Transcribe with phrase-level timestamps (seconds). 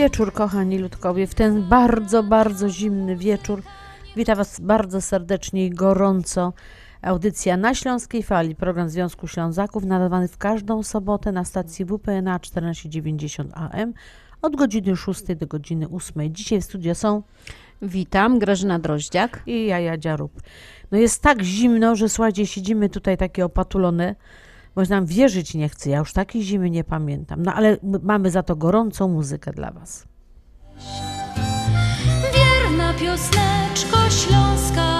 [0.00, 1.26] wieczór, kochani ludkowie.
[1.26, 3.62] W ten bardzo, bardzo zimny wieczór
[4.16, 6.52] witam Was bardzo serdecznie i gorąco.
[7.02, 13.52] Audycja na Śląskiej Fali, program Związku Ślązaków, nadawany w każdą sobotę na stacji WPNA 1490
[13.54, 13.92] AM
[14.42, 16.34] od godziny 6 do godziny 8.
[16.34, 17.22] Dzisiaj w studio są
[17.82, 19.42] Witam, Grażyna Droździak.
[19.46, 20.42] i Jaja Dziarub.
[20.90, 24.14] No jest tak zimno, że słuchajcie, siedzimy tutaj takie opatulone,
[24.88, 25.90] nam wierzyć nie chce.
[25.90, 27.42] Ja już takiej zimy nie pamiętam.
[27.42, 30.04] No ale mamy za to gorącą muzykę dla Was.
[32.34, 34.99] Wierna piosneczko Śląska,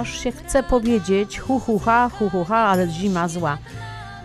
[0.00, 3.58] Aż się chce powiedzieć hu hu ha, hu hu ha, ale zima zła.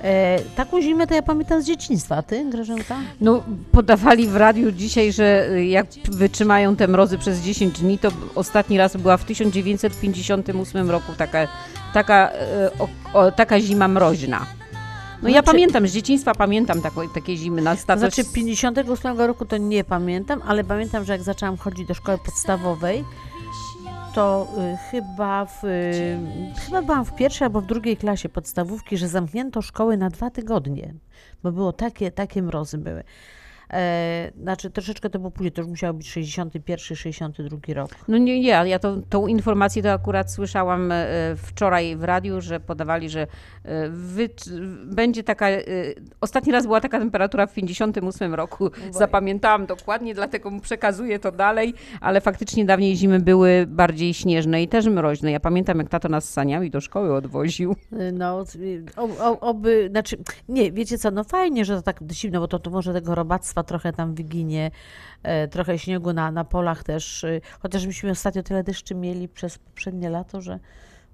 [0.03, 2.21] E, taką zimę to ja pamiętam z dzieciństwa.
[2.21, 2.95] Ty, Grażynka?
[3.21, 8.09] No, podawali w radiu dzisiaj, że y, jak wytrzymają te mrozy przez 10 dni, to
[8.35, 11.47] ostatni raz była w 1958 roku taka,
[11.93, 12.33] taka, y,
[12.79, 12.87] o,
[13.19, 14.45] o, taka zima mroźna.
[15.21, 17.99] No ja Znaczy- pamiętam, z dzieciństwa pamiętam taką, takie zimy na stacji.
[17.99, 23.03] znaczy 58 roku to nie pamiętam, ale pamiętam, że jak zaczęłam chodzić do szkoły podstawowej,
[24.15, 26.17] to y, chyba w, y,
[26.65, 30.93] chyba byłam w pierwszej albo w drugiej klasie podstawówki, że zamknięto szkoły na dwa tygodnie,
[31.43, 33.03] bo było takie, takie mrozy były.
[33.73, 37.89] E, znaczy troszeczkę to było później, to już musiało być 61, 62 rok.
[38.07, 41.05] No nie, nie, ja to, tą informację to akurat słyszałam e,
[41.35, 44.29] wczoraj w radiu, że podawali, że e, wy,
[44.85, 45.63] będzie taka, e,
[46.21, 51.73] ostatni raz była taka temperatura w 58 roku, zapamiętałam dokładnie, dlatego mu przekazuję to dalej,
[52.01, 55.31] ale faktycznie dawniej zimy były bardziej śnieżne i też mroźne.
[55.31, 57.75] Ja pamiętam, jak tato nas saniami do szkoły odwoził.
[58.13, 58.43] No,
[59.41, 60.17] oby, znaczy,
[60.49, 63.54] nie, wiecie co, no fajnie, że to tak zimno, bo to, to może tego robactwa
[63.63, 64.71] trochę tam wyginie,
[65.23, 69.57] e, trochę śniegu na, na polach też, y, chociaż myśmy ostatnio tyle deszczy mieli przez
[69.57, 70.59] poprzednie lato, że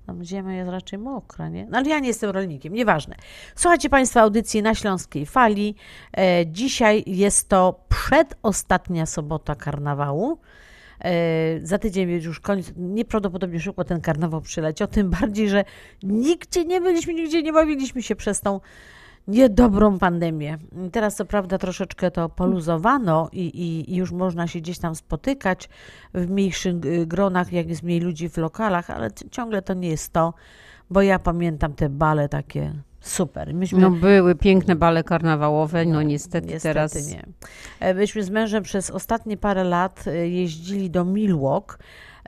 [0.05, 1.65] tam ziemia jest raczej mokra, nie?
[1.65, 3.15] No ale ja nie jestem rolnikiem, nieważne.
[3.55, 5.75] Słuchajcie Państwa audycji na Śląskiej Fali.
[6.17, 10.37] E, dzisiaj jest to przedostatnia sobota karnawału.
[11.03, 11.11] E,
[11.63, 12.73] za tydzień już koniec.
[12.75, 15.63] Nieprawdopodobnie szybko ten karnawał przyleciał, tym bardziej, że
[16.03, 18.59] nigdzie nie byliśmy, nigdzie nie bawiliśmy się przez tą
[19.27, 20.57] niedobrą pandemię.
[20.91, 25.69] Teraz co prawda troszeczkę to poluzowano i, i, i już można się gdzieś tam spotykać
[26.13, 30.33] w mniejszych gronach, jak jest mniej ludzi w lokalach, ale ciągle to nie jest to,
[30.89, 33.53] bo ja pamiętam te bale takie super.
[33.53, 37.11] Myśmy No były piękne bale karnawałowe, no niestety, Niestety teraz...
[37.11, 37.25] nie.
[37.79, 41.75] E, Myśmy z mężem przez ostatnie parę lat e, jeździli do Milwaukee.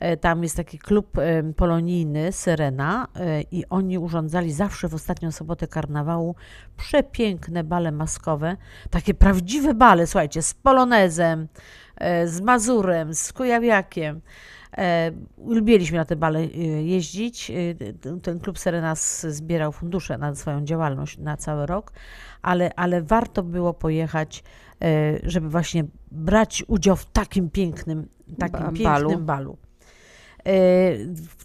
[0.03, 5.31] E, Tam jest taki klub e, polonijny, Syrena, e, i oni urządzali zawsze w ostatnią
[5.31, 6.35] sobotę karnawału
[6.77, 8.57] przepiękne bale maskowe.
[8.89, 11.47] Takie prawdziwe bale, słuchajcie, z polonezem,
[12.25, 14.21] z mazurem, z kujawiakiem.
[15.47, 16.45] Lubiliśmy na te bale
[16.83, 17.51] jeździć.
[18.21, 21.91] Ten klub Serenas zbierał fundusze na swoją działalność na cały rok,
[22.41, 24.43] ale, ale warto było pojechać,
[25.23, 28.07] żeby właśnie brać udział w takim pięknym,
[28.39, 29.57] takim Ba- pięknym balu.
[30.45, 30.53] E,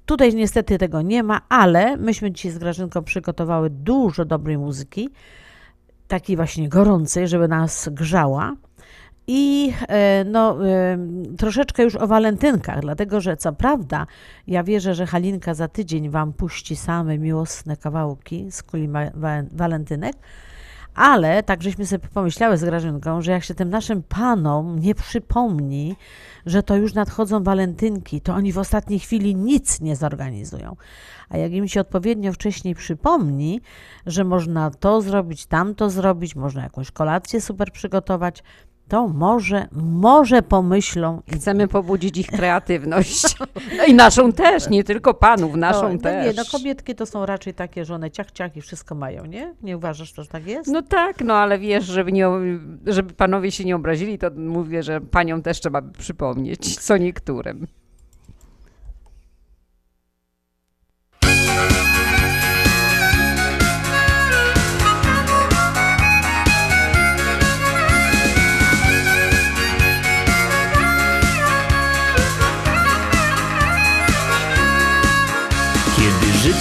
[0.09, 5.11] Tutaj niestety tego nie ma, ale myśmy dzisiaj z Grażynką przygotowały dużo dobrej muzyki,
[6.09, 8.55] takiej właśnie gorącej, żeby nas grzała.
[9.27, 10.99] I e, no, e,
[11.39, 14.07] troszeczkę już o walentynkach, dlatego że co prawda
[14.47, 18.89] ja wierzę, że Halinka za tydzień Wam puści same miłosne kawałki z kuli
[19.53, 20.17] walentynek,
[20.99, 25.97] ale tak żeśmy sobie pomyślały z Grażynką, że jak się tym naszym panom nie przypomni,
[26.47, 30.77] że to już nadchodzą walentynki, to oni w ostatniej chwili nic nie zorganizują.
[31.29, 33.61] A jak im się odpowiednio wcześniej przypomni,
[34.07, 38.43] że można to zrobić, tamto zrobić, można jakąś kolację super przygotować,
[38.89, 43.23] to może, może pomyślą Chcemy pobudzić ich kreatywność.
[43.79, 46.27] No I naszą też, nie tylko panów, naszą no, no też.
[46.27, 49.55] nie, no kobietki to są raczej takie, że one ciach, ciach i wszystko mają, nie?
[49.63, 50.71] Nie uważasz, że tak jest?
[50.71, 52.29] No tak, no ale wiesz, żeby, nie,
[52.87, 57.67] żeby panowie się nie obrazili, to mówię, że paniom też trzeba by przypomnieć, co niektórym.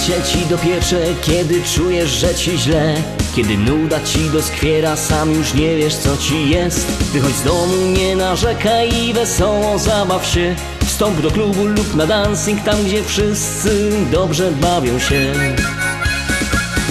[0.08, 2.94] Życie ci dopiecze, kiedy czujesz, że ci źle.
[3.36, 6.86] Kiedy nuda ci doskwiera, sam już nie wiesz co ci jest.
[6.86, 10.54] Wychodź z domu, nie narzekaj i wesoło zabaw się.
[10.86, 15.32] Wstąp do klubu lub na dancing, tam gdzie wszyscy dobrze bawią się.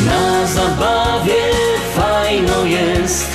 [0.06, 1.42] Na zabawie
[1.96, 3.28] fajno jest.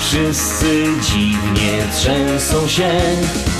[0.00, 2.90] Wszyscy dziwnie trzęsą się.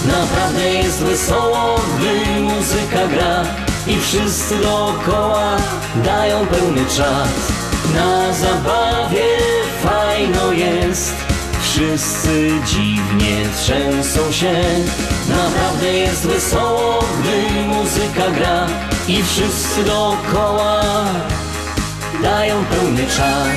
[0.06, 5.56] Naprawdę jest wesoło, gdy muzyka gra I wszyscy dookoła
[6.04, 7.28] dają pełny czas.
[7.94, 9.26] Na zabawie
[9.82, 11.14] fajno jest.
[11.62, 14.54] Wszyscy dziwnie trzęsą się.
[15.28, 18.66] Naprawdę jest wesoło, gdy muzyka gra
[19.08, 20.82] I wszyscy dookoła
[22.22, 23.48] dają pełny czas.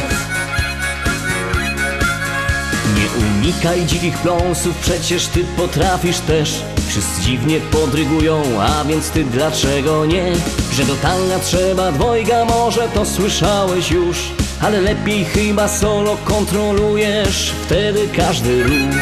[2.96, 10.06] Nie unikaj dzikich pląsów, przecież ty potrafisz też Wszyscy dziwnie podrygują, a więc ty dlaczego
[10.06, 10.34] nie?
[10.74, 14.18] Że do tanga trzeba dwojga, może to słyszałeś już
[14.62, 18.96] Ale lepiej chyba solo kontrolujesz wtedy każdy ruch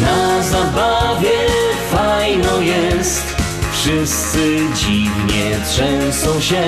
[0.00, 1.38] Na zabawie
[1.90, 3.22] fajno jest
[3.72, 6.64] Wszyscy dziwnie trzęsą się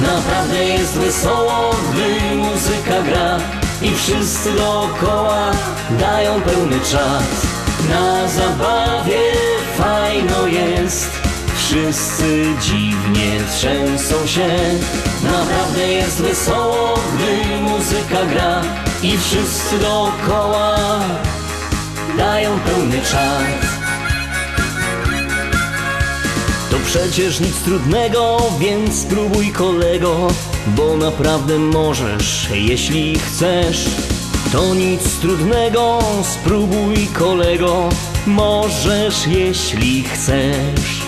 [0.00, 3.38] Naprawdę jest wesoło, gdy muzyka gra
[3.82, 5.50] I wszyscy dookoła
[6.00, 7.51] dają pełny czas
[7.92, 9.20] Na zabawie
[9.78, 11.10] fajno jest.
[11.56, 14.48] Wszyscy dziwnie trzęsą się.
[15.22, 18.62] Naprawdę jest wesoło, gdy muzyka gra
[19.02, 20.76] I wszyscy dookoła
[22.18, 23.72] dają pełny czas
[26.72, 30.28] to przecież nic trudnego, więc spróbuj kolego
[30.66, 33.86] Bo naprawdę możesz, jeśli chcesz
[34.52, 37.88] To nic trudnego, spróbuj kolego.
[38.26, 41.02] Możesz, jeśli chcesz.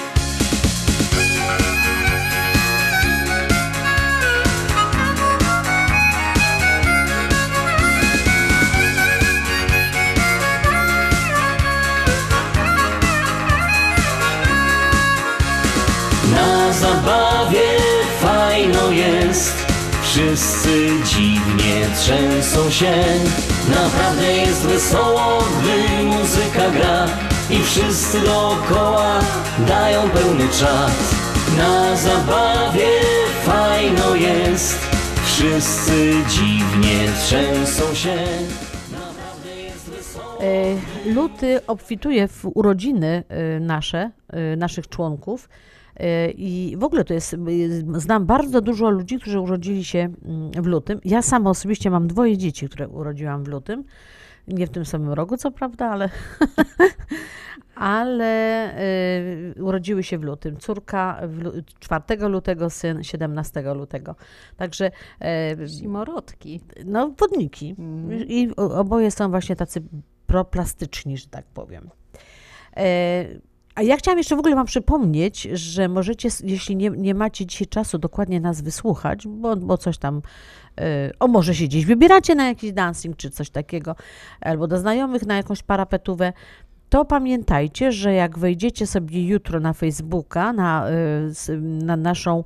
[16.33, 17.79] Na zabawie
[18.21, 19.74] fajno jest
[20.15, 22.95] Wszyscy dziwnie trzęsą się.
[23.69, 27.07] Naprawdę jest wesoło, gdy muzyka gra.
[27.51, 29.21] I wszyscy dookoła
[29.69, 31.15] dają pełny czas.
[31.59, 32.89] Na zabawie
[33.45, 34.79] fajno jest.
[35.25, 38.17] Wszyscy dziwnie trzęsą się.
[40.41, 45.49] E, Luty obfituje w urodziny e, nasze, e, naszych członków.
[45.97, 47.39] E, I w ogóle to jest, e,
[48.01, 51.01] znam bardzo dużo ludzi, którzy urodzili się mm, w lutym.
[51.05, 53.85] Ja sama osobiście mam dwoje dzieci, które urodziłam w lutym.
[54.49, 56.09] Nie w tym samym roku, co prawda, ale,
[57.75, 58.25] ale
[58.77, 60.57] e, urodziły się w lutym.
[60.57, 64.15] Córka w lu- 4 lutego, syn 17 lutego.
[64.57, 66.61] Także e, Zimorodki.
[66.85, 67.77] no, wodniki.
[68.29, 69.83] I o- oboje są właśnie tacy
[70.27, 71.91] proplastyczni, że tak powiem.
[72.77, 73.25] E,
[73.75, 77.67] a ja chciałam jeszcze w ogóle Wam przypomnieć, że możecie, jeśli nie, nie macie dzisiaj
[77.67, 80.23] czasu dokładnie nas wysłuchać, bo, bo coś tam,
[80.81, 83.97] e, o może się gdzieś wybieracie na jakiś dancing czy coś takiego,
[84.41, 86.33] albo do znajomych na jakąś parapetówę,
[86.95, 90.87] to pamiętajcie, że jak wejdziecie sobie jutro na Facebooka, na,
[91.49, 92.45] y, na naszą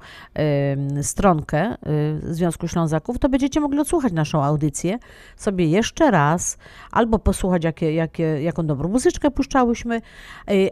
[0.99, 4.99] y, stronkę y, Związku Ślązaków, to będziecie mogli odsłuchać naszą audycję
[5.37, 6.59] sobie jeszcze raz,
[6.91, 10.01] albo posłuchać, jakie, jakie, jaką dobrą muzyczkę puszczałyśmy,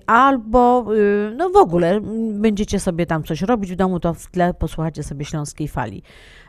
[0.06, 0.87] albo
[1.37, 2.00] no w ogóle
[2.33, 6.02] będziecie sobie tam coś robić w domu, to w tle posłuchacie sobie Śląskiej Fali.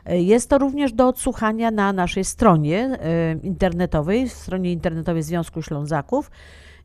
[0.06, 2.98] Jest to również do odsłuchania na naszej stronie
[3.42, 6.30] internetowej, stronie internetowej Związku Ślązaków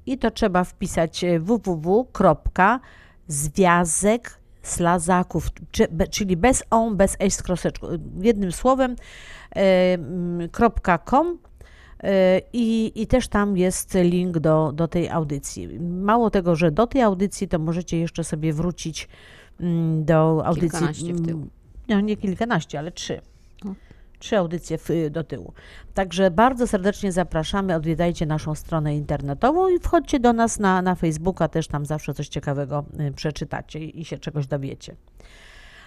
[0.05, 2.13] i to trzeba wpisać e, www.związek
[4.61, 5.47] slazaków,
[6.11, 7.87] czyli bez on, bez eś z kroseczką,
[8.21, 8.95] jednym słowem
[9.55, 9.97] e,
[11.05, 11.37] .com
[12.03, 15.79] e, i, i też tam jest link do, do tej audycji.
[15.79, 19.07] Mało tego, że do tej audycji to możecie jeszcze sobie wrócić
[19.59, 20.69] mm, do audycji.
[20.69, 21.37] Kilkanaście w tył.
[21.37, 21.49] mm,
[21.87, 23.21] No, nie kilkanaście, ale trzy.
[24.23, 25.53] Trzy audycje w, do tyłu.
[25.93, 31.47] Także bardzo serdecznie zapraszamy, odwiedzajcie naszą stronę internetową i wchodźcie do nas na, na Facebooka,
[31.47, 34.95] też tam zawsze coś ciekawego y, przeczytacie i, i się czegoś dowiecie.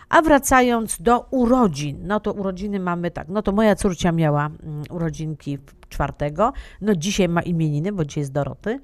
[0.09, 4.83] A wracając do urodzin, no to urodziny mamy tak, no to moja córcia miała mm,
[4.91, 8.81] urodzinki czwartego, no dzisiaj ma imieniny, bo dzisiaj jest Doroty,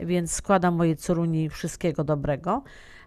[0.00, 2.62] więc składam mojej córuni wszystkiego dobrego.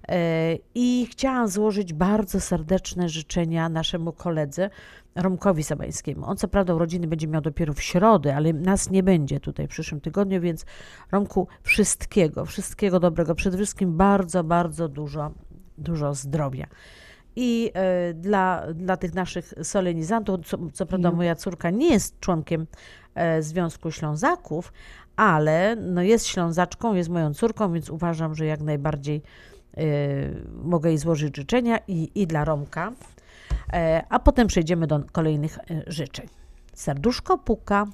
[0.08, 4.70] E, I chciałam złożyć bardzo serdeczne życzenia naszemu koledze
[5.18, 6.26] Romkowi Sabańskiemu.
[6.26, 9.70] On co prawda urodziny będzie miał dopiero w środę, ale nas nie będzie tutaj w
[9.70, 10.66] przyszłym tygodniu, więc
[11.12, 13.36] Romku wszystkiego, wszystkiego dobrego.
[13.36, 15.32] Przede wszystkim bardzo, bardzo dużo,
[15.78, 16.68] dużo zdrowia.
[17.36, 22.68] I e, dla, dla tych naszych solenizantów, co, co prawda moja córka nie jest członkiem
[23.16, 24.74] e, Związku Ślązaków,
[25.16, 29.22] ale no jest Ślązaczką, jest moją córką, więc uważam, że jak najbardziej
[29.78, 29.84] e,
[30.64, 32.92] mogę jej złożyć życzenia i, i dla Romka.
[33.74, 36.28] E, a potem przejdziemy do kolejnych e, życzeń.
[36.74, 37.86] Serduszko puka.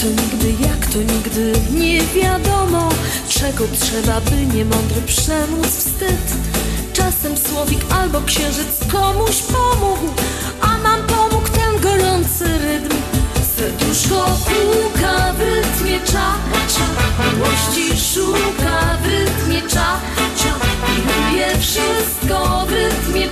[0.00, 2.88] To nigdy, jak to nigdy nie wiadomo
[3.28, 6.34] Czego trzeba, by niemądry przemóc wstyd
[6.92, 10.14] Czasem słowik albo księżyc komuś pomógł
[10.60, 12.99] A nam pomógł ten gorący rytm
[13.60, 16.00] Serduszko puka w rytmie
[17.34, 19.62] Miłości szuka w rytmie
[20.88, 23.28] I lubię wszystko w rytmie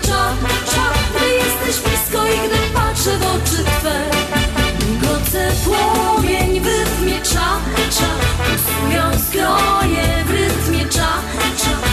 [1.17, 4.11] Gdy jesteś blisko i gdy patrzę w oczy Twe
[4.87, 10.85] Migoce płomień w rytmie cza, cza Pusują skroje w rytmie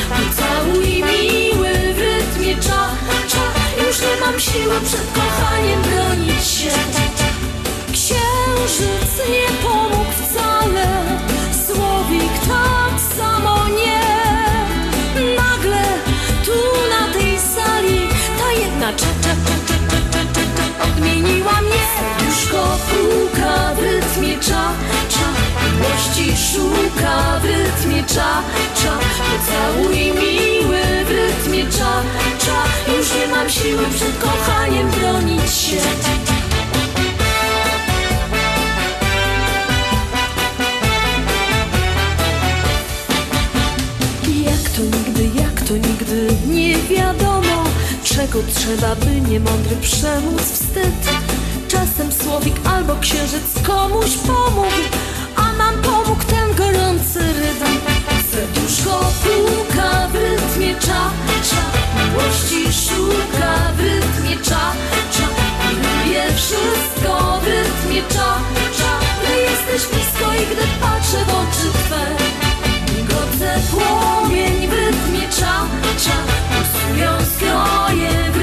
[0.10, 2.56] Pocałuj miły w rytmie
[3.88, 6.72] Już nie mam siły przed kochaniem bronić się
[8.66, 10.88] Nie pomógł wcale
[11.66, 14.02] Słowik tak samo nie
[15.36, 15.84] Nagle
[16.46, 16.52] tu
[16.90, 18.08] na tej sali
[18.40, 19.06] Ta jedna cza,
[20.84, 24.72] Odmieniła mnie Serduszko puka w rytmie cza,
[25.10, 25.28] cza
[25.66, 28.42] Miłości szuka w rytmie cza,
[28.76, 32.04] cza Pocałuj miły w rytmie cza,
[32.40, 36.35] cza Już nie mam siły przed kochaniem bronić się
[44.76, 47.64] to nigdy, jak to nigdy nie wiadomo
[48.04, 51.02] Czego trzeba, by niemądry przemóc wstyd.
[51.68, 54.82] Czasem słowik albo księżyc komuś pomógł
[55.36, 57.76] A nam pomógł ten gorący rytm.
[58.32, 61.12] Serduszko puka w rytmie cza,
[61.50, 61.64] cza.
[61.98, 64.72] Miłości szuka w rytmie cza,
[65.12, 65.28] cza.
[65.72, 68.40] I lubię wszystko w rytmie cza,
[68.78, 69.00] cza.
[69.24, 72.06] Gdy jesteś blisko i gdy patrzę w oczy Twe.
[72.98, 74.35] Migoce rytmie
[75.36, 76.18] cza, cza
[76.50, 78.35] Pusują skroje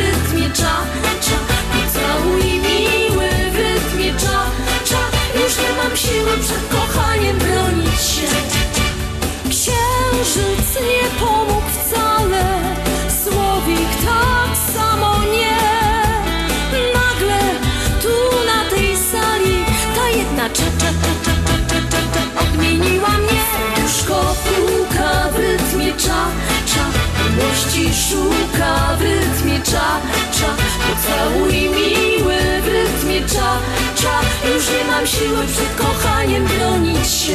[27.73, 30.00] Szuka w rytmie cza,
[30.33, 30.57] cza.
[30.87, 33.59] Pocałuj miły w rytmie cza,
[33.95, 34.21] cza.
[34.55, 37.33] Już nie mam siły przed kochaniem bronić się.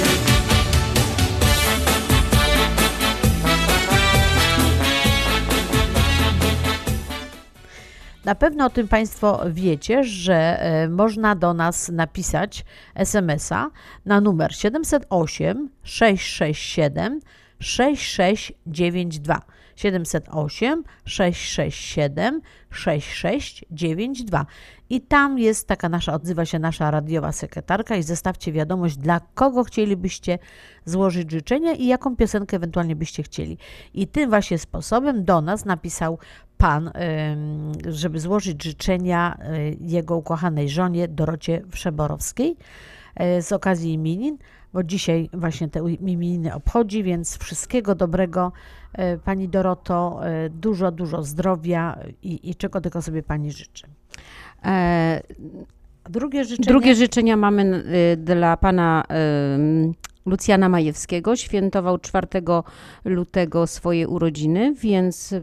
[8.26, 12.66] Na pewno o tym Państwo wiecie, że e, można do nas napisać
[12.96, 13.70] SMS-a
[14.06, 17.20] na numer 708 667
[17.60, 19.57] 6692.
[19.78, 22.42] 708 667
[22.72, 24.46] 6692.
[24.90, 29.64] I tam jest taka nasza, odzywa się nasza radiowa sekretarka i zostawcie wiadomość, dla kogo
[29.64, 30.40] chcielibyście
[30.86, 33.58] złożyć życzenia i jaką piosenkę ewentualnie byście chcieli.
[33.94, 36.20] I tym właśnie sposobem do nas napisał
[36.58, 36.92] pan,
[37.88, 42.56] żeby złożyć życzenia y, jego ukochanej żonie Dorocie Wszeborowskiej
[43.38, 44.38] y, z okazji imienin,
[44.74, 48.52] bo dzisiaj właśnie te imieniny obchodzi, więc wszystkiego dobrego
[49.24, 53.88] pani Doroto, y, dużo, dużo zdrowia i, i czego tylko sobie pani życzę.
[54.66, 55.22] E,
[56.10, 56.68] Drugie życzenie.
[56.68, 59.04] Drugie życzenia mamy y, dla pana
[60.26, 61.36] Lucjana Majewskiego.
[61.36, 62.28] Świętował 4
[63.06, 65.34] lutego swoje urodziny, więc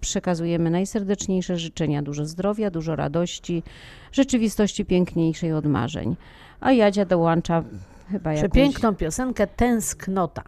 [0.00, 2.02] przekazujemy najserdeczniejsze życzenia.
[2.02, 3.62] Dużo zdrowia, dużo radości,
[4.12, 6.16] rzeczywistości piękniejszej od marzeń.
[6.60, 7.64] A Jadzia dołącza
[8.10, 8.50] chyba jakąś...
[8.50, 10.42] Przepiękną piosenkę Tęsknota.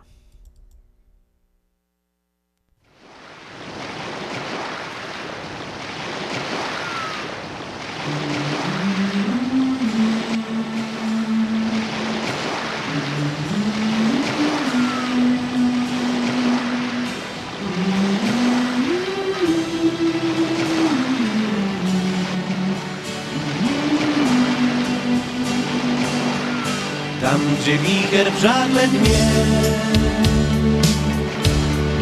[27.60, 29.30] Gdzie wicher w żagle dnie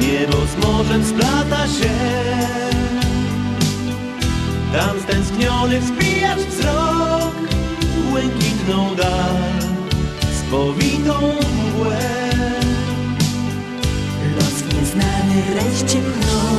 [0.01, 1.91] Niebo z morzem splata się.
[4.73, 7.35] Tam stęskniony wzbijasz wzrok
[8.11, 9.37] Błękitną dal
[10.39, 11.33] Spowitą
[11.69, 11.99] mgłę.
[14.37, 16.57] Los nieznany rejście pchnął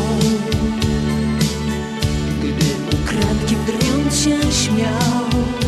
[2.39, 5.58] Gdy ukradkiem drwiąc się śmiał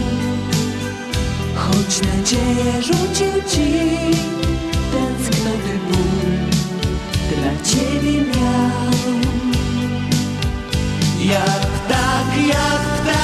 [1.91, 3.67] Choć nadzieję rzucił ci
[4.91, 6.31] Tęsknoty ból.
[7.29, 8.91] Dla ciebie miał.
[11.19, 13.21] Jak ptak, jak ptak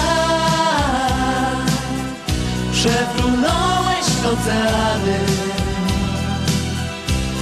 [2.72, 5.20] Przefrunąłeś oceany.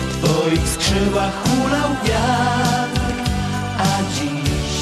[0.09, 3.01] W twoich skrzydłach hulał wiatr
[3.77, 3.81] A
[4.13, 4.73] dziś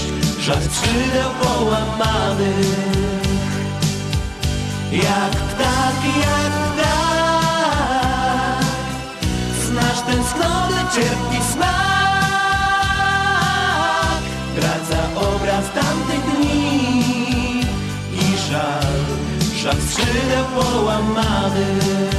[0.45, 3.22] żar skrzydeł połamanych
[4.93, 6.93] Jak ptak, jak ptak.
[9.65, 11.73] Znasz tęsknoty, cierpi smak.
[14.55, 17.61] Wraca obraz tamtych dni.
[18.11, 19.03] I żal,
[19.55, 22.13] żal skrzydeł połamanych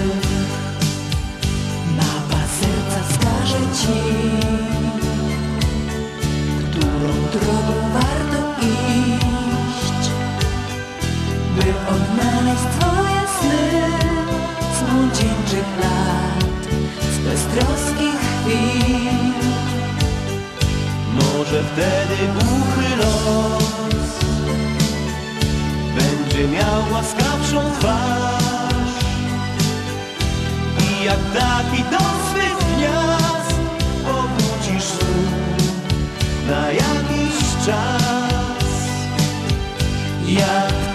[3.85, 4.01] ci
[6.71, 8.74] Którą drogą warto iść
[11.57, 13.81] By odnaleźć twoje sny.
[14.77, 16.63] Z młodzieńczych lat
[17.15, 19.35] Z beztroskich chwil.
[21.15, 23.65] Może wtedy głuchy los
[25.97, 28.95] Będzie miał łaskawszą twarz.
[30.81, 31.99] I jak taki do
[32.31, 33.55] swych gniazd
[34.05, 35.45] Powrócisz znów
[36.49, 38.65] na jakiś czas.
[40.27, 40.95] Jak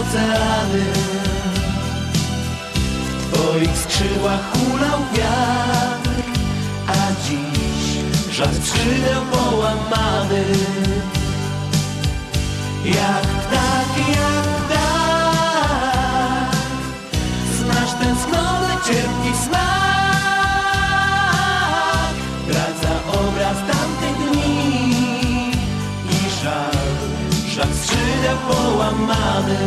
[0.00, 0.84] oceany
[3.18, 6.10] w twoich skrzydłach hulał wiatr,
[6.86, 6.92] a
[7.24, 10.44] dziś żar skrzydeł połamany.
[12.84, 16.56] Jak ptak, jak ptak,
[17.58, 19.79] znasz tęsknotę, cierpki smak.
[28.36, 29.58] Połamany.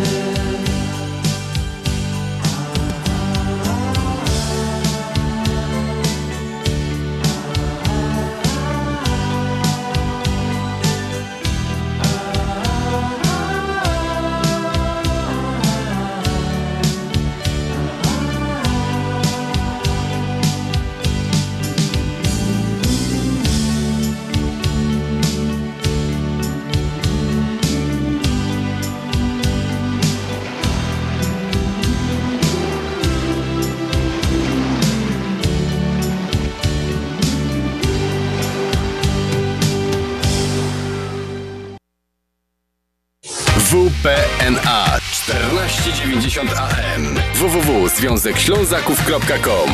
[44.44, 49.70] WPNA 1490 AM www.związekślązaków.com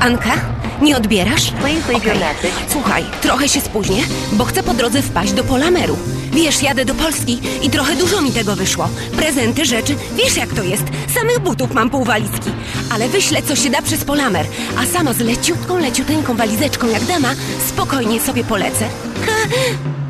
[0.00, 0.32] Anka,
[0.82, 1.52] nie odbierasz?
[2.68, 5.96] Słuchaj, trochę się spóźnię, bo chcę po drodze wpaść do Polameru.
[6.32, 8.88] Wiesz, jadę do Polski i trochę dużo mi tego wyszło.
[9.16, 10.84] Prezenty, rzeczy, wiesz jak to jest.
[11.14, 12.50] Samych butów mam pół walizki.
[12.90, 14.46] Ale wyślę, co się da przez Polamer.
[14.78, 17.34] A sama z leciutką, leciuteńką walizeczką jak dama,
[17.68, 18.88] spokojnie sobie polecę.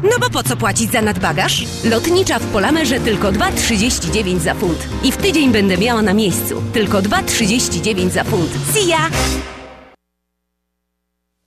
[0.02, 1.64] No bo po co płacić za nadbagaż?
[1.84, 4.88] Lotnicza w Polamerze tylko 2,39 za funt.
[5.04, 6.62] I w tydzień będę miała na miejscu.
[6.72, 8.50] Tylko 2,39 za funt.
[8.74, 9.10] See ya!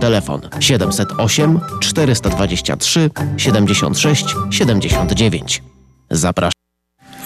[0.00, 5.62] Telefon 708 423 76 79.
[6.10, 6.56] Zapraszam.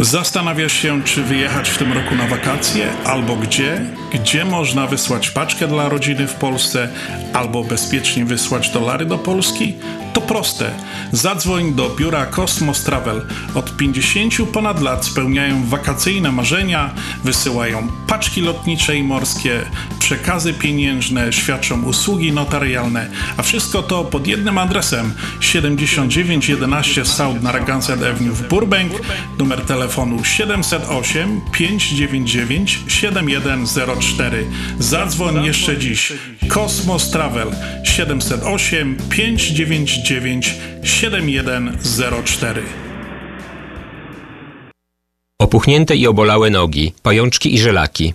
[0.00, 3.80] Zastanawiasz się, czy wyjechać w tym roku na wakacje, albo gdzie?
[4.12, 6.88] Gdzie można wysłać paczkę dla rodziny w Polsce,
[7.32, 9.74] albo bezpiecznie wysłać dolary do Polski?
[10.12, 10.70] To proste.
[11.12, 13.26] Zadzwoń do biura Cosmos Travel.
[13.54, 16.94] Od 50 ponad lat spełniają wakacyjne marzenia,
[17.24, 19.60] wysyłają paczki lotnicze i morskie,
[19.98, 28.34] przekazy pieniężne, świadczą usługi notarialne, a wszystko to pod jednym adresem 7911 South Narragansett Avenue
[28.34, 28.92] w Burbank,
[29.38, 34.46] numer telefonu 708 599 7104.
[34.78, 36.12] Zadzwoń jeszcze dziś.
[36.48, 37.50] Cosmos Travel
[37.84, 40.09] 708 599
[40.82, 42.62] 7104.
[45.40, 48.14] Opuchnięte i obolałe nogi, pajączki i żelaki,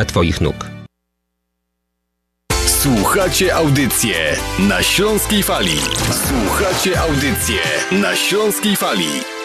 [0.05, 0.55] Twoich nóg.
[2.65, 5.79] Słuchacie audycję na Śląskiej Fali.
[6.27, 7.59] Słuchacie audycję
[7.91, 9.40] na Śląskiej Fali.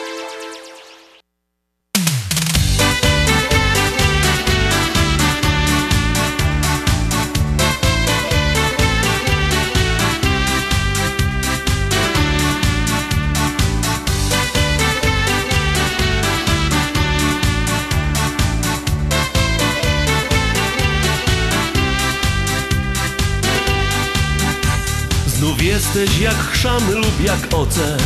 [25.97, 27.97] Jesteś jak chrzan lub jak oce.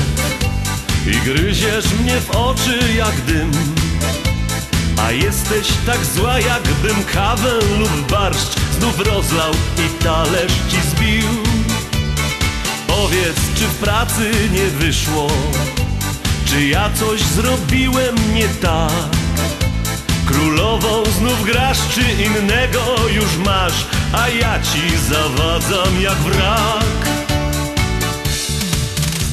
[1.06, 3.50] I gryziesz mnie w oczy jak dym.
[5.02, 11.28] A jesteś tak zła jakbym kawę lub barszcz Znów rozlał i talerz ci zbił.
[12.86, 15.30] Powiedz, czy w pracy nie wyszło?
[16.44, 19.10] Czy ja coś zrobiłem nie tak?
[20.26, 22.80] Królową znów grasz, czy innego
[23.14, 23.86] już masz?
[24.12, 27.09] A ja ci zawadzam jak wrak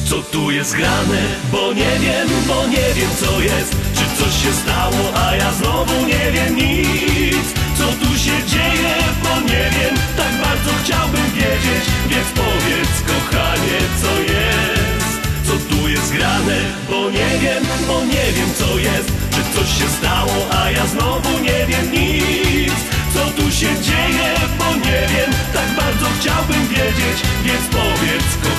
[0.09, 1.21] co tu jest grane?
[1.51, 3.71] Bo nie wiem, bo nie wiem co jest.
[3.95, 7.47] Czy coś się stało, a ja znowu nie wiem nic.
[7.77, 9.95] Co tu się dzieje, bo nie wiem.
[10.17, 11.83] Tak bardzo chciałbym wiedzieć.
[12.09, 15.11] Więc powiedz kochanie co jest?
[15.47, 16.59] Co tu jest grane?
[16.89, 19.11] Bo nie wiem, bo nie wiem co jest.
[19.31, 22.73] Czy coś się stało, a ja znowu nie wiem nic.
[23.13, 25.31] Co tu się dzieje, bo nie wiem.
[25.53, 27.17] Tak bardzo chciałbym wiedzieć.
[27.45, 28.56] Więc powiedz kochanie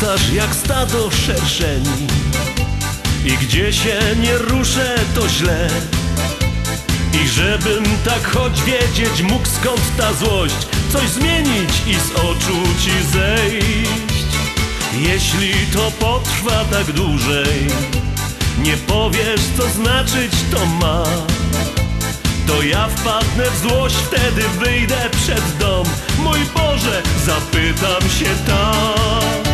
[0.00, 2.06] Kąsasz jak stado szerszeni
[3.24, 5.68] I gdzie się nie ruszę to źle.
[7.24, 10.54] I żebym tak choć wiedzieć mógł skąd ta złość.
[10.92, 14.26] Coś zmienić i z oczu ci zejść.
[15.00, 17.66] Jeśli to potrwa tak dłużej
[18.58, 21.04] Nie powiesz co znaczyć to ma.
[22.46, 25.86] To ja wpadnę w złość, wtedy wyjdę przed dom.
[26.18, 29.45] Mój Boże, zapytam się tak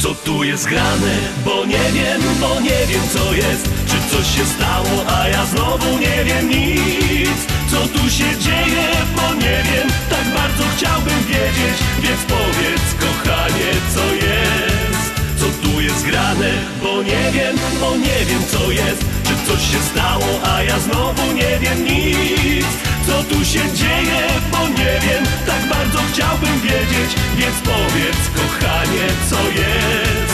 [0.00, 1.14] Co tu jest grane?
[1.44, 3.68] Bo nie wiem, bo nie wiem co jest.
[3.86, 7.38] Czy coś się stało, a ja znowu nie wiem nic.
[7.70, 9.88] Co tu się dzieje, bo nie wiem.
[10.10, 15.10] Tak bardzo chciałbym wiedzieć, więc powiedz kochanie, co jest?
[15.40, 19.04] Co tu jest grane, bo nie wiem, bo nie wiem co jest.
[19.24, 22.66] Czy coś się stało, a ja znowu nie wiem nic
[23.06, 24.20] Co tu się dzieje,
[24.52, 25.24] bo nie wiem.
[25.46, 30.30] Tak bardzo chciałbym wiedzieć, więc powiedz kochanie, co jest.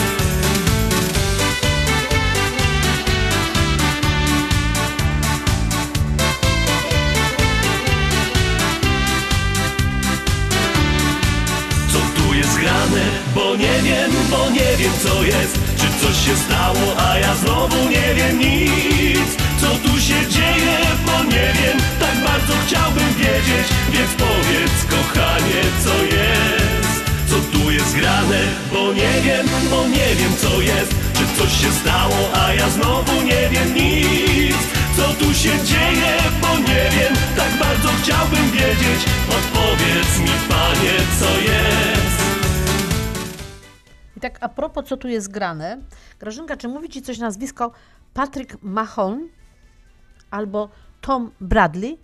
[11.92, 15.58] Co tu jest grane, bo nie wiem, bo nie wiem co jest.
[15.76, 21.24] Czy coś się stało, a ja znowu nie wiem nic Co tu się dzieje, bo
[21.24, 23.66] nie wiem Tak bardzo chciałbym wiedzieć.
[23.90, 28.40] Więc powiedz kochanie, co jest Co tu jest grane,
[28.72, 30.94] bo nie wiem, bo nie wiem co jest.
[31.14, 34.56] Czy coś się stało, a ja znowu nie wiem nic.
[34.96, 39.00] Co tu się dzieje, bo nie wiem Tak bardzo chciałbym wiedzieć.
[39.28, 42.16] Odpowiedz mi panie, co jest.
[44.16, 45.78] I tak a propos, co tu jest grane,
[46.20, 47.72] Grażynka, czy mówi Ci coś nazwisko
[48.14, 49.28] Patrick Mahon
[50.30, 50.68] albo
[51.00, 51.98] Tom Bradley?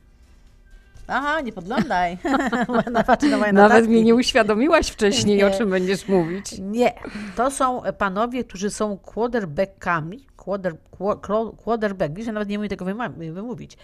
[1.08, 2.18] Aha, nie podglądaj.
[2.92, 3.88] Nawet notatki.
[3.88, 5.46] mnie nie uświadomiłaś wcześniej, Nie.
[5.46, 6.58] o czym będziesz mówić.
[6.58, 6.92] Nie,
[7.37, 12.68] to są panowie, którzy są quarterbackami, quarter, qua- qua- quarterback, wiesz, ja nawet nie umiem
[12.70, 12.85] tego
[13.18, 13.76] wymówić,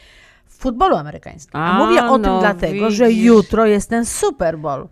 [0.46, 1.60] w futbolu amerykańskim.
[1.60, 3.24] A, A, mówię o tym no dlatego, że widzisz.
[3.24, 4.88] jutro jest ten Super Bowl.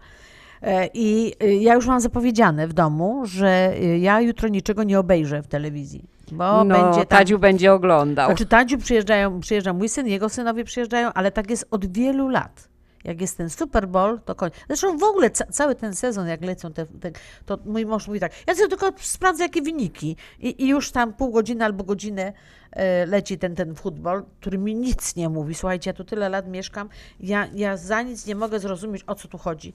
[0.62, 4.98] E, I y, ja już mam zapowiedziane w domu, że y, ja jutro niczego nie
[4.98, 7.18] obejrzę w telewizji, bo no, będzie tam...
[7.18, 8.26] Tadziu będzie oglądał.
[8.26, 12.68] Znaczy Tadziu przyjeżdżają, przyjeżdża mój syn, jego synowie przyjeżdżają, ale tak jest od wielu lat.
[13.06, 14.54] Jak jest ten Super Bowl, to koniec.
[14.66, 17.10] Zresztą w ogóle ca- cały ten sezon, jak lecą te, te,
[17.46, 21.12] to mój mąż mówi tak, ja sobie tylko sprawdzę jakie wyniki i, i już tam
[21.12, 22.32] pół godziny albo godzinę
[22.72, 25.54] e, leci ten, ten futbol, który mi nic nie mówi.
[25.54, 26.88] Słuchajcie, ja tu tyle lat mieszkam,
[27.20, 29.72] ja, ja za nic nie mogę zrozumieć, o co tu chodzi.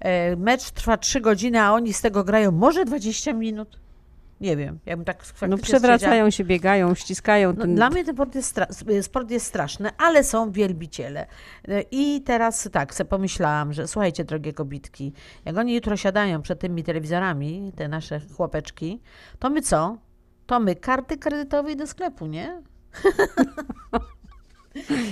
[0.00, 3.83] E, mecz trwa trzy godziny, a oni z tego grają może 20 minut.
[4.40, 7.52] Nie wiem, jakbym tak No przewracają się, biegają, ściskają.
[7.52, 7.74] No, ten...
[7.74, 11.26] Dla mnie ten sport jest, stra- sport jest straszny, ale są wielbiciele.
[11.68, 15.12] E, I teraz tak, sobie pomyślałam, że słuchajcie, drogie kobitki,
[15.44, 19.00] jak oni jutro siadają przed tymi telewizorami, te nasze chłopeczki,
[19.38, 19.96] to my co?
[20.46, 22.62] To my karty kredytowe do sklepu, nie?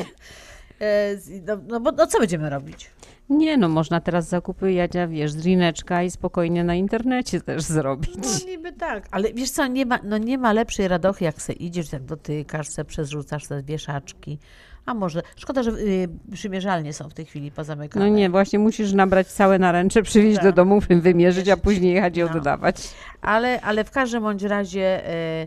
[0.80, 2.90] E, no, no bo no, co będziemy robić?
[3.28, 8.10] Nie no, można teraz zakupy jadzia, wiesz, z rineczka i spokojnie na internecie też zrobić.
[8.16, 11.52] No niby tak, ale wiesz co, nie ma, no nie ma lepszej radochy, jak se
[11.52, 14.38] idziesz, tak dotykasz se, przezrzucasz te wieszaczki.
[14.86, 18.08] A może, szkoda, że y, przymierzalnie są w tej chwili pozamykane.
[18.10, 20.44] No nie, właśnie musisz nabrać całe naręcze, przywieźć Tak.
[20.44, 22.30] do domu, wymierzyć, a później jechać je No.
[22.36, 22.76] oddawać.
[23.22, 25.46] Ale, ale w każdym bądź razie e,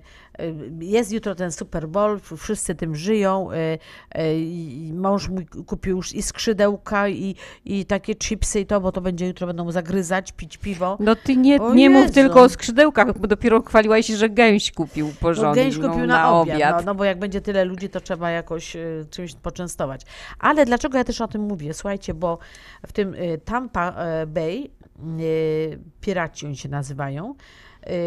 [0.79, 3.51] jest jutro ten Super Bowl, wszyscy tym żyją.
[3.51, 3.77] e,
[4.11, 4.23] e,
[4.93, 9.27] Mąż mój kupił już i skrzydełka, i, i takie chipsy i to, bo to będzie
[9.27, 10.97] jutro będą zagryzać, pić piwo.
[10.99, 14.71] No ty nie, O nie mów tylko o skrzydełkach, bo dopiero chwaliłaś się, że gęś
[14.71, 18.01] kupił No, porządną gęś kupił na, obiad, No, no bo jak będzie tyle ludzi, to
[18.01, 20.01] trzeba jakoś y, czymś poczęstować.
[20.39, 21.73] Ale dlaczego ja też o tym mówię?
[21.73, 22.37] Słuchajcie, bo
[22.87, 23.95] w tym Tampa
[24.27, 24.69] Bay,
[26.01, 27.35] Piraci oni się nazywają,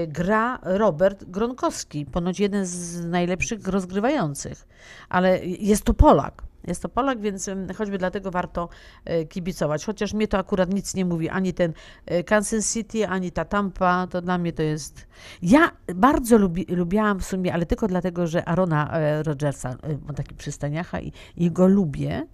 [0.09, 4.67] gra Robert Gronkowski, ponoć jeden z najlepszych rozgrywających.
[5.09, 6.43] Ale jest to Polak.
[6.67, 8.69] Jest to Polak, więc choćby dlatego warto
[9.11, 9.85] y, kibicować.
[9.85, 11.29] Chociaż mnie to akurat nic nie mówi.
[11.29, 11.73] Ani ten
[12.11, 15.07] y, Kansas City, ani ta Tampa, to dla mnie to jest...
[15.43, 20.15] Ja bardzo lubi, lubiałam w sumie, ale tylko dlatego, że Arona e, Rodgersa, e, ma
[20.15, 22.27] taki przystaniacha i, i go lubię,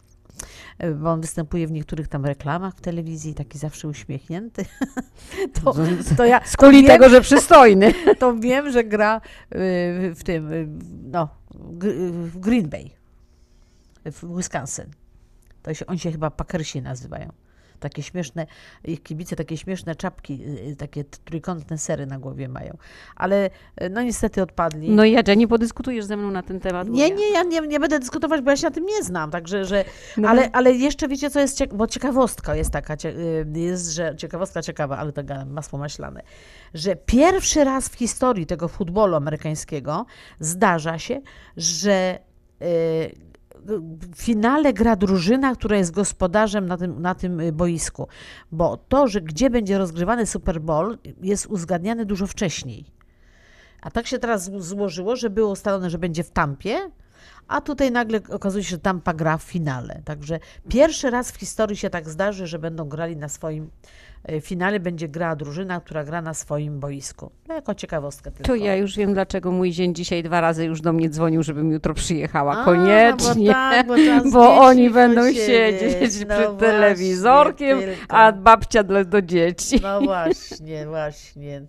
[0.96, 4.64] bo on występuje w niektórych tam reklamach w telewizji, taki zawsze uśmiechnięty.
[5.64, 5.74] to,
[6.16, 7.94] to ja Z kuli tego, że przystojny.
[8.20, 9.20] to wiem, że gra y,
[10.14, 10.68] w tym, y,
[11.02, 11.28] no,
[12.10, 12.90] w Green Bay,
[14.04, 14.86] w Wisconsin.
[15.62, 17.32] To się, oni się chyba Packersi nazywają.
[17.80, 18.46] Takie śmieszne,
[18.84, 22.76] ich kibice takie śmieszne czapki, y, takie trójkątne sery na głowie mają.
[23.16, 23.50] Ale
[23.82, 24.90] y, no niestety odpadli.
[24.90, 26.88] No Jadzia, nie podyskutujesz ze mną na ten temat?
[26.88, 29.30] Nie, ja- nie, ja nie, nie będę dyskutować, bo ja się na tym nie znam,
[29.30, 29.84] także, że,
[30.16, 34.62] No ale, ale jeszcze wiecie, co jest, bo ciekawostka jest taka, y, jest, że ciekawostka
[34.62, 36.22] ciekawa, ale to masło maślane,
[36.74, 40.06] że pierwszy raz w historii tego futbolu amerykańskiego
[40.40, 41.20] zdarza się,
[41.56, 42.18] że
[42.62, 43.33] y,
[43.64, 48.08] w finale gra drużyna, która jest gospodarzem na tym, na tym y, boisku,
[48.52, 52.84] bo to, że gdzie będzie rozgrywany Super Bowl jest uzgadniane dużo wcześniej.
[53.82, 56.90] A tak się teraz zł- złożyło, że było ustalone, że będzie w Tampie,
[57.48, 60.02] a tutaj nagle okazuje się, że Tampa gra w finale.
[60.04, 63.70] Także pierwszy raz w historii się tak zdarzy, że będą grali na swoim
[64.24, 67.30] e, finale, będzie grała drużyna, która gra na swoim boisku.
[67.48, 68.46] No, jako ciekawostkę tylko.
[68.46, 71.70] To ja już wiem, dlaczego mój zięć dzisiaj dwa razy już do mnie dzwonił, żebym
[71.72, 72.58] jutro przyjechała.
[72.62, 73.46] A, Koniecznie.
[73.46, 73.94] bo tak, bo
[74.30, 78.14] bo oni będą siedzieć No przed telewizorkiem, tylko.
[78.14, 79.80] a babcia dla, do dzieci.
[79.82, 81.62] No właśnie, właśnie.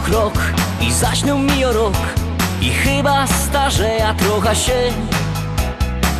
[0.00, 0.32] Krok
[0.80, 1.96] i zaśnią mi o rok.
[2.60, 4.92] I chyba starzeja trochę się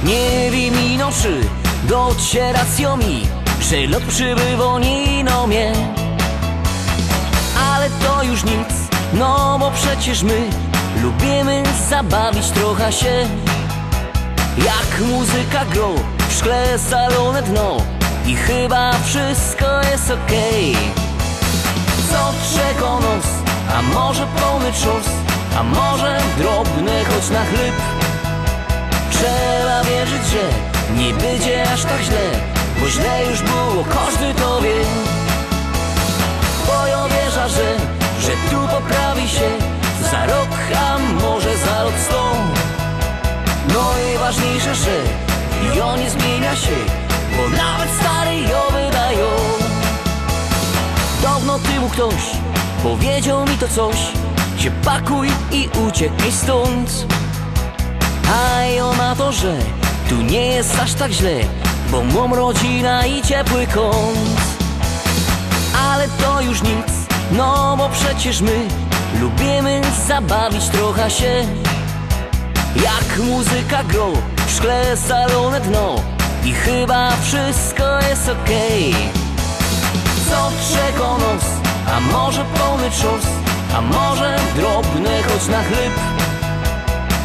[0.04, 1.40] Nie wiem ino czy
[1.84, 3.28] docieracją mi
[3.70, 5.72] Że lot przybywa nino mnie
[7.70, 8.68] Ale to już nic,
[9.12, 10.50] no bo przecież my
[11.02, 13.28] Lubimy zabawić trochę się.
[14.58, 15.94] Jak muzyka gro,
[16.28, 17.76] w szkle salone dno
[18.26, 20.76] I chyba wszystko jest okej.
[22.10, 23.37] Co czego nos
[23.76, 25.06] A może pełny czos
[25.58, 27.74] A może drobny choć na chleb
[29.10, 30.44] Trzeba wierzyć, że
[30.96, 32.30] nie będzie aż tak źle
[32.80, 34.74] Bo źle już było, każdy to wie.
[36.66, 37.76] Bo ja wierzę, że,
[38.20, 39.50] że tu poprawi się
[40.10, 42.32] Za rok, a może za rok sto
[43.68, 44.96] No i ważniejsze, że
[45.76, 46.76] jo nie zmienia się
[47.36, 49.26] Bo nawet stary jo wydają.
[51.22, 52.22] Dawno temu ktoś
[52.82, 53.96] powiedział mi to coś
[54.58, 57.06] Się pakuj i uciekaj stąd.
[58.32, 59.56] A ja na to, że
[60.08, 61.40] tu nie jest aż tak źle
[61.90, 64.18] Bo mam rodzina i ciepły kąt.
[65.90, 66.86] Ale to już nic,
[67.32, 68.68] no bo przecież my
[69.20, 71.46] Lubimy zabawić trochę się.
[72.76, 74.12] Jak muzyka gro,
[74.46, 75.94] w szkle salone dno
[76.44, 78.94] I chyba wszystko jest okej.
[80.30, 81.57] Co czego nos
[81.96, 83.24] A może pełny czos
[83.76, 85.92] A może drobny choć na chleb?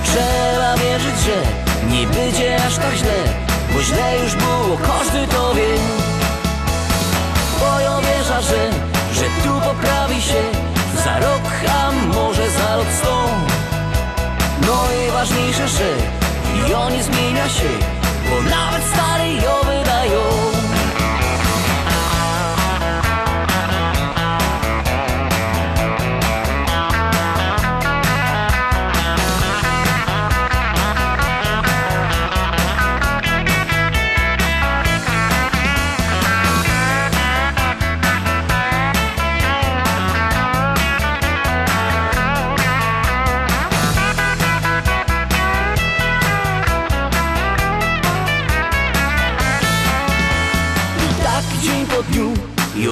[0.04, 3.18] Trzeba wierzyć, że nie będzie aż tak źle
[3.74, 5.74] Bo źle już było, każdy to wie.
[7.60, 8.70] Bo ja wierzę, że,
[9.14, 10.42] że tu poprawi się
[11.04, 11.44] Za rok,
[11.80, 13.28] a może za rok sto.
[14.62, 15.90] No i ważniejsze, że
[16.70, 17.70] jo nie zmienia się
[18.30, 20.53] Bo nawet stary jo wydają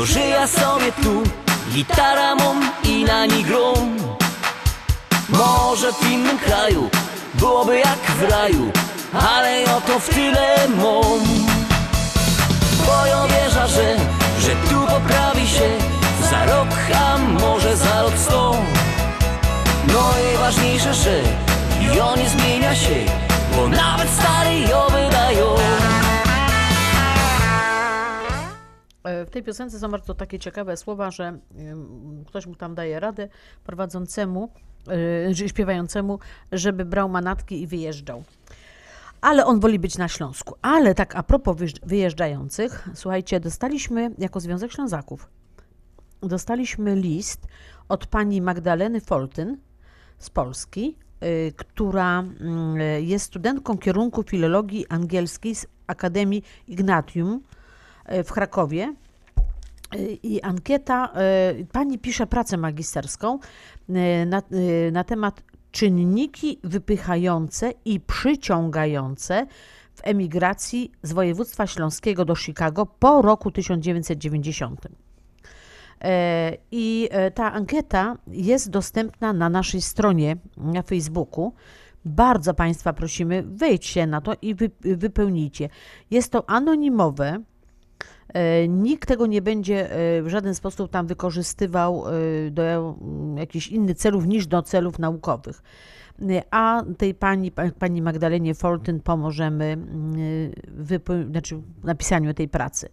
[0.02, 1.24] Już ja sobie tu
[1.74, 3.98] Gitara mam i na niej grom
[5.30, 6.90] Może w innym kraju
[7.34, 8.72] Byłoby jak w raju
[9.14, 11.22] Ale oto w tyle mam
[12.86, 13.96] Bo ja wierzę, że
[14.40, 15.70] Że tu poprawi się
[16.32, 18.56] Za rok, a może za rok sto
[19.88, 21.22] No i ważniejsze, że
[21.96, 23.06] Jo nie zmienia się
[23.56, 25.81] Bo nawet stary jo wydają
[29.04, 31.40] W tej piosence są bardzo takie ciekawe słowa, że
[32.28, 33.30] ktoś mu tam daje radę
[33.64, 34.52] prowadzącemu,
[35.36, 36.20] czy śpiewającemu,
[36.52, 38.24] żeby brał manatki i wyjeżdżał.
[39.22, 40.56] Ale on woli być na Śląsku.
[40.62, 45.30] Ale tak a propos wyjeżdż- wyjeżdżających, słuchajcie, dostaliśmy jako Związek Ślązaków,
[46.22, 47.48] dostaliśmy list
[47.90, 49.58] od pani Magdaleny Foltyn
[50.18, 57.42] z Polski, y, która mm, jest studentką kierunku filologii angielskiej z Akademii Ignatium
[58.24, 58.96] w Krakowie.
[59.96, 61.14] Y, I ankieta,
[61.60, 63.40] y, pani pisze pracę magisterską
[64.26, 64.42] na,
[64.92, 69.48] na temat czynniki wypychające i przyciągające
[69.96, 74.88] w emigracji z województwa śląskiego do Chicago po roku 1990.
[76.02, 81.54] E, I e, ta ankieta jest dostępna na naszej stronie na Facebooku.
[82.06, 85.70] Bardzo Państwa prosimy, wejdźcie na to i wy, wypełnijcie.
[86.12, 87.40] Jest to anonimowe.
[88.34, 92.12] E, Nikt tego nie będzie e, w żaden sposób tam wykorzystywał e,
[92.52, 95.62] do mm, jakichś innych celów niż do celów naukowych.
[96.52, 100.52] A tej pani, pa- pani Magdalenie Foltyn pomożemy mm,
[101.32, 102.90] znaczy w napisaniu tej pracy.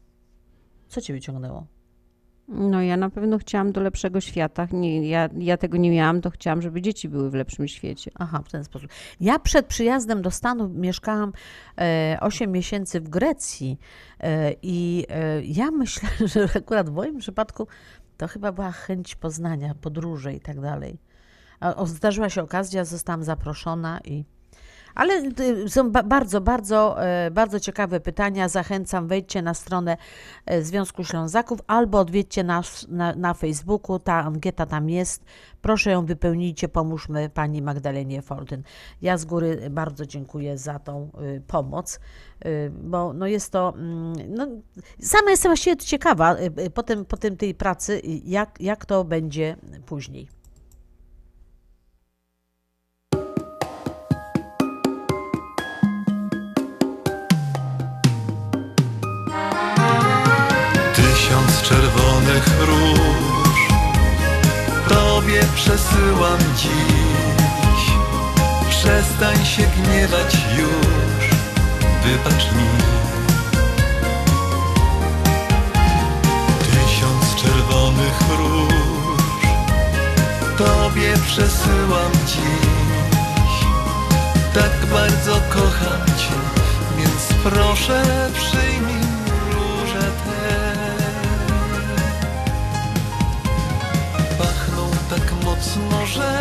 [0.89, 1.67] Co ciebie ciągnęło?
[2.49, 4.68] No ja na pewno chciałam do lepszego świata.
[4.72, 8.11] Nie, ja, ja tego nie miałam, to chciałam, żeby dzieci były w lepszym świecie.
[8.14, 8.90] Aha, w ten sposób.
[9.20, 11.32] Ja przed przyjazdem do Stanów mieszkałam
[11.78, 13.78] e, 8 miesięcy w Grecji
[14.20, 17.66] e, i e, ja myślę, że akurat w moim przypadku
[18.16, 20.99] to chyba była chęć poznania, podróży i tak dalej.
[21.61, 24.24] A, o, zdarzyła się okazja, zostałam zaproszona i
[24.95, 28.49] ale y, są ba- bardzo, bardzo, e, bardzo ciekawe pytania.
[28.49, 29.97] Zachęcam, wejdźcie na stronę
[30.47, 33.99] e, Związku Ślązaków albo odwiedźcie nas na, na Facebooku.
[33.99, 35.24] Ta ankieta tam jest.
[35.62, 38.62] Proszę ją wypełnijcie, pomóżmy pani Magdalenie Fortyn.
[39.03, 42.01] Ja z góry bardzo dziękuję za tą y, pomoc,
[42.47, 43.74] y, bo no jest to.
[43.76, 44.47] mm, No,
[45.01, 48.86] sama jestem właściwie ciekawa y, y, po tym, po tym tej pracy, y, jak, jak
[48.86, 50.41] to będzie później.
[62.23, 63.68] Czerwonych róż.
[64.89, 67.93] Tobie przesyłam dziś.
[68.70, 71.31] Przestań się gniewać już.
[72.05, 72.68] Wybacz mi.
[76.59, 79.47] Tysiąc czerwonych róż.
[80.59, 83.66] Tobie przesyłam dziś.
[84.55, 86.35] Tak bardzo kocham Cię
[86.99, 88.03] Więc proszę
[88.35, 88.91] przyjmij
[95.63, 96.39] tak mocno, że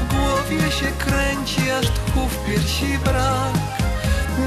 [0.00, 3.54] w głowie się kręci, aż tchu w piersi brak.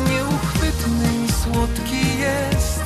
[0.10, 2.82] Nieuchwytny i słodki jest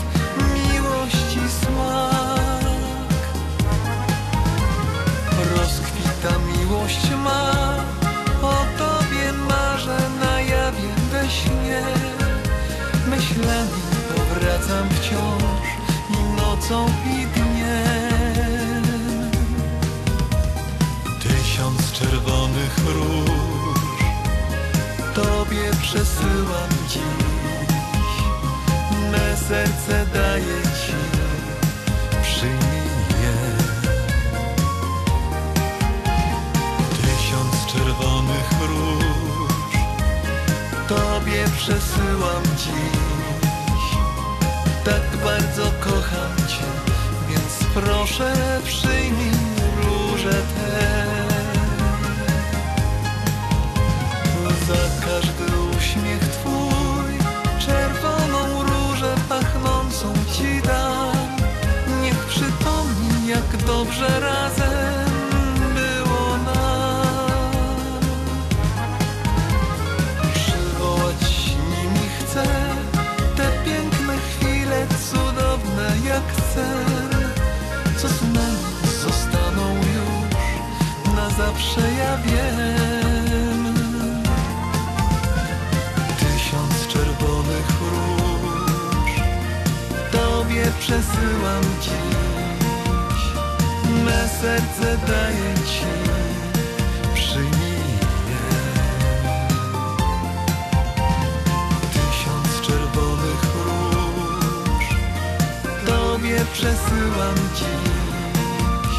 [0.53, 2.61] miłości smak.
[5.57, 7.51] Rozkwita miłość ma,
[8.41, 11.83] o tobie marzę na jawie we śnie.
[13.07, 13.81] Myślami
[14.15, 15.67] powracam wciąż
[16.09, 17.50] i nocą i dniem.
[22.11, 23.79] Czerwonych róż.
[25.15, 28.13] Tobie przesyłam dziś.
[29.11, 30.93] Me serce daję Ci.
[32.23, 32.91] Przyjmij
[33.23, 33.37] je.
[37.01, 39.73] Tysiąc czerwonych róż.
[40.87, 43.97] Tobie przesyłam dziś.
[44.85, 46.65] Tak bardzo kocham Cię
[47.29, 48.33] Więc proszę
[48.65, 49.31] przyjmij
[49.83, 51.00] róże te
[55.91, 57.17] uśmiech Twój
[57.59, 61.15] Czerwoną różę pachnącą Ci dam.
[62.01, 65.11] Niech przypomni jak dobrze razem
[65.73, 67.61] było nam.
[70.33, 72.43] Przywołać nimi chcę
[73.37, 76.23] Te piękne chwile cudowne jak
[76.53, 77.31] sen.
[77.97, 81.15] Co z nami zostaną już?
[81.15, 82.80] Na zawsze ja wiem
[90.91, 93.21] przesyłam dziś
[94.05, 95.91] Me serce daję Ci.
[97.13, 97.81] Przyjmij
[101.93, 104.85] Tysiąc czerwonych róż.
[105.85, 108.97] Tobie przesyłam dziś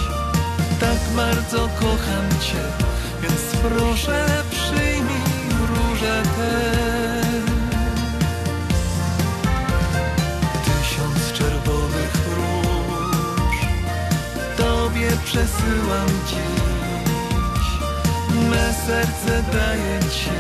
[0.81, 2.65] Tak bardzo kocham Cię
[3.23, 5.23] Więc proszę przyjmij
[5.69, 6.72] róże te
[15.33, 17.67] przesyłam dziś.
[18.51, 20.31] Me serce daję ci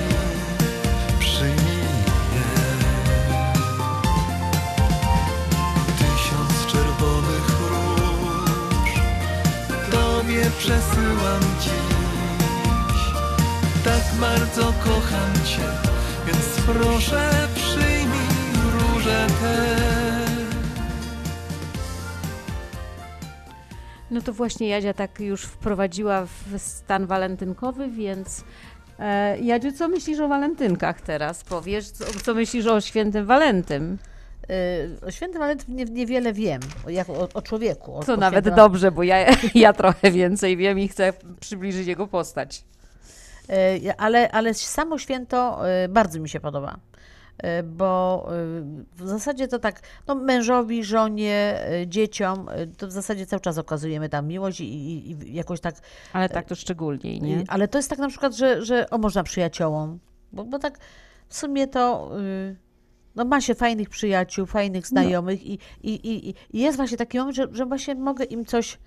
[1.19, 1.83] Przyjmij
[2.35, 2.49] je
[5.99, 8.91] Tysiąc czerwonych róż
[9.91, 13.03] Tobie przesyłam dziś.
[13.85, 15.69] Tak bardzo kocham cię
[16.27, 18.29] Więc proszę przyjmij
[18.73, 19.92] róże te
[24.13, 28.45] No to właśnie Jadzia tak już wprowadziła w stan walentynkowy, więc
[28.99, 31.45] e, Jadziu, co myślisz o walentynkach teraz?
[31.45, 33.99] Powiesz, co, co myślisz o świętym Walentym?
[35.03, 37.97] Y, O świętym Walentym nie, niewiele wiem, o, jak, o, o człowieku.
[37.97, 39.17] O, Co o nawet świętym- dobrze, bo ja,
[39.55, 42.65] ja trochę więcej wiem i chcę przybliżyć jego postać.
[43.51, 46.77] Y, Ale, ale samo święto y, bardzo mi się podoba.
[47.45, 48.27] Y, Bo
[48.99, 52.47] y, w zasadzie to tak, no mężowi, żonie, y, dzieciom,
[52.79, 55.75] to w zasadzie cały czas okazujemy tam miłość i, i, i jakoś tak
[56.13, 57.45] Ale tak to szczególniej, nie?
[57.49, 59.99] Ale to jest tak na przykład, że, że o można przyjaciołom,
[60.33, 60.79] bo, bo tak
[61.29, 62.57] w sumie to y,
[63.15, 67.19] no ma się fajnych przyjaciół, fajnych znajomych i, i, i, i- i jest właśnie taki
[67.19, 68.79] moment, że, że właśnie mogę im coś,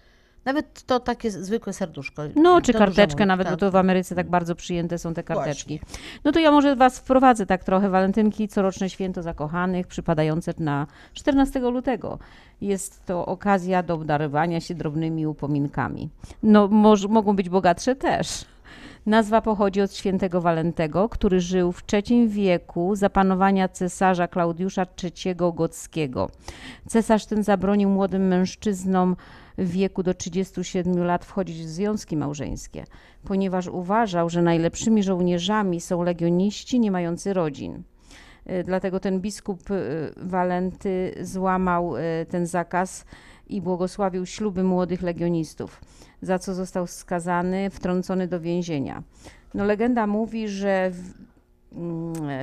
[0.46, 2.22] nawet to takie zwykłe serduszko.
[2.36, 3.54] No, czy karteczkę nawet, tak.
[3.54, 5.80] bo to w Ameryce tak bardzo przyjęte są te karteczki.
[6.24, 7.90] No to ja może was wprowadzę tak trochę.
[7.90, 12.20] Walentynki, coroczne święto zakochanych, przypadające na 14 lutego.
[12.62, 16.10] Jest to okazja do obdarowania się drobnymi upominkami.
[16.44, 18.46] No, moż, mogą być bogatsze też.
[19.06, 25.36] Nazwa pochodzi od świętego Walentego, który żył w III wieku za panowania cesarza Klaudiusza III
[25.36, 26.30] Gockiego.
[26.88, 29.16] Cesarz ten zabronił młodym mężczyznom
[29.58, 32.84] w wieku do 37 lat wchodzić w związki małżeńskie,
[33.24, 37.84] ponieważ uważał, że najlepszymi żołnierzami są legioniści nie mający rodzin.
[38.50, 43.06] Y, Dlatego ten biskup y, Walenty złamał y, ten zakaz
[43.48, 45.82] i błogosławił śluby młodych legionistów,
[46.22, 49.04] za co został skazany, wtrącony do więzienia.
[49.54, 50.92] No, legenda mówi, że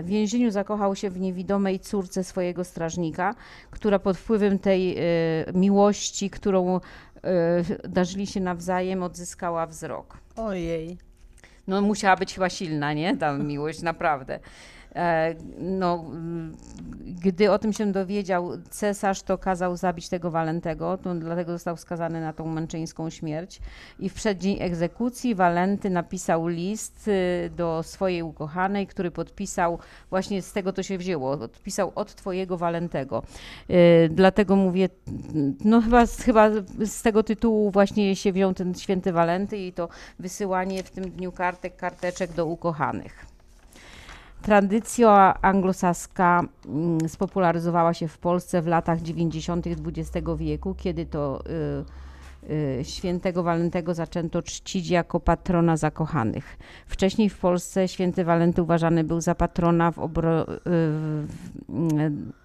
[0.03, 3.35] w, więzieniu zakochał się w niewidomej córce swojego strażnika,
[3.71, 10.19] która pod wpływem tej y, miłości, którą y, darzyli się nawzajem, odzyskała wzrok.
[10.37, 10.99] Ojej.
[11.67, 13.17] No musiała być chyba silna, nie?
[13.17, 14.41] Ta miłość, naprawdę.
[14.95, 16.57] E, No, mm,
[17.23, 22.21] gdy o tym się dowiedział cesarz, to kazał zabić tego Walentego, to dlatego został skazany
[22.21, 23.61] na tą męczeńską śmierć.
[23.99, 29.79] I w przeddzień egzekucji Walenty napisał list y, do swojej ukochanej, który podpisał,
[30.11, 33.23] właśnie z tego to się wzięło, odpisał od twojego Walentego.
[33.71, 34.89] Y, Dlatego mówię,
[35.65, 39.89] no chyba, chyba z tego tytułu właśnie się wziął ten święty Walenty i to
[40.19, 43.32] wysyłanie w tym dniu kartek, karteczek do ukochanych.
[44.43, 49.67] Tradycja anglosaska mm, spopularyzowała się w Polsce w latach 90.
[49.67, 51.85] XX wieku, kiedy to y,
[52.83, 56.59] świętego Walentego zaczęto czcić jako patrona zakochanych.
[56.87, 60.55] Wcześniej w Polsce święty Walenty uważany był za patrona obro, y,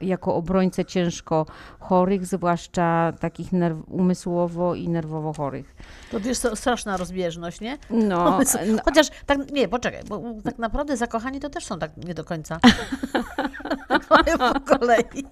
[0.01, 1.45] y, jako obrońcę ciężko
[1.79, 5.75] chorych, zwłaszcza takich nerw, umysłowo i nerwowo chorych.
[6.11, 7.77] To wiesz, co, straszna rozbieżność, nie?
[7.89, 8.39] No.
[8.85, 12.59] Chociaż, tak, nie, poczekaj, bo tak naprawdę zakochani to też są tak nie do końca.
[13.99, 15.23] po kolei.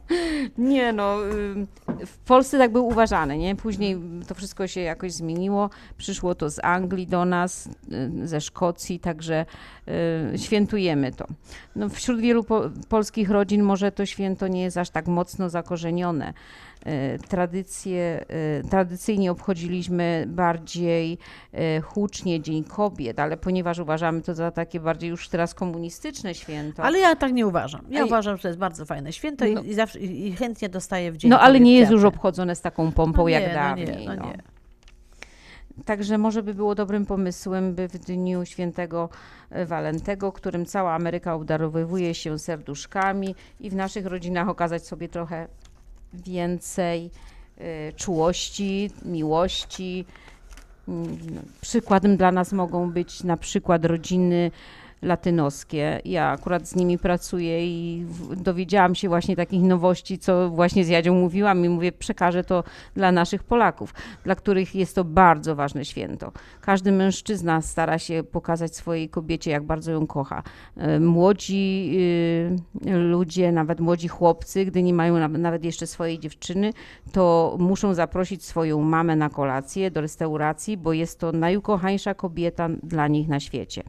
[0.58, 1.68] Nie no, ym,
[2.06, 3.56] w Polsce tak był uważany, nie?
[3.56, 3.98] Później
[4.28, 5.70] to wszystko się jakoś zmieniło.
[5.98, 7.70] Przyszło to z Anglii do nas,
[8.24, 9.46] y, ze Szkocji, także
[10.34, 11.26] y, świętujemy to.
[11.76, 16.34] No, wśród wielu po, polskich rodzin może to święto nie jest aż tak mocno zakorzenione.
[16.88, 18.26] Y, Tradycje,
[18.66, 21.18] y, tradycyjnie obchodziliśmy bardziej
[21.54, 26.84] y, hucznie Dzień Kobiet, ale ponieważ uważamy to za takie bardziej już teraz komunistyczne święto.
[26.84, 27.82] Ale ja tak nie uważam.
[27.90, 28.06] Ja Ej.
[28.06, 29.62] uważam, że to jest bardzo fajne święto No.
[29.62, 32.04] i, i, zawsze, i, i chętnie dostaję w dzień No ale kobiet nie jest już
[32.04, 33.88] obchodzone z taką pompą No jak nie, no dawniej.
[33.88, 34.26] nie, no no.
[34.26, 34.38] nie.
[35.86, 39.10] Także może by było dobrym pomysłem, by w dniu świętego
[39.50, 45.48] e, Walentego, którym cała Ameryka obdarowywuje się serduszkami i w naszych rodzinach okazać sobie trochę
[46.16, 47.10] więcej
[47.58, 50.06] e, czułości, miłości.
[50.88, 51.18] Mm,
[51.62, 54.52] Przykładem dla nas mogą być na przykład rodziny
[55.02, 56.02] latynoskie.
[56.06, 58.06] Ja akurat z nimi pracuję i
[58.38, 62.64] dowiedziałam się właśnie takich nowości, co właśnie z Jadzią mówiłam i mówię, przekażę to
[62.96, 63.94] dla naszych Polaków,
[64.24, 66.32] dla których jest to bardzo ważne święto.
[66.62, 70.44] Każdy mężczyzna stara się pokazać swojej kobiecie, jak bardzo ją kocha.
[70.78, 71.92] E, Młodzi
[72.88, 76.74] y, ludzie, nawet młodzi chłopcy, gdy nie mają na- nawet jeszcze swojej dziewczyny,
[77.12, 83.08] to muszą zaprosić swoją mamę na kolację do restauracji, bo jest to najukochańsza kobieta dla
[83.08, 83.84] nich na świecie.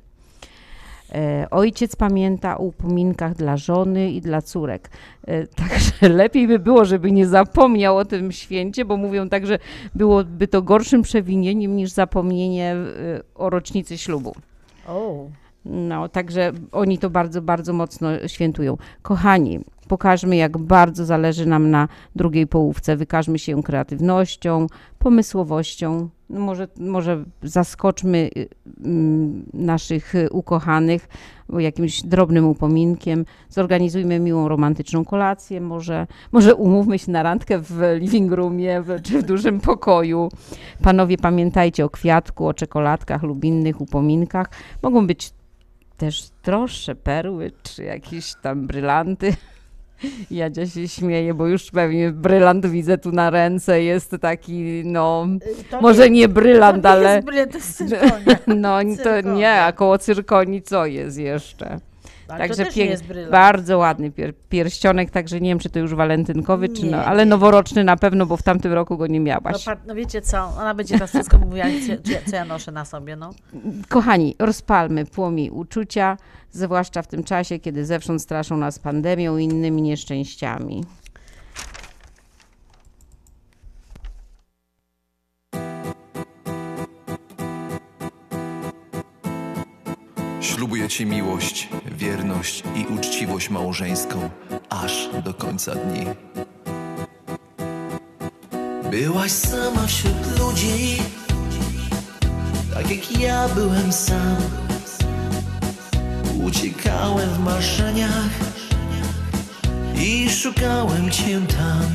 [1.12, 4.90] E, Ojciec pamięta o upominkach dla żony i dla córek.
[5.26, 9.58] E, Także lepiej by było, żeby nie zapomniał o tym święcie, bo mówią tak, że
[9.94, 14.34] byłoby to gorszym przewinieniem niż zapomnienie e, o rocznicy ślubu.
[14.88, 15.26] O.
[15.64, 18.76] No, także oni to bardzo, bardzo mocno świętują.
[19.02, 22.96] Kochani, pokażmy, jak bardzo zależy nam na drugiej połówce.
[22.96, 24.66] Wykażmy się kreatywnością,
[24.98, 26.08] pomysłowością.
[26.30, 28.48] No może, może zaskoczmy y,
[28.84, 31.08] mm, naszych y, ukochanych
[31.58, 33.24] jakimś drobnym upominkiem.
[33.48, 35.60] Zorganizujmy miłą, romantyczną kolację.
[35.60, 40.28] Może, może umówmy się na randkę w living roomie w- czy w dużym pokoju.
[40.82, 44.50] Panowie, pamiętajcie o kwiatku, o czekoladkach lub innych upominkach.
[44.82, 45.30] Mogą być
[45.96, 49.32] też droższe perły, czy jakieś tam brylanty.
[50.30, 55.26] Jadzia się śmieje, bo już pewnie brylant widzę tu na ręce, jest taki, no,
[55.70, 57.14] To może nie brylant, to nie ale...
[57.14, 58.38] jest brylant, to jest cyrkonia.
[58.60, 59.34] No to Cyrkonia.
[59.34, 61.78] nie, a koło cyrkonii co jest jeszcze?
[62.28, 65.94] Ale Także to nie pięk- bardzo ładny pier- pierścionek, także nie wiem, czy to już
[65.94, 67.30] walentynkowy, czy no, Nie, ale nie.
[67.30, 69.64] noworoczny na pewno, bo w tamtym roku go nie No, miałaś.
[69.64, 73.16] pa- no wiecie co, ona będzie teraz wszystko mówiła, co, co ja noszę na sobie,
[73.16, 73.30] no.
[73.88, 76.16] Kochani, rozpalmy płomień uczucia,
[76.52, 80.84] zwłaszcza w tym czasie, kiedy zewsząd straszą nas pandemią i innymi nieszczęściami.
[90.46, 91.68] Ślubuję Ci miłość,
[91.98, 94.30] wierność i uczciwość małżeńską
[94.68, 96.06] aż do końca dni.
[98.90, 100.96] Byłaś sama wśród ludzi,
[102.74, 104.36] tak jak ja byłem sam.
[106.44, 108.30] Uciekałem w marzeniach
[109.98, 111.86] i szukałem Cię tam.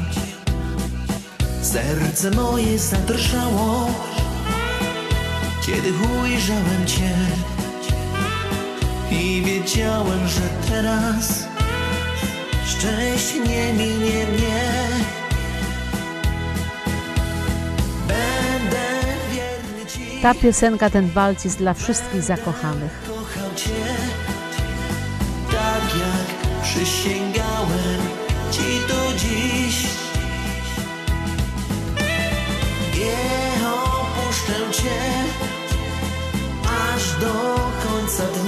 [1.62, 3.88] Serce moje zadrżało,
[5.66, 5.94] kiedy
[6.24, 7.16] ujrzałem Cię.
[9.12, 11.48] I wiedziałem, że teraz
[12.66, 14.72] szczęście nie minie mnie.
[18.08, 18.88] Będę
[19.32, 22.92] wierny Ci, Ta piosenka, ten walc jest dla wszystkich zakochanych.
[23.08, 23.86] kochał Cię,
[25.52, 28.02] tak jak przysięgałem
[28.52, 29.84] Ci do dziś.
[32.98, 35.02] Nie opuszczę Cię
[36.94, 37.34] aż do
[37.90, 38.41] końca dni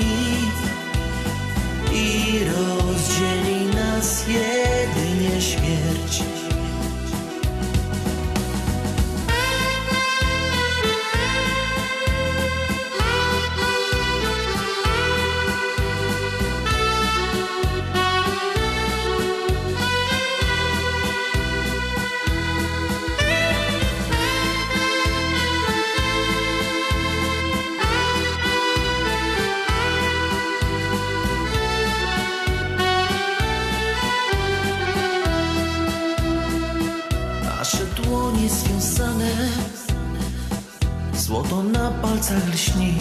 [42.23, 42.93] na palcach lśni.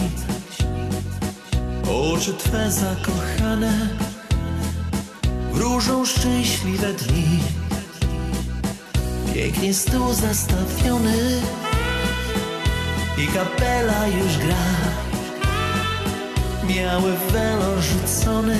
[2.13, 3.89] Oczy Twe zakochane
[5.51, 7.39] Wróżą szczęśliwe dni.
[9.33, 11.41] Pięknie stół zastawiony
[13.17, 14.65] I kapela już gra.
[16.67, 18.57] Biały welon rzucony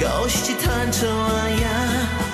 [0.00, 1.06] Gości tańczą,
[1.42, 2.27] a ja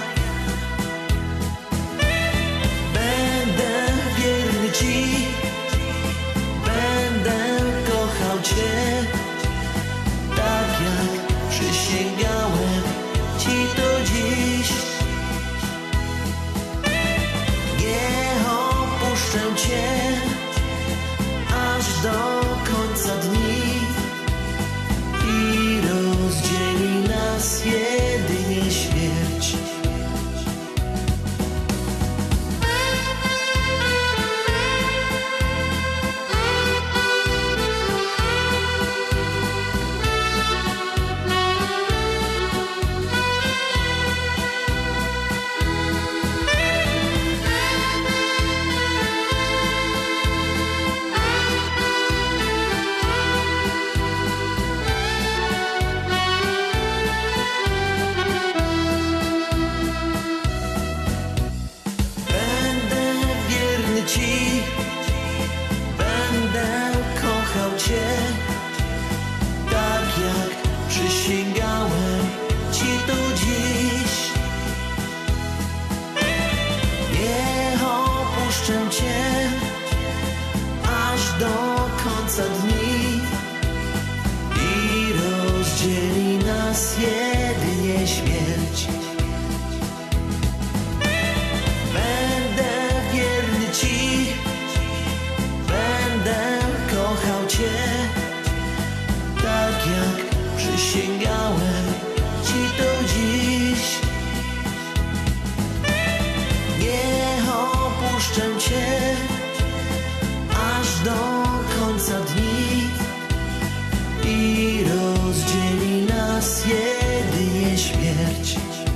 [118.57, 118.95] mieć.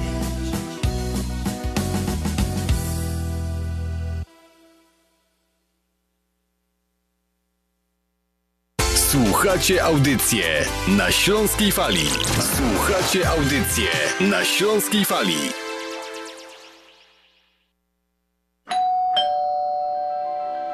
[9.11, 12.09] Słuchacie audycję na Śląskiej Fali.
[12.57, 13.91] Słuchacie audycję
[14.21, 15.68] na Śląskiej Fali.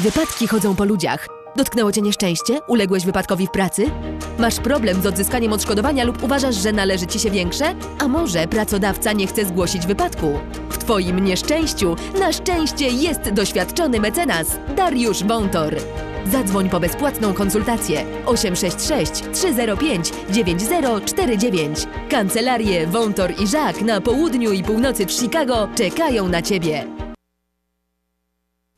[0.00, 1.26] Wypadki chodzą po ludziach.
[1.56, 2.60] Dotknęło cię nieszczęście?
[2.66, 3.90] Uległeś wypadkowi w pracy?
[4.38, 7.74] Masz problem z odzyskaniem odszkodowania lub uważasz, że należy ci się większe?
[7.98, 10.40] A może pracodawca nie chce zgłosić wypadku?
[10.70, 15.76] W twoim nieszczęściu na szczęście jest doświadczony mecenas Dariusz Wątor.
[16.26, 21.78] Zadzwoń po bezpłatną konsultację 866 305 9049.
[22.10, 27.09] Kancelarie Wątor i Żak na południu i północy w Chicago czekają na ciebie.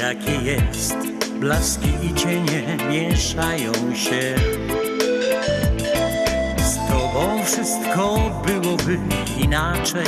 [0.00, 0.96] Jakie jest.
[1.40, 4.34] Blaski i cienie mieszają się.
[6.64, 8.98] Z tobą wszystko byłoby
[9.38, 10.06] inaczej.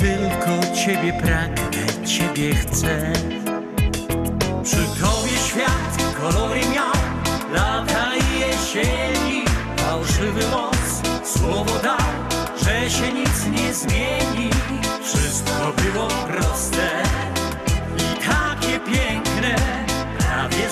[0.00, 3.12] Tylko ciebie pragnę, ciebie chcę.
[4.64, 6.92] Przy tobie świat kolory miał,
[7.54, 9.44] lata i jesieni.
[9.76, 14.50] Fałszywy moc, słowo dał, że się nic nie zmieni.
[15.02, 17.02] Wszystko było proste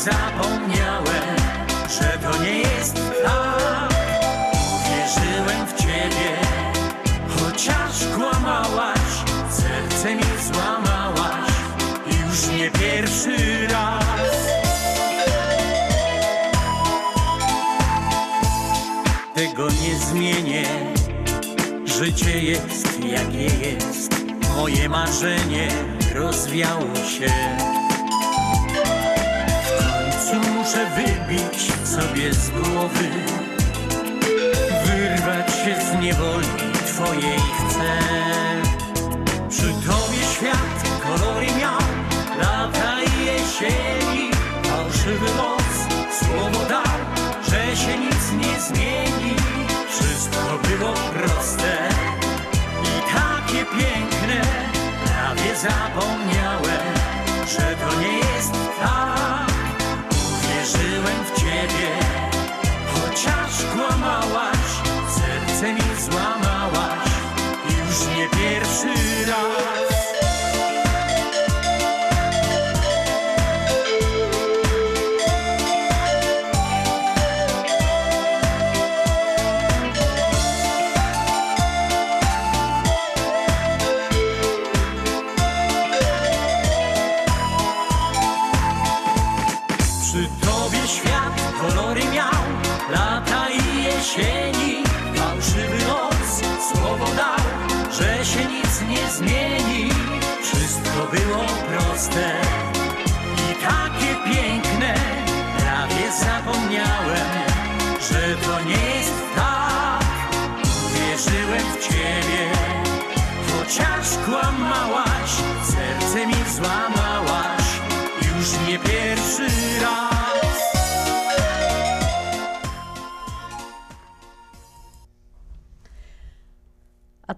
[0.01, 1.37] zapomniałem,
[1.89, 3.95] że to nie jest tak.
[4.89, 6.37] Wierzyłem w ciebie,
[7.29, 9.01] chociaż kłamałaś,
[9.51, 10.23] serce mi
[10.53, 11.51] złamałaś.
[12.07, 14.01] Już nie pierwszy raz.
[19.35, 20.67] Tego nie zmienię.
[21.85, 24.15] Życie jest jakie jest,
[24.57, 25.69] moje marzenie
[26.15, 27.31] rozwiało się.
[30.71, 33.09] Muszę wybić sobie z głowy,
[34.85, 36.47] wyrwać się z niewoli
[36.87, 37.99] twojej chcę.
[39.49, 41.79] Przy tobie świat kolory miał,
[42.39, 44.31] lata i jesieni,
[44.63, 46.99] fałszywy moc, słowo dał,
[47.49, 49.37] że się nic nie zmieni.
[49.89, 51.60] Wszystko było proste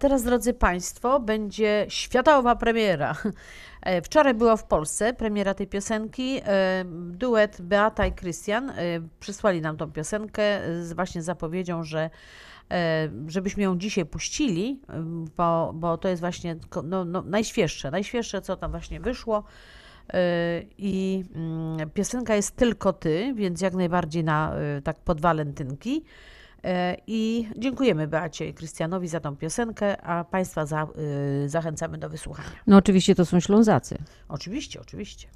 [0.02, 3.16] teraz, drodzy Państwo, będzie światowa premiera.
[3.82, 6.40] E, Wczoraj była w Polsce premiera tej piosenki.
[6.44, 8.74] E, Duet Beata i Krystian e,
[9.20, 10.42] przysłali nam tą piosenkę
[10.82, 12.10] z właśnie zapowiedzią, że
[13.26, 18.56] żebyśmy ją dzisiaj puścili, em, bo, bo to jest właśnie no, no, najświeższe, najświeższe, co
[18.56, 19.44] tam właśnie wyszło.
[20.78, 26.04] I mm, piosenka jest tylko ty, więc jak najbardziej na tak pod walentynki.
[26.64, 30.86] E, I dziękujemy Beacie i Krystianowi za tą piosenkę, a Państwa za,
[31.44, 32.48] y, zachęcamy do wysłuchania.
[32.66, 33.98] No oczywiście to są Ślązacy.
[34.28, 35.28] Oczywiście, oczywiście.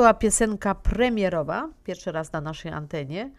[0.00, 3.30] Była piosenka premierowa, pierwszy raz na naszej antenie,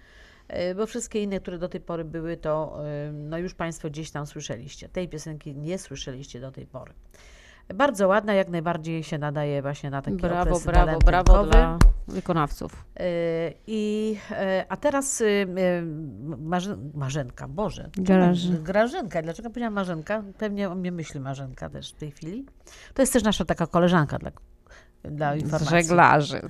[0.48, 4.12] e, bo wszystkie inne, które do tej pory były, to e, no już Państwo gdzieś
[4.12, 4.90] tam słyszeliście.
[4.90, 6.94] Tej piosenki nie słyszeliście do tej pory.
[7.74, 11.50] Bardzo ładna, jak najbardziej się nadaje właśnie na taki Brawo, okres brawo, brawo walentynkowy.
[11.50, 12.86] dla wykonawców.
[13.00, 13.04] E,
[13.68, 14.18] I,
[14.70, 15.24] a teraz
[16.38, 17.90] Marzy, Marzenka, Boże.
[17.98, 19.22] Graży- Grażynka.
[19.22, 20.24] Dlaczego powiedziałam Marzenka?
[20.38, 22.46] Pewnie o mnie myśli Marzenka też w tej chwili.
[22.94, 24.32] To jest też nasza taka koleżanka dla,
[25.04, 25.70] dla informacji.
[25.70, 26.42] żeglarzy.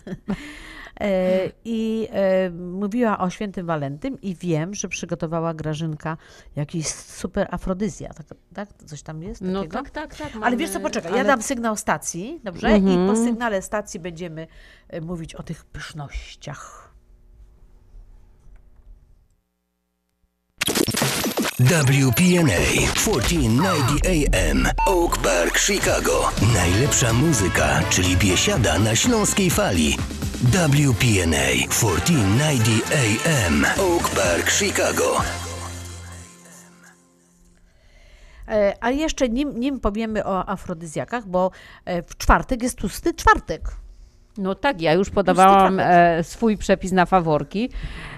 [1.01, 6.17] E, I e, mówiła o świętym Walentym i wiem, że przygotowała Grażynka
[6.55, 8.09] jakiś super afrodyzja.
[8.13, 8.69] Tak, tak?
[8.85, 9.77] Coś tam jest No takiego?
[9.77, 10.31] tak, tak, tak.
[10.41, 12.67] Ale wiesz co, mamy- poczekaj, ja ale- dam sygnał stacji, dobrze?
[12.67, 13.05] Mhm.
[13.05, 14.47] I po sygnale stacji będziemy
[14.89, 16.90] e, mówić o tych pysznościach.
[21.61, 26.31] WPNA 1490 AM Oak Park, Chicago.
[26.53, 29.97] Najlepsza muzyka, czyli biesiada na śląskiej fali.
[30.43, 32.91] WPNA 1490
[33.25, 35.21] AM Oak Park, Chicago.
[38.47, 41.51] E, A jeszcze nim, nim powiemy o afrodyzjakach, bo
[41.85, 43.80] e, w czwartek jest tłusty czwartek.
[44.41, 47.69] No tak, ja już podawałam e, swój przepis na faworki.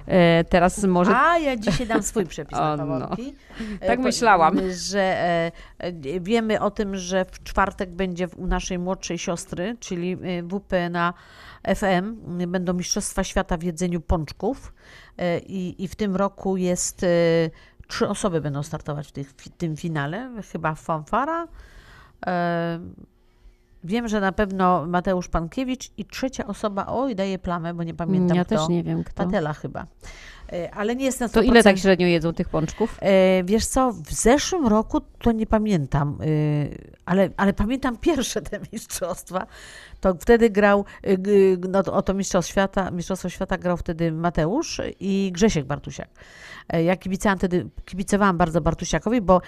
[0.06, 1.18] E, teraz może...
[1.18, 3.00] A ja dzisiaj dam swój przepis na no.
[3.00, 3.36] faworki.
[3.80, 4.60] E, Tak po- myślałam.
[4.72, 10.12] Że e, e, wiemy o tym, że w czwartek będzie u naszej młodszej siostry, czyli
[10.12, 11.14] e, WP na
[11.76, 12.16] FM,
[12.48, 14.74] będą Mistrzostwa Świata w jedzeniu pączków
[15.18, 17.08] e, i, i w tym roku jest e,
[17.88, 21.48] trzy osoby będą startować w, tych, w tym finale, chyba fanfara.
[23.84, 28.38] Wiem, że na pewno Mateusz Pankiewicz i trzecia osoba, oj, daje plamę, bo nie pamiętam
[28.38, 28.58] Ja kto.
[28.58, 29.26] też nie wiem, kto.
[29.26, 29.86] Patela chyba.
[30.54, 32.98] E, Ale nie jestem To ile tak średnio jedzą tych pączków?
[33.02, 36.26] E, wiesz co, w zeszłym roku to nie pamiętam, e,
[37.06, 39.48] ale, ale pamiętam pierwsze te mistrzostwa.
[40.04, 44.82] To wtedy grał, e, g- no, o to mistrzostwo świata, mistrzostwo świata grał wtedy Mateusz
[45.00, 46.10] i Grzesiek Bartusiak.
[46.70, 49.42] E, Ja kibicowałam wtedy, kibicowałam bardzo Bartusiakowi, bo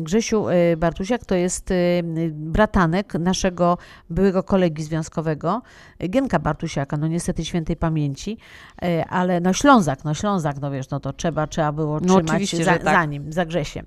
[0.00, 3.78] Grzesiu e, Bartusiak to jest em, bratanek naszego
[4.10, 5.62] byłego kolegi związkowego,
[5.98, 8.38] e, Gienka Bartusiaka, no niestety świętej pamięci,
[8.82, 12.50] e, ale no Ślązak, no Ślązak, no wiesz, no to trzeba, trzeba było No trzymać
[12.64, 12.82] za, tak.
[12.84, 13.86] za nim, za Grzesiem.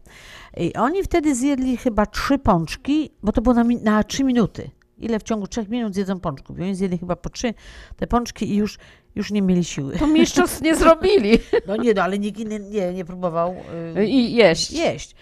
[0.57, 4.69] I oni wtedy zjedli chyba trzy pączki, bo to było na, na trzy minuty.
[4.99, 6.59] Ile w ciągu trzech minut zjedzą pączków?
[6.59, 7.53] I oni zjedli chyba po trzy
[7.97, 8.77] te pączki i już,
[9.15, 9.95] już nie mieli siły.
[9.97, 11.39] To mistrzostw nie zrobili.
[11.67, 13.55] No nie, no, ale nikt inny nie, nie próbował
[13.97, 14.71] y, I jeść.
[14.71, 15.15] jeść.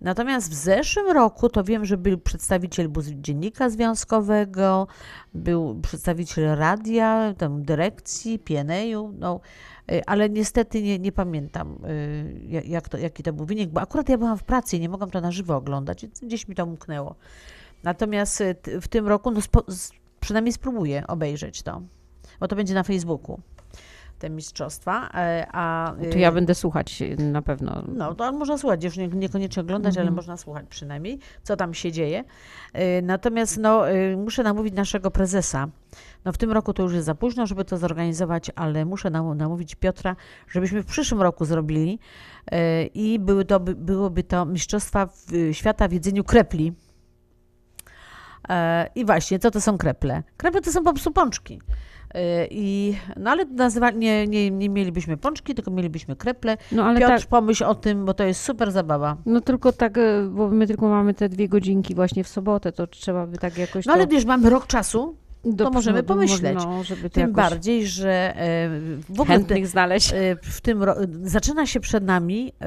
[0.00, 4.86] Natomiast w zeszłym roku to wiem, że był przedstawiciel dziennika związkowego,
[5.34, 9.40] był przedstawiciel radia, tam dyrekcji, PNA-u, no,
[9.92, 13.80] y, ale niestety nie, nie pamiętam, y, ja- jak to, jaki to był wynik, bo
[13.80, 16.64] akurat ja byłam w pracy i nie mogłam to na żywo oglądać, gdzieś mi to
[16.66, 17.14] umknęło.
[17.86, 19.64] Natomiast y, w tym roku no, spo,
[20.20, 21.82] przynajmniej spróbuję obejrzeć to,
[22.40, 23.40] bo to będzie na Facebooku,
[24.18, 25.94] te mistrzostwa, e, a...
[26.10, 27.82] To y, ja będę słuchać y, na pewno.
[27.88, 30.16] no, to można słuchać, już nie, niekoniecznie oglądać, ale Mhm.
[30.16, 32.24] można słuchać przynajmniej, co tam się dzieje.
[33.02, 33.82] Natomiast no,
[34.16, 35.68] muszę namówić naszego prezesa.
[36.24, 39.36] No, w tym roku to już jest za późno, żeby to zorganizować, ale muszę nam-
[39.38, 40.16] namówić Piotra,
[40.48, 41.98] żebyśmy w przyszłym roku zrobili
[42.94, 46.72] i były to, by, byłoby to Mistrzostwa w, Świata w jedzeniu krepli.
[48.48, 50.22] E, I właśnie, co to są kreple?
[50.36, 51.60] Kreple to są po prostu pączki.
[52.14, 56.56] E, I, no ale nazywa, nie, nie, nie mielibyśmy pączki, tylko mielibyśmy kreple.
[56.72, 59.16] No, ale Piotr, tak- pomyśl o tym, bo to jest super zabawa.
[59.26, 62.86] No tylko tak, y, bo my tylko mamy te dwie godzinki właśnie w sobotę, to
[62.86, 64.12] trzeba by tak jakoś No ale to...
[64.12, 65.16] wiesz, mamy rok czasu,
[65.54, 66.54] Do to możemy pomyśleć.
[66.64, 66.82] no,
[67.12, 68.68] Tym bardziej, że e,
[69.08, 70.12] w ogóle chętnych te- znaleźć.
[70.12, 70.80] e, w tym
[71.22, 72.66] zaczyna się przed nami, e,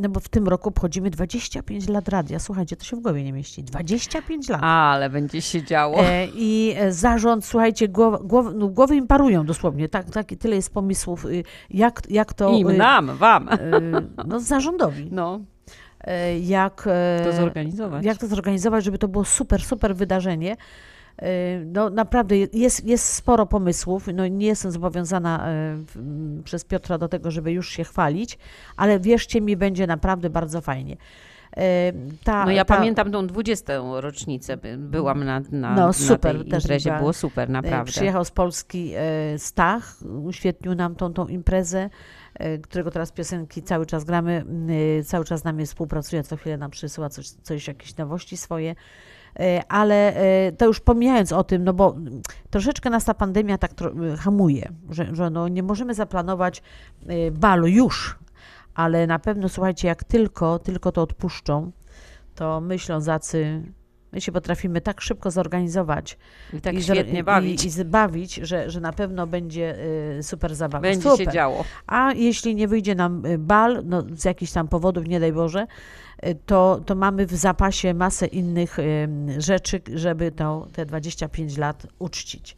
[0.00, 2.38] no bo w tym roku obchodzimy 25 lat radia.
[2.38, 3.62] Słuchajcie, to się w głowie nie mieści.
[3.64, 4.60] 25 lat.
[4.62, 6.00] Ale będzie się działo.
[6.00, 9.88] E, I e, zarząd, słuchajcie, głowa, głow, no, głowy im parują dosłownie.
[9.88, 12.52] Tak, tak, tyle jest pomysłów, y, jak, jak to...
[12.52, 13.48] Im, y, nam, wam.
[13.48, 13.56] y,
[14.26, 15.08] No, zarządowi.
[15.12, 15.40] No.
[16.00, 18.04] E, Jak e, To zorganizować.
[18.04, 20.56] Jak to zorganizować, żeby to było super, super wydarzenie.
[21.18, 24.06] E, No naprawdę jest, jest sporo pomysłów.
[24.14, 25.86] No, nie jestem zobowiązana m,
[26.44, 28.38] przez Piotra do tego, żeby już się chwalić,
[28.76, 30.96] ale wierzcie mi, będzie naprawdę bardzo fajnie.
[31.56, 31.92] E,
[32.24, 33.72] Ta, No ja ta, pamiętam tą 20.
[34.00, 36.98] rocznicę, by- byłam na, na, no, na super, tej też imprezie, była.
[37.00, 37.92] było super, naprawdę.
[37.92, 38.92] Przyjechał z Polski
[39.38, 41.90] Stach, uświetnił nam tą, tą imprezę,
[42.62, 44.44] którego teraz piosenki cały czas gramy,
[45.04, 48.74] cały czas z nami współpracuje, co chwilę nam przysyła coś, coś jakieś nowości swoje.
[49.40, 51.96] E, Ale e, to już pomijając o tym, no bo
[52.50, 56.62] troszeczkę nas ta pandemia tak tro- hamuje, że, że no nie możemy zaplanować
[57.06, 58.18] e, balu już,
[58.74, 61.72] ale na pewno słuchajcie, jak tylko, tylko to odpuszczą,
[62.34, 63.62] to my Ślązacy,
[64.14, 66.18] my się potrafimy tak szybko zorganizować
[66.52, 67.64] I tak zor- świetnie bawić.
[67.64, 69.76] i, i zbawić, że, że na pewno będzie
[70.18, 70.82] y, super zabawa.
[70.82, 71.26] Będzie super.
[71.26, 71.64] się działo.
[71.86, 75.66] A jeśli nie wyjdzie nam y, bal, no, z jakichś tam powodów, nie daj Boże,
[76.26, 78.76] y, to, to mamy w zapasie masę innych
[79.38, 82.56] rzeczy, żeby to, te 25 lat uczcić.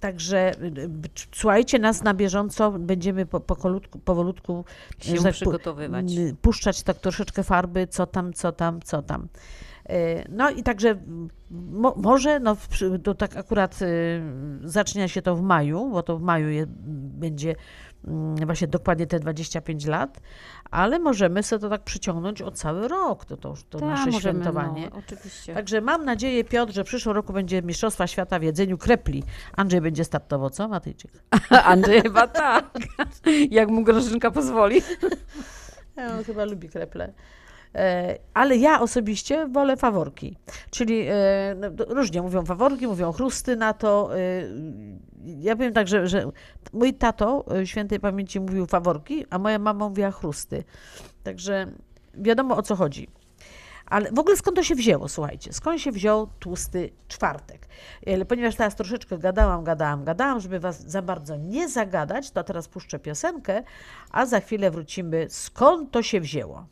[0.00, 0.52] Także
[1.32, 4.64] słuchajcie nas na bieżąco, będziemy po, powolutku, powolutku
[4.98, 6.06] Się tak przygotowywać.
[6.42, 9.28] puszczać tak troszeczkę farby, co tam, co tam, co tam.
[9.90, 10.96] Y, No i także
[11.50, 12.56] mo, może, no
[13.02, 14.22] to tak akurat y,
[14.64, 17.54] zacznie się to w maju, bo to w maju je, będzie
[18.06, 20.20] mm, właśnie dokładnie te 25 lat,
[20.70, 24.20] ale możemy sobie to tak przyciągnąć o cały rok, to, to, to Tak, nasze możemy,
[24.42, 24.90] świętowanie.
[24.92, 25.54] no, oczywiście.
[25.54, 29.22] Także mam nadzieję, Piotr, że w przyszłym roku będzie Mistrzostwa Świata w jedzeniu krepli.
[29.56, 31.10] Andrzej będzie startował, co Matyjczyk?
[31.64, 32.70] Andrzej chyba tak.
[33.50, 34.82] Jak mu Grażynka pozwoli.
[35.96, 37.12] Ja, on chyba lubi kreple.
[37.74, 40.36] E, Ale ja osobiście wolę faworki.
[40.70, 41.14] Czyli e,
[41.56, 44.18] no, różnie mówią faworki, mówią chrusty na to.
[44.18, 44.18] e,
[45.24, 46.30] Ja powiem tak, że, że
[46.72, 50.64] mój tato świętej pamięci mówił faworki, a moja mama mówiła chrusty.
[51.22, 51.66] Także
[52.14, 53.08] wiadomo o co chodzi.
[53.86, 55.52] Ale w ogóle skąd to się wzięło, słuchajcie?
[55.52, 57.68] Skąd się wziął tłusty czwartek?
[58.28, 62.98] Ponieważ teraz troszeczkę gadałam, gadałam, gadałam, żeby was za bardzo nie zagadać, to teraz puszczę
[62.98, 63.62] piosenkę,
[64.10, 66.66] a za chwilę wrócimy, skąd to się wzięło.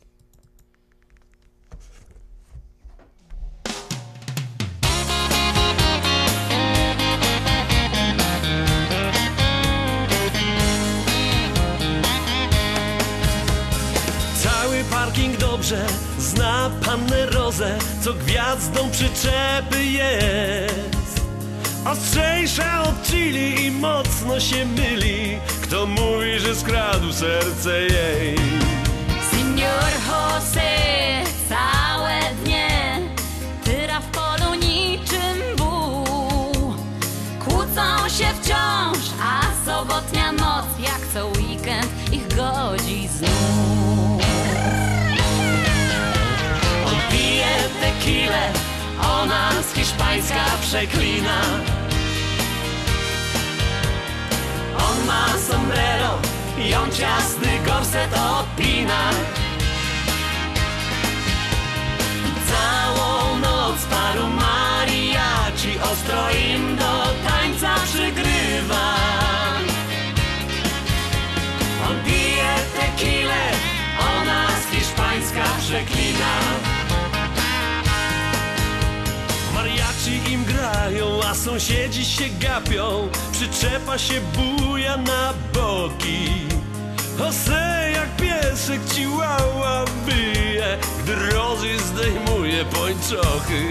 [15.27, 15.85] Dobrze
[16.19, 21.21] zna pannę Rozę, co gwiazdą przyczepy jest.
[21.85, 28.35] Ostrzejsza od chili i mocno się myli, kto mówi, że skradł serce jej.
[29.31, 30.69] Senior Jose,
[48.09, 48.51] tequilę,
[49.21, 51.41] ona z hiszpańska przeklina.
[54.77, 56.19] On ma sombrero
[56.57, 59.09] i on ciasny gorset odpina.
[62.49, 68.98] Całą noc paru mariachi ostro im do tańca przygrywa.
[81.29, 83.07] A sąsiedzi się gapią.
[83.31, 86.49] Przyczepa się buja na boki.
[87.19, 93.69] Jose jak piesek ciłała wyje Gdy Rozy zdejmuje pończochy.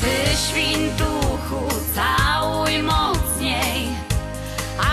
[0.00, 3.88] Ty świntuchu, całuj mocniej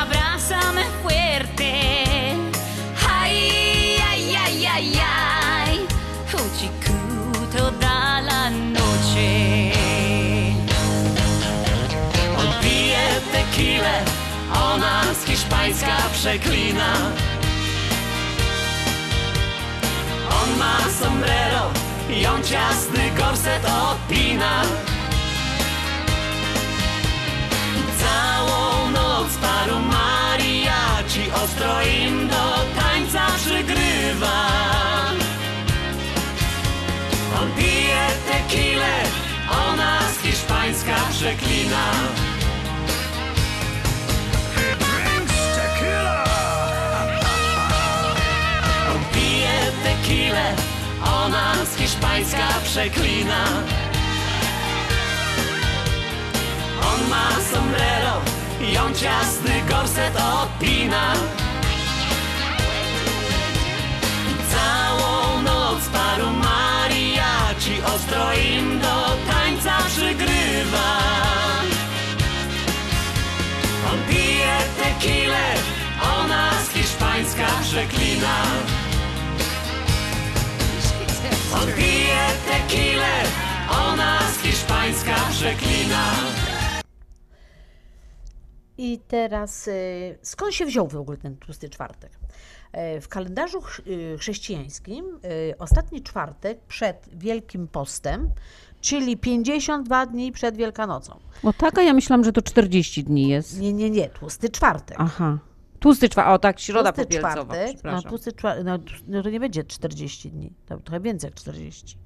[0.02, 1.57] Abrázame fuerte
[15.48, 16.94] hiszpańska przeklina.
[20.42, 21.72] On ma sombrero
[22.36, 24.62] on ciasny gorset odpina.
[28.00, 34.48] Całą noc paru mariachi ostro im do tańca przygrywa.
[37.42, 39.04] On pije tequilę,
[39.52, 41.94] ona z hiszpańska przeklina
[50.08, 50.56] tequilę,
[51.78, 53.44] hiszpańska przeklina.
[56.82, 58.22] On ma sombrero
[58.62, 61.14] i on ciasny gorset odpina.
[64.52, 70.98] Całą noc paru mariachi ostro im do tańca przygrywa.
[73.92, 75.46] On pije tequilę,
[76.20, 78.77] ona z hiszpańska przeklina
[81.54, 82.18] On pije
[82.48, 83.24] tequilę,
[83.90, 86.04] ona z hiszpańska przeklina
[88.78, 92.12] I teraz y, skąd się wziął w ogóle ten tłusty czwartek?
[92.72, 95.06] E, W kalendarzu y, chrześcijańskim
[95.52, 98.30] y, ostatni czwartek przed Wielkim Postem,
[98.82, 101.20] czyli 52 dni przed Wielkanocą.
[101.44, 103.60] O tak, a ja myślałam, że to 40 dni jest.
[103.60, 104.98] Nie, nie, nie, tłusty czwartek.
[105.00, 105.38] Aha.
[105.80, 109.40] Tłusty czwartek, o tak, środa Tłusty popielcowa, czwartek, no, tłusty czwartek, no, no to nie
[109.40, 111.98] będzie 40 dni, to trochę więcej jak 40.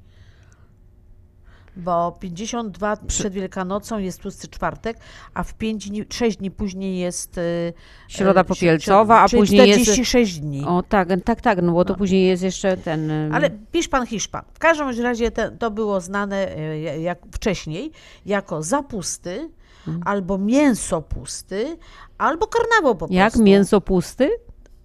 [1.78, 4.97] Bo 52 przed Wielkanocą jest tłusty czwartek,
[5.33, 7.74] a w 5 dni, 6 dni później jest y,
[8.08, 9.82] Środa y, popielcowa, a później jest...
[9.82, 10.66] 46 dni.
[10.66, 13.12] O tak, tak, tak, no bo to później jest jeszcze ten...
[13.12, 14.43] ym, Ale Hiszpan, Hiszpan.
[14.54, 17.91] W każdym razie te, to było znane e, jak wcześniej
[18.25, 19.50] jako zapusty,
[19.87, 20.04] Mhm.
[20.05, 21.78] albo mięsopusty,
[22.21, 23.43] albo karnawał po Jak prostu.
[23.45, 24.29] mięso pusty?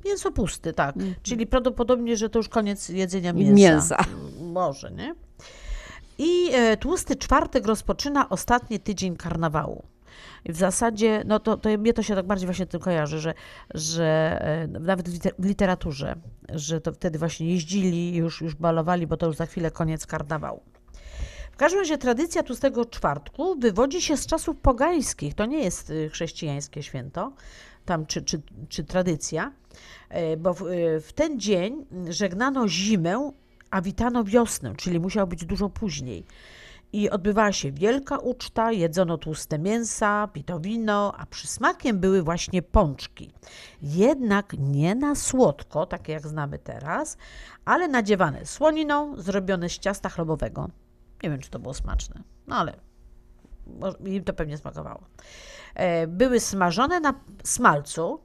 [0.04, 0.94] Mięsopusty, tak.
[1.22, 3.54] Czyli prawdopodobnie, że to już koniec jedzenia Mhm.
[3.54, 3.70] mięsa.
[3.74, 3.96] Mięsa.
[4.40, 5.14] Może, nie?
[6.18, 9.82] I e, tłusty czwartek rozpoczyna ostatni tydzień karnawału.
[10.44, 13.34] I w zasadzie, no to, to mnie to się tak bardziej właśnie tym kojarzy, że,
[13.74, 16.16] że e, nawet w liter- w literaturze,
[16.54, 20.62] że to wtedy właśnie jeździli, już, już balowali, bo to już za chwilę koniec karnawału.
[21.57, 25.35] W każdym razie tradycja tłustego czwartku wywodzi się z czasów pogańskich.
[25.35, 27.33] To nie jest y, chrześcijańskie święto,
[27.85, 29.53] tam czy, czy, czy tradycja,
[30.09, 33.33] e, bo w, y, w ten dzień żegnano zimę,
[33.70, 36.24] a witano wiosnę, czyli musiało być dużo później.
[36.93, 43.31] I odbywała się wielka uczta, jedzono tłuste mięsa, pito wino, a przysmakiem były właśnie pączki.
[43.83, 47.16] Jednak nie na słodko, takie jak znamy teraz,
[47.65, 50.69] ale nadziewane słoniną, zrobione z ciasta chlebowego.
[51.22, 52.76] Nie wiem, czy to było smaczne, no ale
[54.05, 55.01] im to pewnie smakowało.
[55.74, 57.14] E, Były smażone na
[57.44, 58.20] smalcu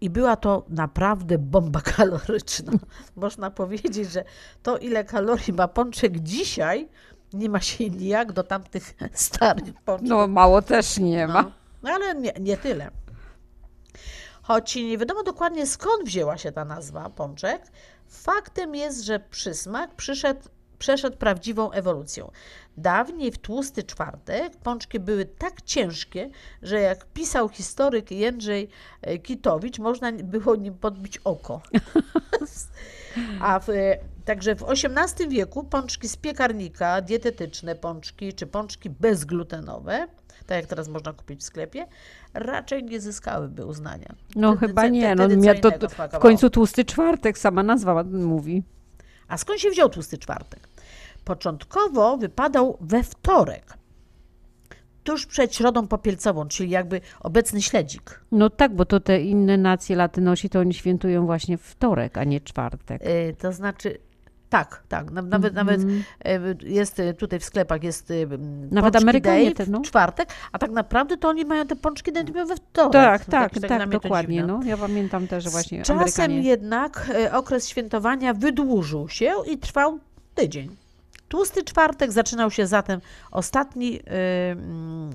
[0.00, 2.72] i była to naprawdę bomba kaloryczna.
[3.16, 4.24] Można powiedzieć, że
[4.62, 6.88] to, ile kalorii ma pączek dzisiaj,
[7.32, 10.08] nie ma się nijak do tamtych starych pączków.
[10.10, 11.42] No mało też nie ma.
[11.42, 12.90] No, no ale nie, nie tyle.
[14.42, 17.62] Choć nie wiadomo dokładnie skąd wzięła się ta nazwa pączek,
[18.08, 20.40] faktem jest, że przysmak przyszedł,
[20.78, 22.30] przeszedł prawdziwą ewolucją.
[22.76, 26.30] Dawniej w tłusty czwartek pączki były tak ciężkie,
[26.62, 28.68] że jak pisał historyk Jędrzej
[29.02, 31.60] e, Kitowicz, można było nim podbić oko.
[33.40, 40.06] A w, e, także w XVIII wieku pączki z piekarnika, dietetyczne pączki czy pączki bezglutenowe,
[40.46, 41.86] tak jak teraz można kupić w sklepie,
[42.34, 44.14] raczej nie zyskałyby uznania.
[44.36, 45.70] No Wtedy chyba nie, no wtedy miał to,
[46.12, 48.62] w końcu tłusty czwartek, sama nazwa mówi.
[49.28, 50.68] A skąd się wziął tłusty czwartek?
[51.24, 53.74] Początkowo wypadał we wtorek,
[55.04, 58.20] tuż przed środą popielcową, czyli jakby obecny śledzik.
[58.32, 62.40] No tak, bo to te inne nacje latynosi, to oni świętują właśnie wtorek, a nie
[62.40, 63.02] czwartek.
[63.02, 63.98] Y, To znaczy,
[64.48, 66.02] tak, tak, na- nawet, nawet Mhm.
[66.64, 68.28] y, jest y, tutaj w sklepach jest y,
[68.70, 69.78] Nawet Amerykanie Day no.
[69.78, 72.92] w czwartek, a tak naprawdę to oni mają te pączki Day we wtorek.
[72.92, 74.44] Tak, To tak, tak- tak dokładnie.
[74.44, 74.60] No.
[74.64, 76.42] Ja pamiętam też, że właśnie Z czasem Amerykanie...
[76.42, 79.98] jednak e, okres świętowania wydłużył się i trwał
[80.34, 80.76] tydzień.
[81.28, 83.00] Tłusty czwartek zaczynał się zatem
[83.30, 85.10] ostatni, e, mm,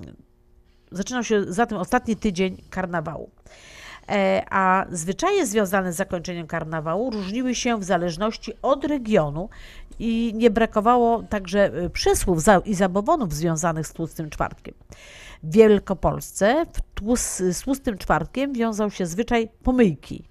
[0.92, 3.30] zaczynał się zatem ostatni tydzień karnawału.
[4.08, 9.48] E, A zwyczaje związane z zakończeniem karnawału różniły się w zależności od regionu
[9.98, 14.74] i nie brakowało także e, przysłów i zabobonów związanych z tłustym czwartkiem.
[15.42, 20.24] W Wielkopolsce w tłus, z tłustym czwartkiem wiązał się zwyczaj pomyjki.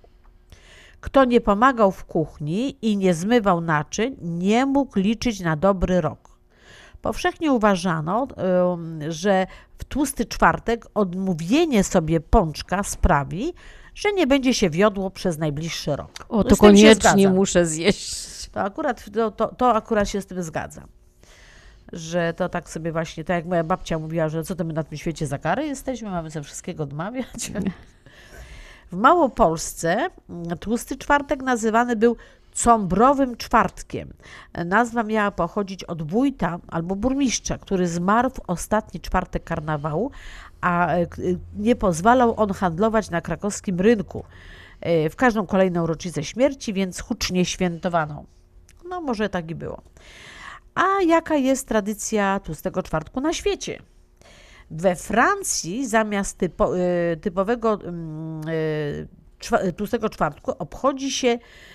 [1.01, 6.32] Kto nie pomagał w kuchni i nie zmywał naczyń, nie mógł liczyć na dobry rok.
[7.03, 8.27] Powszechnie uważano,
[9.09, 9.47] że
[9.77, 13.53] w tłusty czwartek odmówienie sobie pączka sprawi,
[13.95, 16.11] że nie będzie się wiodło przez najbliższy rok.
[16.29, 18.49] O, Z to koniecznie muszę zjeść.
[18.49, 20.87] To akurat, to, to, to akurat się z tym zgadzam.
[21.93, 24.83] Że to tak sobie właśnie, tak jak moja babcia mówiła, że co to my na
[24.83, 27.51] tym świecie za kary jesteśmy, mamy ze wszystkiego odmawiać.
[28.91, 32.15] W Małopolsce mm, tłusty czwartek nazywany był
[32.53, 34.13] Cąbrowym Czwartkiem.
[34.65, 40.11] Nazwa miała pochodzić od wójta albo burmistrza, który zmarł w ostatni czwartek karnawału,
[40.61, 44.25] a e, y, nie pozwalał on handlować na krakowskim rynku
[44.81, 48.23] e, w każdą kolejną rocznicę śmierci, więc hucznie świętowano.
[48.89, 49.81] No może tak i było.
[50.75, 53.79] A jaka jest tradycja tłustego czwartku na świecie?
[54.71, 56.71] We Francji zamiast typo,
[57.21, 58.41] typowego mm,
[59.77, 61.72] tłustego czwartku obchodzi się e, si-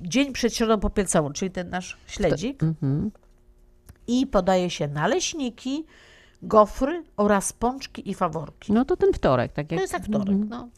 [0.00, 3.10] dzień przed środą popielcową, czyli ten nasz śledzik Mhm.
[4.06, 5.84] i podaje się naleśniki,
[6.42, 8.72] gofry oraz pączki i faworki.
[8.72, 9.78] No to ten wtorek, tak jak...
[9.78, 10.48] To jest jak wtorek, Mhm.
[10.48, 10.68] no.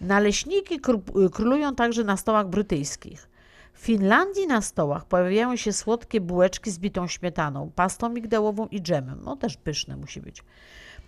[0.00, 3.28] Naleśniki kró- królują także na stołach brytyjskich.
[3.72, 9.20] W Finlandii na stołach pojawiają się słodkie bułeczki z bitą śmietaną, pastą migdałową i dżemem.
[9.24, 10.42] No też pyszne musi być.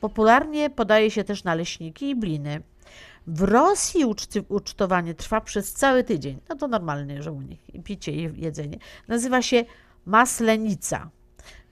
[0.05, 2.63] Popularnie podaje się też naleśniki i bliny.
[3.27, 6.39] W Rosji uczty, ucztowanie trwa przez cały tydzień.
[6.49, 7.61] No to normalnie, że u nich.
[7.85, 8.79] Picie i jedzenie.
[9.09, 9.65] Nazywa się
[10.07, 11.11] maslenica.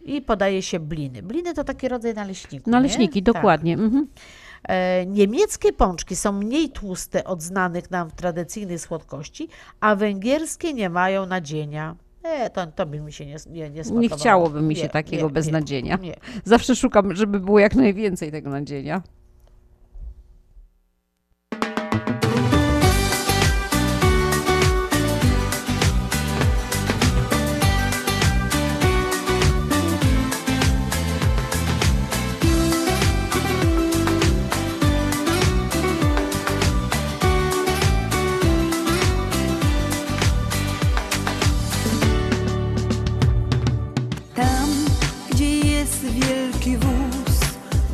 [0.03, 1.23] I podaje się bliny.
[1.23, 2.67] Bliny to taki rodzaj naleśników.
[2.67, 2.71] nie?
[2.71, 3.35] Naleśniki, Tak.
[3.35, 3.75] dokładnie.
[3.75, 4.07] Mhm.
[4.69, 9.49] E, Niemieckie pączki są mniej tłuste od znanych nam tradycyjnych słodkości,
[9.81, 11.97] a węgierskie nie mają nadzienia.
[12.23, 14.17] E, to, to by mi się nie, nie, nie Nie smakowało.
[14.21, 15.97] chciałoby mi się Nie, takiego nie, beznadzienia.
[15.97, 16.17] Nie, nie.
[16.45, 19.03] Zawsze szukam, żeby było jak najwięcej tego nadzienia.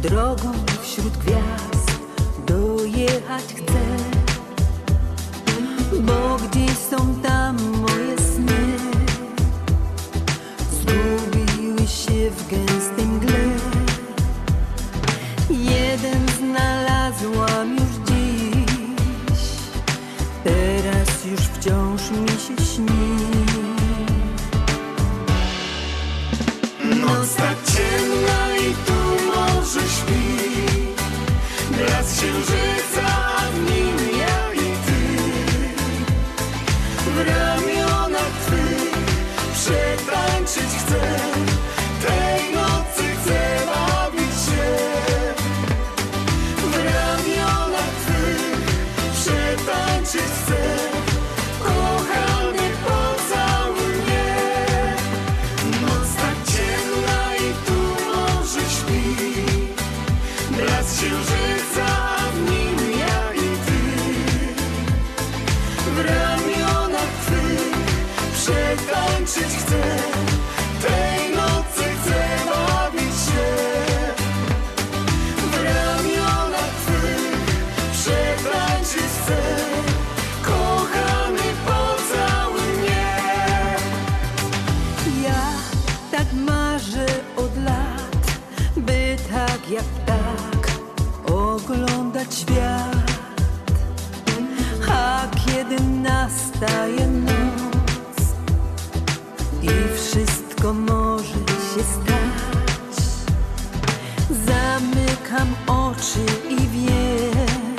[0.02, 0.52] Drogą
[0.82, 1.98] wśród gwiazd
[2.46, 3.84] dojechać chcę.
[6.00, 8.78] Bo gdzieś są tam moje sny,
[10.72, 12.97] zgubiły się w gęstej
[32.19, 32.57] Choose.
[92.30, 93.12] świat
[94.90, 98.16] A kiedy nastaje noc
[99.62, 101.38] I wszystko może
[101.68, 102.96] się stać
[104.46, 107.76] Zamykam oczy i wiem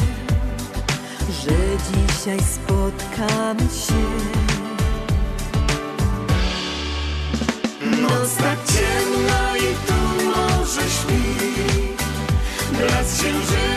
[1.43, 1.57] Że
[1.91, 4.03] dzisiaj spotkamy się.
[8.01, 11.23] Noc tak ciemna i tu może śpi
[12.77, 13.68] Blask się żyje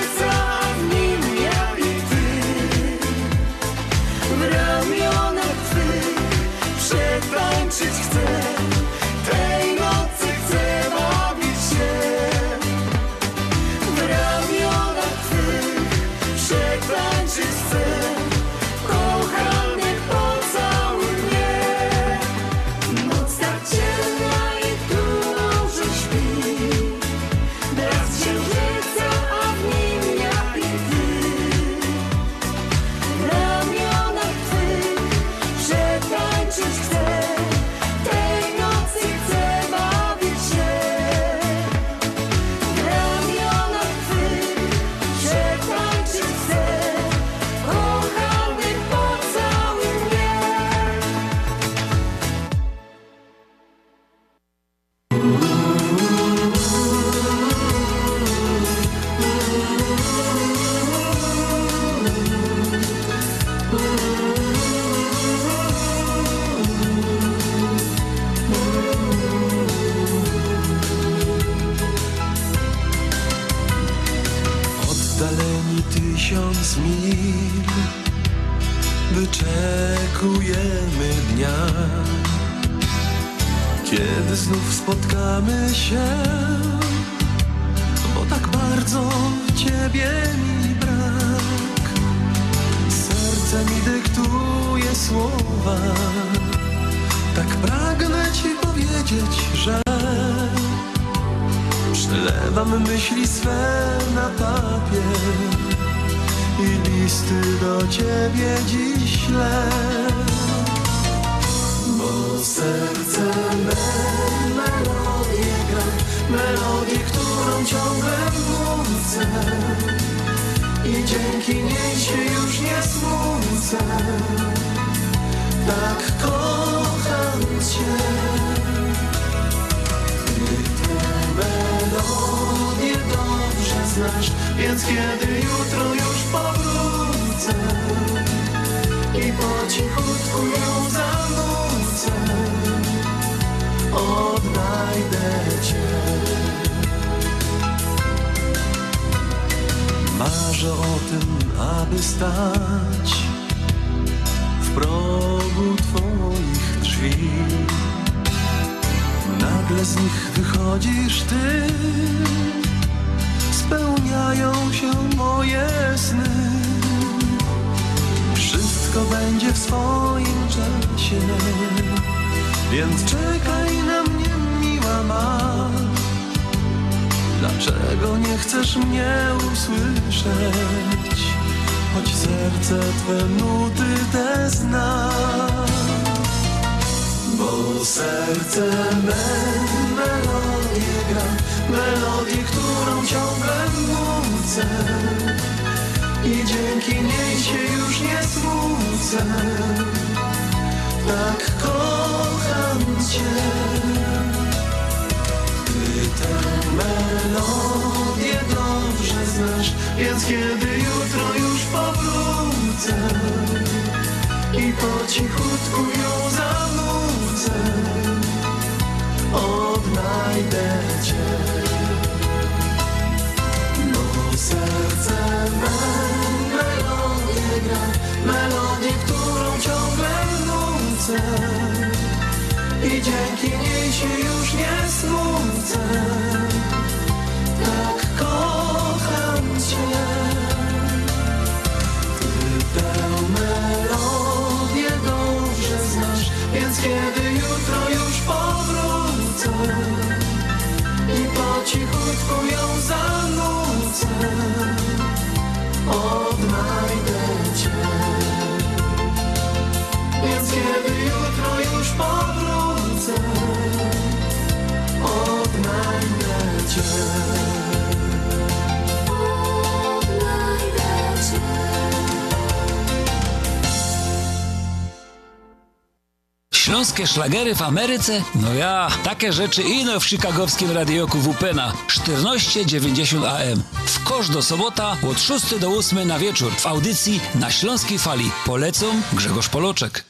[276.73, 278.23] Śląskie szlagery w Ameryce?
[278.35, 283.62] No ja, takie rzeczy ino w chicagowskim radioku WP na 1490 AM.
[283.86, 288.31] W kosz do sobota od 6 do 8 na wieczór w audycji na Śląskiej Fali.
[288.47, 290.05] Polecą Grzegorz Poloczek.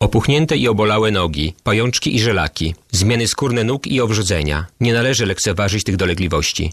[0.00, 4.66] Opuchnięte i obolałe nogi, pajączki i żelaki, zmiany skórne nóg i owrzodzenia.
[4.80, 6.72] Nie należy lekceważyć tych dolegliwości.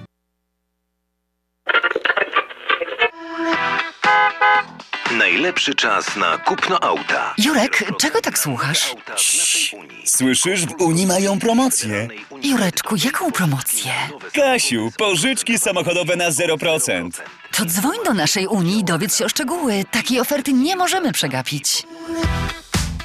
[5.21, 7.33] Najlepszy czas na kupno auta.
[7.37, 8.95] Jurek, czego tak słuchasz?
[10.05, 12.07] Słyszysz, w Unii mają promocję.
[12.43, 13.91] Jureczku, jaką promocję?
[14.33, 17.09] Kasiu, pożyczki samochodowe na 0%.
[17.57, 19.83] To dzwoń do naszej Unii i dowiedz się o szczegóły.
[19.91, 21.83] Takiej oferty nie możemy przegapić.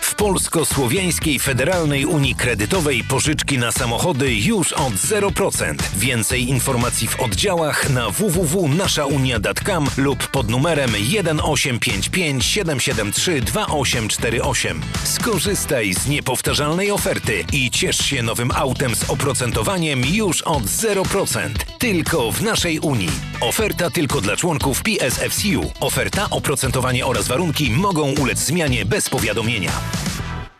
[0.06, 5.74] W Polsko-Słowiańskiej Federalnej Unii Kredytowej pożyczki na samochody już od 0%.
[5.96, 14.80] Więcej informacji w oddziałach na www.naszaunia.com lub pod numerem 1855 773 2848.
[15.04, 21.50] Skorzystaj z niepowtarzalnej oferty i ciesz się nowym autem z oprocentowaniem już od 0%.
[21.78, 23.10] Tylko w naszej Unii.
[23.40, 25.72] Oferta tylko dla członków PSFCU.
[25.80, 29.95] Oferta, oprocentowanie oraz warunki mogą ulec zmianie bez powiadomienia.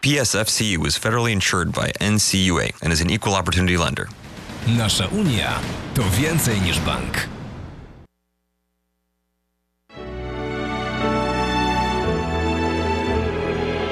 [0.02, 4.08] PSFCU is federally insured by NCUA and is an equal opportunity lender.
[4.66, 5.60] Nasza Unia
[5.94, 7.35] to więcej niż bank.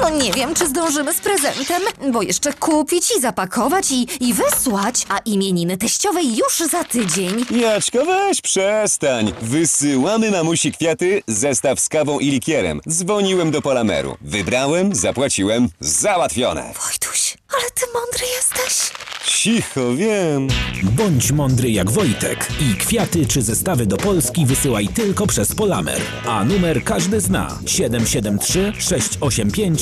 [0.00, 1.82] No nie wiem, czy zdążymy z prezentem,
[2.12, 7.44] bo jeszcze kupić i zapakować i, i wysłać, a imieniny teściowej już za tydzień.
[7.50, 9.32] Jaczko, weź przestań.
[9.42, 12.80] Wysyłamy mamusi kwiaty, zestaw z kawą i likierem.
[12.88, 14.16] Dzwoniłem do Polameru.
[14.20, 16.62] Wybrałem, zapłaciłem, załatwione.
[16.62, 18.92] Wojtuś, ale ty mądry jesteś.
[19.26, 20.48] Cicho, wiem.
[20.82, 26.00] Bądź mądry jak Wojtek i kwiaty czy zestawy do Polski wysyłaj tylko przez Polamer.
[26.26, 29.81] A numer każdy zna 773 685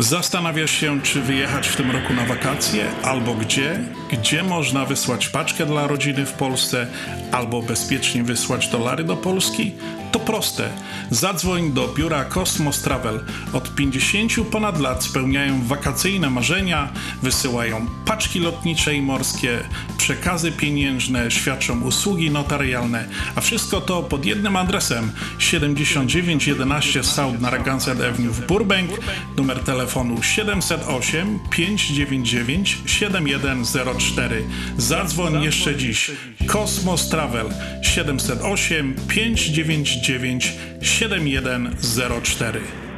[0.00, 3.80] Zastanawiasz się, czy wyjechać w tym roku na wakacje, albo gdzie?
[4.12, 6.86] Gdzie można wysłać paczkę dla rodziny w Polsce,
[7.32, 9.74] albo bezpiecznie wysłać dolary do Polski?
[10.12, 10.70] To proste.
[11.10, 13.24] Zadzwoń do biura Cosmos Travel.
[13.52, 16.92] Od 50 ponad lat spełniają wakacyjne marzenia,
[17.22, 19.58] wysyłają paczki lotnicze i morskie,
[19.98, 28.32] przekazy pieniężne, świadczą usługi notarialne, a wszystko to pod jednym adresem 7911 South Narragansett Avenue
[28.32, 28.90] w Burbank,
[29.36, 34.44] numer telefonu 708 599 7104.
[34.78, 36.10] Zadzwoń jeszcze dziś.
[36.46, 37.46] Cosmos Travel
[37.82, 42.89] 708 599 7104.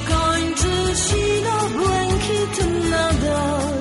[0.00, 3.78] kończy sino błękitna dal.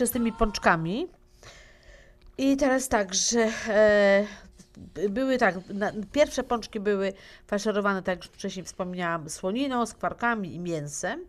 [0.00, 1.08] Jeszcze z tymi pączkami.
[2.38, 4.26] I teraz tak, że e,
[5.08, 7.12] były tak, na, pierwsze pączki były
[7.46, 11.24] faszerowane, tak jak już wcześniej wspomniałam, słoniną, skwarkami i mięsem,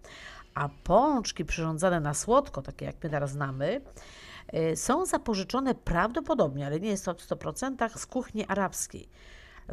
[0.53, 3.81] a pączki przyrządzane na słodko, takie jak my teraz znamy,
[4.47, 9.09] e, są zapożyczone prawdopodobnie, ale nie jest to w 100%, z kuchni arabskiej.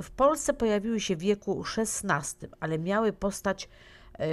[0.03, 3.69] W Polsce pojawiły się w wieku XVI, ale miały postać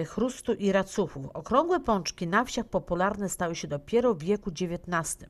[0.05, 1.25] chrustu i racuchów.
[1.33, 5.29] Okrągłe pączki na wsiach popularne stały się dopiero w wieku XIX.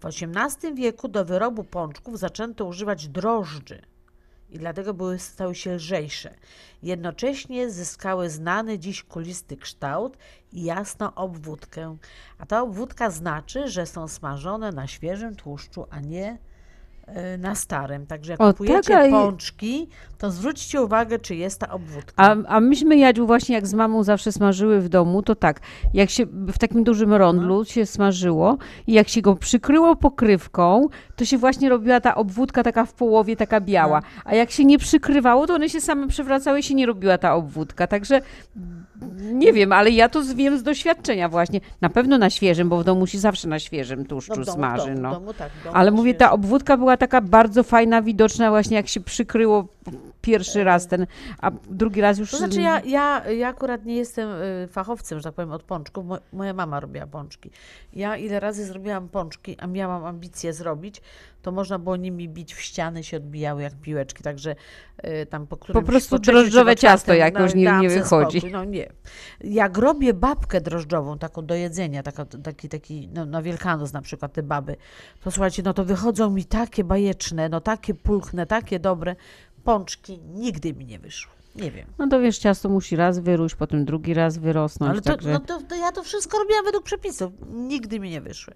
[0.00, 3.82] W XVIII wieku do wyrobu pączków zaczęto używać drożdży
[4.50, 6.34] i dlatego były, stały się lżejsze.
[6.82, 10.18] Jednocześnie zyskały znany dziś kulisty kształt
[10.52, 11.96] i jasną obwódkę.
[12.38, 16.38] A ta obwódka znaczy, że są smażone na świeżym tłuszczu, a nie e,
[17.38, 18.06] na starym.
[18.06, 19.88] Także jak O, kupujecie tak, a i- pączki,
[20.18, 22.12] to zwróćcie uwagę, czy jest ta obwódka.
[22.24, 25.60] A, a myśmy Jadziu właśnie jak z mamą zawsze smażyły w domu, to tak,
[25.94, 31.24] jak się w takim dużym rondlu się smażyło i jak się go przykryło pokrywką, to
[31.24, 34.02] się właśnie robiła ta obwódka taka w połowie, taka biała.
[34.24, 37.34] A jak się nie przykrywało, to one się same przewracały i się nie robiła ta
[37.34, 37.86] obwódka.
[37.86, 38.20] Także
[39.20, 41.60] nie wiem, ale ja to wiem z doświadczenia właśnie.
[41.80, 44.86] Na pewno na świeżym, bo w domu się zawsze na świeżym tłuszczu No domu, smaży.
[44.86, 45.10] domu, w no.
[45.14, 49.68] domu tak, ale mówię, ta obwódka była taka bardzo fajna, widoczna właśnie jak się przykryło
[50.20, 51.06] pierwszy raz ten,
[51.40, 52.30] a drugi raz już...
[52.30, 56.06] To znaczy ja, ja, ja akurat nie jestem y, fachowcem, że tak powiem, od pączków.
[56.06, 57.50] Mo, moja mama robiła pączki.
[57.92, 61.02] Ja ile razy zrobiłam pączki, a miałam ambicje zrobić,
[61.42, 64.56] to można było nimi bić w ściany, się odbijały jak piłeczki, także
[65.04, 68.38] y, tam po którymś prostu po trzecim drożdżowe ciasto jakoś nie- dałam nie sobie wychodzi.
[68.38, 68.52] Spokój.
[68.52, 68.88] No nie.
[69.40, 74.32] Jak robię babkę drożdżową, taką do jedzenia, taka, taki, taki no, na Wielkanoc na przykład
[74.32, 74.76] te baby,
[75.20, 79.16] to słuchajcie, no to wychodzą mi takie bajeczne, no takie pulchne, takie dobre.
[79.64, 81.32] Pączki nigdy mi nie wyszły.
[81.54, 81.86] Nie wiem.
[81.98, 84.90] No to wiesz, ciasto musi raz wyrósł, potem drugi raz wyrosnąć.
[84.90, 85.32] Ale to, także...
[85.32, 87.32] no to, to ja to wszystko robiłam według przepisów.
[87.52, 88.54] Nigdy mi nie wyszły.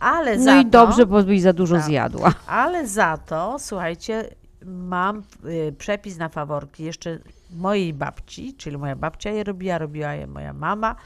[0.00, 1.84] Ale No za i to, dobrze, bo byś za dużo Tak.
[1.84, 2.32] zjadła.
[2.46, 4.24] Ale za to, słuchajcie,
[4.64, 7.18] mam y, przepis na faworki jeszcze
[7.56, 10.96] mojej babci, czyli moja babcia je robiła, robiła je moja mama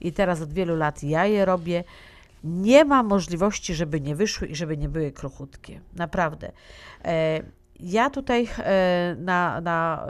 [0.00, 1.84] i teraz od wielu lat ja je robię.
[2.44, 5.80] Nie ma możliwości, żeby nie wyszły i żeby nie były kruchutkie.
[5.94, 6.52] Naprawdę.
[7.04, 7.40] E,
[7.80, 10.06] ja tutaj e, na, na,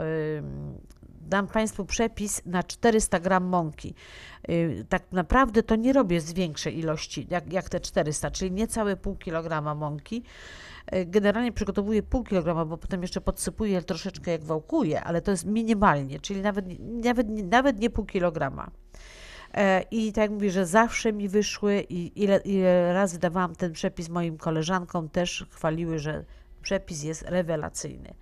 [1.27, 3.93] dam Państwu przepis na 400 gram mąki.
[4.49, 8.95] Y, Tak naprawdę to nie robię z większej ilości, jak, jak te 400, czyli niecałe
[8.95, 10.23] pół kilograma mąki.
[10.95, 15.45] Y, Generalnie przygotowuję pół kilograma, bo potem jeszcze podsypuję troszeczkę jak wałkuję, ale to jest
[15.45, 18.71] minimalnie, czyli nawet, nawet, nawet nie pół kilograma.
[19.53, 24.09] E, I tak mówię, że zawsze mi wyszły i ile, ile razy dawałam ten przepis
[24.09, 26.23] moim koleżankom, też chwaliły, że
[26.61, 28.13] przepis jest rewelacyjny.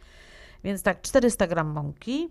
[0.63, 2.29] Więc tak, 400 gram mąki,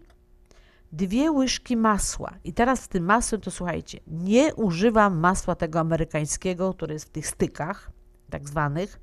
[0.96, 2.34] dwie łyżki masła.
[2.44, 7.10] I teraz w tym masłem to słuchajcie, nie używam masła tego amerykańskiego, które jest w
[7.10, 7.90] tych stykach,
[8.30, 9.00] tak zwanych,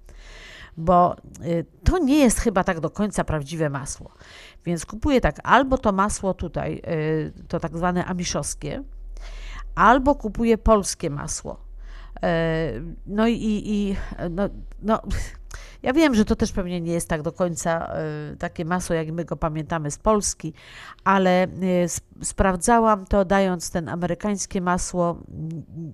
[0.77, 1.15] bo
[1.45, 4.11] y, to nie jest chyba tak do końca prawdziwe masło.
[4.65, 8.83] Więc kupuję tak, albo to masło tutaj, y, to tak zwane amiszowskie,
[9.75, 11.57] albo kupuję polskie masło.
[12.23, 12.71] E,
[13.05, 13.95] No i, i
[14.29, 14.49] no,
[14.81, 15.01] no,
[15.83, 19.11] ja wiem, że to też pewnie nie jest tak do końca e, takie masło, jak
[19.11, 20.53] my go pamiętamy z Polski,
[21.03, 21.47] ale e,
[21.95, 25.17] sp- sprawdzałam to, dając ten amerykańskie masło.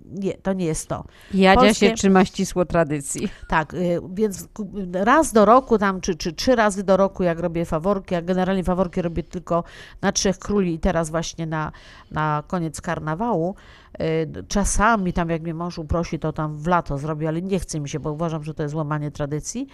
[0.05, 1.03] Nie, to nie jest to.
[1.33, 3.29] Jadzia Polskie- się trzyma ścisło tradycji.
[3.47, 4.47] tak, y, więc
[4.93, 8.63] raz do roku tam, czy, czy trzy razy do roku, jak robię faworki, a generalnie
[8.63, 9.63] faworki robię tylko
[10.01, 11.71] na Trzech Króli i teraz właśnie na,
[12.11, 13.55] na koniec karnawału.
[14.01, 17.79] Y, Czasami tam, jak mnie mąż uprosi, to tam w lato zrobię, ale nie chce
[17.79, 19.67] mi się, bo uważam, że to jest łamanie tradycji.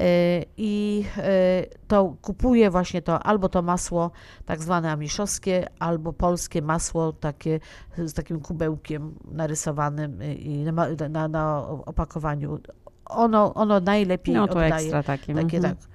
[0.00, 4.10] Y, I y, to kupuję właśnie to, albo to masło
[4.46, 7.60] tak zwane amiszowskie, albo polskie masło takie
[7.98, 12.58] z takim kubełkiem narysowanym y, i na, na, na opakowaniu.
[13.04, 14.74] Ono, ono najlepiej No to oddaje.
[14.74, 15.62] ekstra takie, takie mhm.
[15.76, 15.88] tak.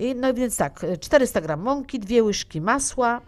[0.00, 3.20] I, no więc tak, 400 gram mąki, dwie łyżki masła,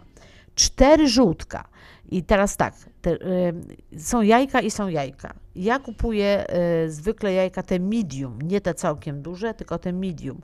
[0.55, 1.67] cztery żółtka.
[2.11, 5.33] I teraz tak, te, y, są jajka i są jajka.
[5.55, 6.45] Ja kupuję
[6.85, 10.41] y, zwykle jajka te medium, nie te całkiem duże, tylko te medium.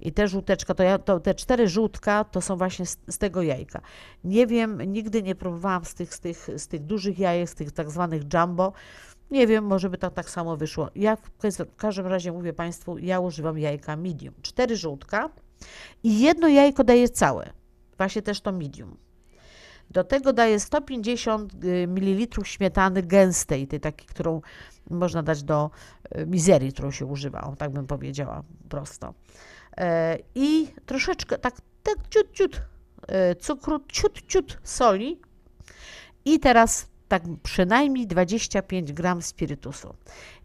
[0.00, 3.42] I te żółteczka, to, ja, to te cztery żółtka to są właśnie z, z tego
[3.42, 3.80] jajka.
[4.24, 7.72] Nie wiem, nigdy nie próbowałam z tych, z tych, z tych dużych jajek, z tych
[7.72, 8.72] tak zwanych jumbo.
[9.30, 10.88] Nie wiem, może by to tak samo wyszło.
[10.94, 11.30] Ja w,
[11.72, 14.34] w każdym razie mówię Państwu, ja używam jajka medium.
[14.42, 15.30] Cztery żółtka
[16.02, 17.50] i jedno jajko daje całe.
[17.96, 19.07] Właśnie też to medium.
[19.90, 21.52] Do tego daję 150
[21.88, 24.40] ml śmietany gęstej, tej takiej, którą
[24.90, 25.70] można dać do
[26.16, 29.14] y, mizerii, którą się używa, o, tak bym powiedziała prosto.
[29.76, 32.60] E, I troszeczkę, tak, tak ciut, ciut
[33.08, 35.20] e, cukru, ciut, ciut soli
[36.24, 39.94] i teraz tak przynajmniej 25 gram spirytusu.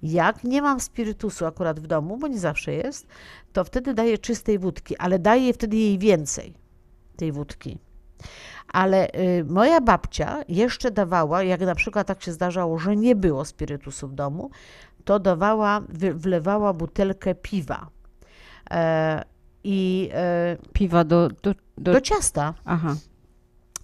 [0.03, 3.07] Jak nie mam spirytusu akurat w domu, bo nie zawsze jest,
[3.53, 6.53] to wtedy daję czystej wódki, ale daję wtedy jej więcej,
[7.15, 7.77] tej wódki.
[8.67, 13.45] Ale y, moja babcia jeszcze dawała, jak na przykład tak się zdarzało, że nie było
[13.45, 14.49] spirytusu w domu,
[15.05, 15.81] to dawała,
[16.13, 17.87] wlewała butelkę piwa.
[18.71, 19.23] E,
[19.63, 22.53] I e, Piwa do, do, do, ciasta.
[22.65, 22.95] Aha.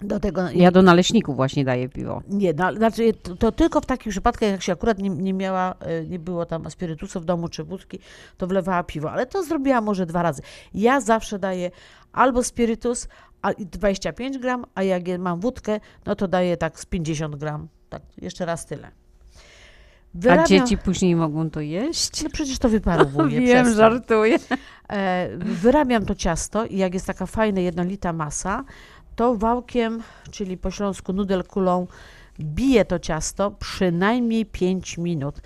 [0.02, 2.22] Do tego, Ja do naleśników właśnie daję piwo.
[2.28, 5.76] Nie, no, znaczy to, to tylko w takich przypadkach, jak się akurat nie, nie miała,
[6.04, 8.00] y, nie było tam spirytusu w domu czy wódki,
[8.38, 10.42] to wlewała piwo, ale to zrobiła może dwa razy.
[10.74, 11.72] Ja zawsze daję
[12.14, 13.08] albo spirytus,
[13.42, 17.68] a 25 gram, a jak mam wódkę, no to daję tak z 50 gram.
[17.90, 18.92] Tak, jeszcze raz tyle.
[20.30, 22.24] A dzieci później mogą to jeść?
[22.24, 23.42] No przecież to wyparowuje.
[23.48, 23.76] Wiem, przestań.
[23.76, 24.38] żartuję.
[24.90, 28.64] E, wyrabiam to ciasto i jak jest taka fajna, jednolita masa,
[29.16, 31.88] to wałkiem, czyli po śląsku nudelkulą,
[32.40, 35.42] biję to ciasto przynajmniej 5 minut.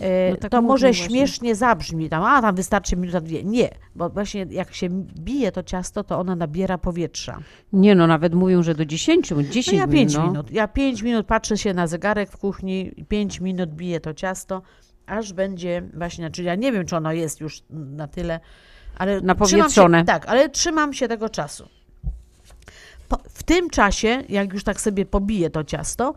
[0.00, 1.06] E, No tak to może właśnie.
[1.06, 3.44] śmiesznie zabrzmi, tam, a tam wystarczy minuta, dwie.
[3.44, 4.88] Nie, bo właśnie jak się
[5.18, 7.38] bije to ciasto, to ono nabiera powietrza.
[7.72, 10.26] Nie no, nawet mówią, że do 10, 10 No ja 5 no.
[10.26, 10.50] minut.
[10.50, 14.62] Ja 5 minut patrzę się na zegarek w kuchni, 5 minut biję to ciasto,
[15.06, 18.40] aż będzie właśnie, znaczy ja nie wiem, czy ono jest już na tyle,
[18.98, 19.98] ale Napowietrzone.
[19.98, 21.68] Się, tak, ale trzymam się tego czasu.
[23.08, 26.14] Po, w tym czasie, jak już tak sobie pobiję to ciasto,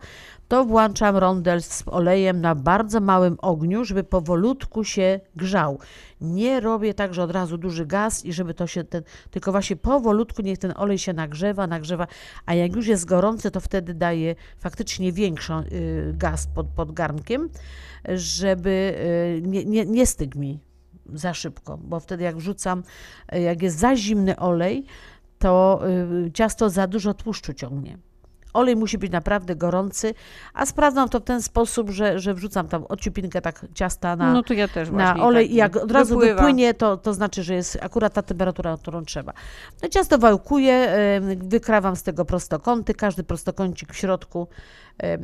[0.48, 5.78] to włączam rondel z olejem na bardzo małym ogniu, żeby powolutku się grzał.
[6.20, 9.76] Nie robię tak, że od razu duży gaz i żeby to się ten, tylko właśnie
[9.76, 12.06] powolutku niech ten olej się nagrzewa, nagrzewa,
[12.46, 15.52] a jak już jest gorący, to wtedy daję faktycznie większy
[16.12, 17.48] gaz pod, pod garnkiem,
[18.14, 18.94] żeby
[19.38, 20.04] y, nie, nie, nie
[20.36, 20.60] mi
[21.12, 22.82] za szybko, bo wtedy jak wrzucam,
[23.34, 24.84] y, jak jest za zimny olej,
[25.38, 25.80] to
[26.26, 27.98] y, ciasto za dużo tłuszczu ciągnie.
[28.54, 30.14] Olej musi być naprawdę gorący,
[30.54, 34.42] a sprawdzam to w ten sposób, że, że wrzucam tam ociupinkę tak ciasta na, No
[34.42, 36.34] to ja też na olej tak i jak od razu wypływa.
[36.34, 39.32] wypłynie, to, to znaczy, że jest akurat ta temperatura, którą trzeba.
[39.82, 40.96] No ciasto wałkuję,
[41.32, 44.48] y, wykrawam z tego prostokąty, każdy prostokącik w środku.
[45.02, 45.18] y,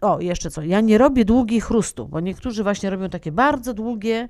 [0.00, 4.28] O, jeszcze co, ja nie robię długich chrustów, bo niektórzy właśnie robią takie bardzo długie,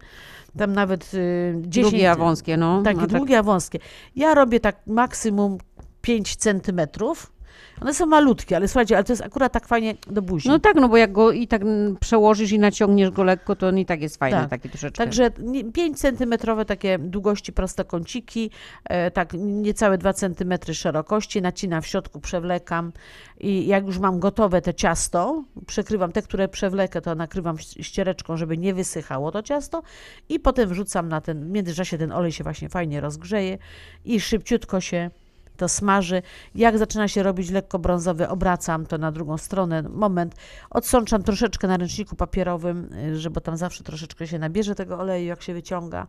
[0.59, 1.90] tam nawet y, 10...
[1.93, 2.82] Długie, a wąskie, no.
[2.82, 3.16] Takie No tak.
[3.16, 3.78] długie, a wąskie.
[4.16, 5.59] Ja robię tak maksimum
[6.01, 7.32] 5 centymetrów.
[7.81, 10.49] One są malutkie, ale słuchajcie, ale to jest akurat tak fajnie do buzi.
[10.49, 11.63] No tak, no bo jak go i tak
[12.01, 14.51] przełożysz i naciągniesz go lekko, to on i tak jest fajny, Tak.
[14.51, 15.05] taki troszeczkę.
[15.05, 18.51] Także nie- 5 centymetrowe takie długości prostokąciki,
[18.85, 22.93] e, tak niecałe 2 centymetry szerokości, nacinam w środku, przewlekam
[23.41, 28.59] i jak już mam gotowe te ciasto, przekrywam te, które przewlekę, to nakrywam ściereczką, żeby
[28.59, 29.83] nie wysychało to ciasto
[30.29, 33.59] i potem wrzucam na ten, w międzyczasie ten olej się właśnie fajnie rozgrzeje
[34.05, 35.11] i szybciutko się
[35.56, 36.22] to smaży.
[36.55, 39.82] Jak zaczyna się robić lekko brązowy, obracam to na drugą stronę.
[39.82, 40.35] Moment.
[40.70, 45.43] Odsączam troszeczkę na ręczniku papierowym, y, żeby tam zawsze troszeczkę się nabierze tego oleju, jak
[45.43, 46.06] się wyciąga.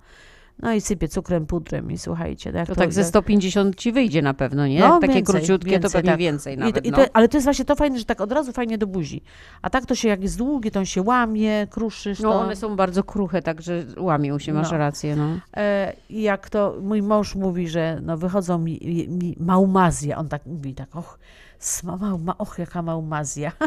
[0.60, 2.52] No i sypię cukrem, pudrem i słuchajcie.
[2.52, 4.80] no Jak To tak ze 150 ci wyjdzie na pewno, nie?
[4.80, 6.20] No, Takie więcej, króciutkie to więcej, pewnie tak.
[6.20, 6.98] więcej I nawet, to, i no.
[6.98, 9.22] to, ale to jest właśnie to fajne, że tak od razu fajnie do buzi.
[9.62, 12.20] A tak to się jak jest długi, to on się łamie, kruszysz.
[12.20, 12.40] No to...
[12.40, 14.78] one są bardzo kruche, także łamią się, masz No.
[14.78, 15.40] rację, no.
[15.58, 20.46] E, I jak to mój mąż mówi, że no wychodzą mi, mi maumazja, on tak
[20.46, 21.20] mówi, tak, och,
[21.60, 23.52] sma, mauma, och jaka maumazja.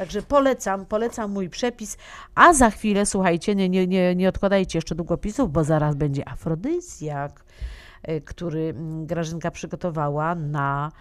[0.00, 1.96] Także polecam, polecam mój przepis,
[2.34, 7.44] a za chwilę, słuchajcie, nie, nie, nie, nie odkładajcie jeszcze długopisów, bo zaraz będzie afrodyzjak,
[8.02, 10.92] e, który mm, Grażynka przygotowała na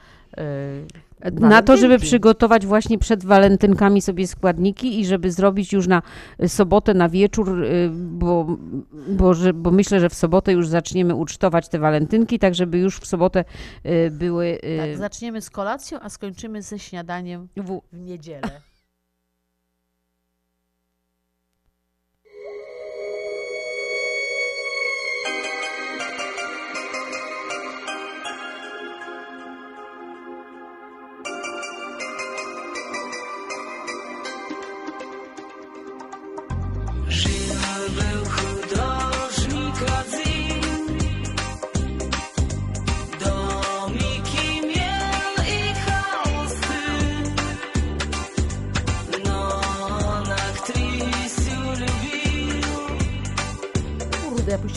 [1.22, 6.02] e, Na to, żeby przygotować właśnie przed walentynkami sobie składniki i żeby zrobić już na
[6.48, 8.58] sobotę, na wieczór, y, bo,
[9.08, 12.98] bo, że, bo myślę, że w sobotę już zaczniemy ucztować te walentynki, tak żeby już
[12.98, 13.46] w sobotę
[13.86, 14.46] y, były...
[14.46, 18.62] y, Tak, zaczniemy z kolacją, a skończymy ze śniadaniem w, w niedzielę.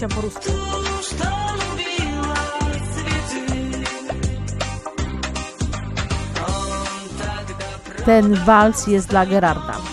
[0.08, 0.52] po rusku.
[8.04, 9.91] Ten wals jest dla Gerarda.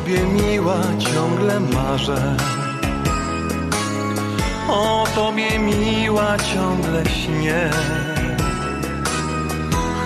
[0.00, 2.36] Tobie miła ciągle marzę.
[4.68, 7.70] O tobie miła ciągle śnię.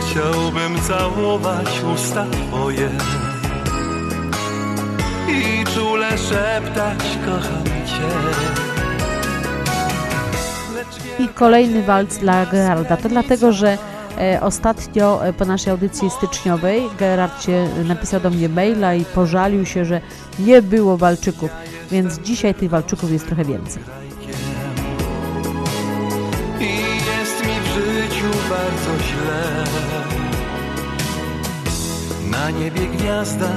[0.01, 2.91] Chciałbym całować usta twoje
[5.29, 8.11] I czule szeptać kocham cię.
[11.25, 12.97] I kolejny walc dla Gerarda.
[12.97, 13.79] To dlatego, że
[14.41, 19.85] ostatnio e, po naszej audycji styczniowej Gerard się napisał do mnie maila i pożalił się,
[19.85, 20.01] że
[20.39, 21.51] nie było walczyków.
[21.91, 23.83] Więc dzisiaj tych walczyków jest trochę więcej.
[26.61, 26.75] I
[27.19, 29.65] jest mi w życiu bardzo źle
[32.31, 33.49] Na niebie gwiazda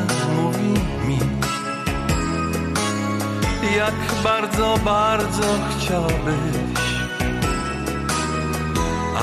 [0.41, 0.73] mówi
[1.07, 1.19] mi
[3.77, 5.43] Jak bardzo, bardzo
[5.77, 6.76] chciałbyś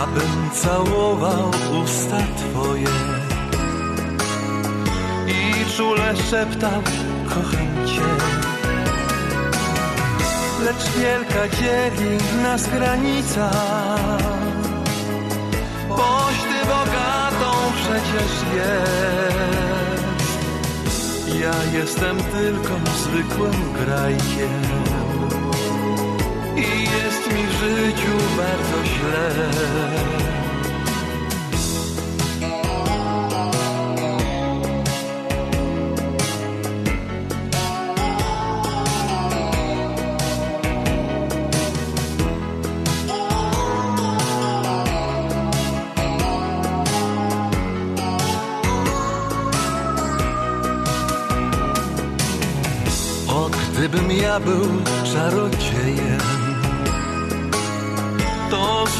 [0.02, 1.50] Abym całował
[1.82, 2.94] usta twoje.
[5.28, 6.82] I czule szeptał
[7.28, 8.08] kocham cię
[10.64, 13.50] Lecz wielka dzieli nas granica.
[15.88, 19.44] Boś ty bogatą przecież jest.
[21.40, 24.62] Ja jestem tylko zwykłym grajkiem
[26.56, 29.30] I jest mi w życiu bardzo źle.
[53.84, 54.68] Gdybym ja był
[55.12, 56.20] czarodziejem,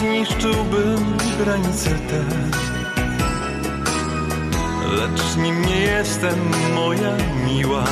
[0.05, 2.25] zniszczyłbym granice te.
[4.97, 6.39] Lecz nim nie jestem,
[6.75, 7.17] moja
[7.47, 7.85] miła.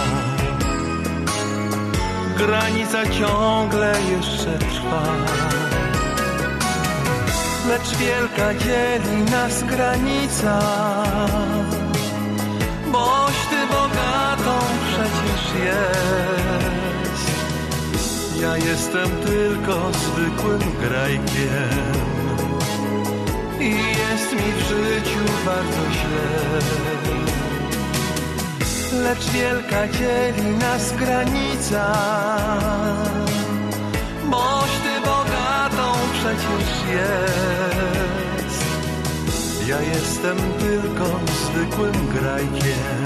[2.36, 5.02] Granica ciągle jeszcze trwa.
[7.68, 10.62] lecz wielka dzieli nas granica.
[12.92, 14.58] Boś ty bogatą
[14.88, 16.02] przecież jest.
[18.40, 22.01] Ja jestem tylko zwykłym grajkiem
[23.70, 26.60] jest mi w życiu bardzo źle.
[29.02, 31.92] Lecz wielka dzieli nas granica.
[34.30, 37.22] Boś ty bogatą przecież jest.
[39.68, 43.02] Ja jestem tylko zwykłym grajkiem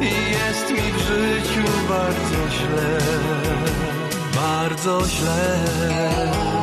[0.00, 2.98] i jest mi w życiu bardzo źle,
[4.34, 6.57] bardzo źle.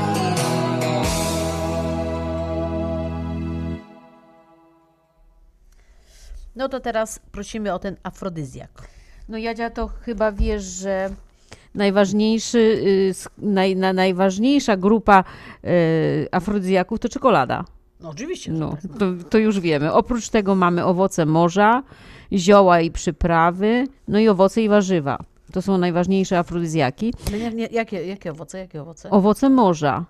[6.65, 8.69] No to teraz prosimy o ten afrodyzjak.
[9.29, 11.09] No Jadzia, to chyba wiesz, że
[11.75, 15.23] najważniejszy, y, naj, na, najważniejsza grupa
[15.63, 17.65] y, afrodyzjaków to czekolada.
[17.99, 18.51] No oczywiście.
[18.51, 18.99] No, tak.
[18.99, 19.93] to, to już wiemy.
[19.93, 21.83] Oprócz tego mamy owoce morza,
[22.33, 25.17] zioła i przyprawy, no i owoce i warzywa.
[25.51, 27.13] To są najważniejsze afrodyzjaki.
[27.31, 28.59] No nie, nie, jakie, jakie owoce?
[28.59, 29.09] Jakie owoce?
[29.09, 30.05] Owoce morza.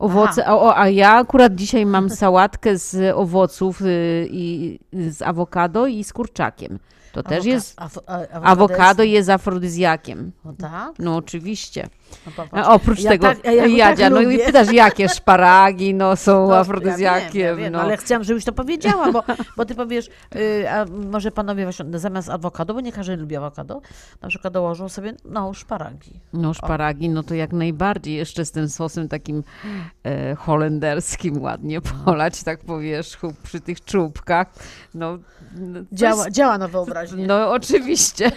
[0.00, 5.86] Owoce, a, o, a ja akurat dzisiaj mam sałatkę z owoców y, i z awokado
[5.86, 6.78] i z kurczakiem.
[7.12, 7.76] To też Awoka- jest.
[7.76, 10.32] awo- a- awokado jest- jest afrodyzjakiem.
[10.44, 10.92] No tak?
[10.98, 11.88] No oczywiście.
[12.38, 12.44] No.
[12.52, 16.48] A oprócz Ja tego, tak- ja Jadzia, tak no i pytasz, jakie szparagi no, są
[16.48, 17.40] No, afrodyzjakiem.
[17.40, 17.80] Ja wiem, ja wiem, no.
[17.80, 19.22] ale chciałam, żebyś to powiedziała, bo,
[19.56, 23.80] bo ty powiesz, y, a może panowie właśnie zamiast awokado, bo nie każdy lubi awokado,
[24.22, 26.20] na przykład dołożą sobie, no, szparagi.
[26.32, 29.44] No szparagi, no to jak najbardziej, jeszcze z tym sosem takim
[30.04, 34.46] e, holenderskim ładnie polać, tak po wierzchu, przy tych czubkach.
[34.94, 35.18] No,
[35.54, 36.99] no, Działa, jest- działa na wyobraźnię.
[37.16, 38.32] No oczywiście,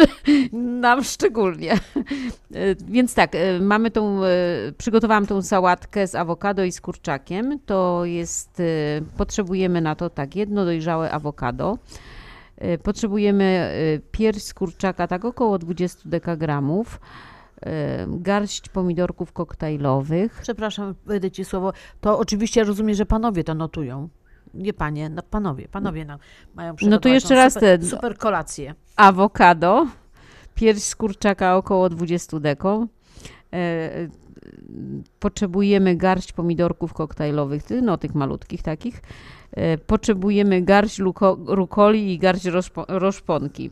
[0.80, 1.72] nam szczególnie.
[1.72, 1.78] E,
[2.88, 4.28] Więc tak, e, mamy tą, e,
[4.78, 7.58] przygotowałam tą sałatkę z awokado i z kurczakiem.
[7.66, 8.62] To jest,
[9.16, 11.78] potrzebujemy na to tak, jedno dojrzałe awokado.
[12.82, 13.72] Potrzebujemy
[14.12, 17.00] pierś z kurczaka, tak około 20 dekagramów.
[18.06, 20.38] Garść pomidorków koktajlowych.
[20.42, 21.72] Przepraszam, wejdę ci słowo.
[22.00, 24.08] To oczywiście rozumiem, że panowie to notują.
[24.54, 26.18] Nie panie, no panowie, panowie nam
[26.54, 28.74] mają No to jeszcze raz super, ten- super kolację.
[28.96, 29.86] awokado,
[30.54, 32.86] pierś z kurczaka około 20 deko.
[33.52, 33.90] E,
[35.20, 39.02] Potrzebujemy garść pomidorków koktajlowych, no tych malutkich takich.
[39.52, 43.70] E, Potrzebujemy garść luko, rukoli i garść roszpo, roszponki.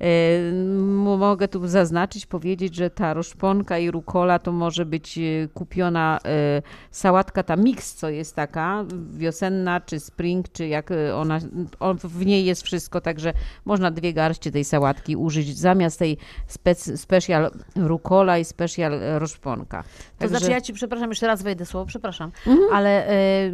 [0.00, 5.20] M- Mogę tu zaznaczyć, powiedzieć, że ta roszponka i rukola to może być e,
[5.54, 11.38] kupiona e, sałatka, ta mix, co jest taka wiosenna, czy spring, czy jak ona,
[11.80, 13.32] on, w niej jest wszystko, także
[13.64, 16.16] można dwie garści tej sałatki użyć zamiast tej
[16.46, 19.84] spec, special rukola i special roszponka.
[20.18, 22.68] To znaczy, ja ci przepraszam, jeszcze raz wejdę słowo, przepraszam, Mhm.
[22.72, 23.06] ale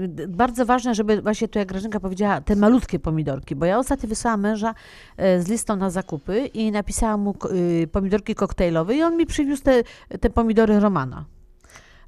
[0.09, 4.09] d- bardzo ważne, żeby właśnie tu, jak Grażynka powiedziała, te malutkie pomidorki, bo ja ostatnio
[4.09, 4.75] wysłałam męża
[5.19, 7.35] z listą na zakupy i napisałam mu
[7.83, 9.83] y, pomidorki koktajlowe i on mi przywiózł te,
[10.21, 11.25] te pomidory Romana.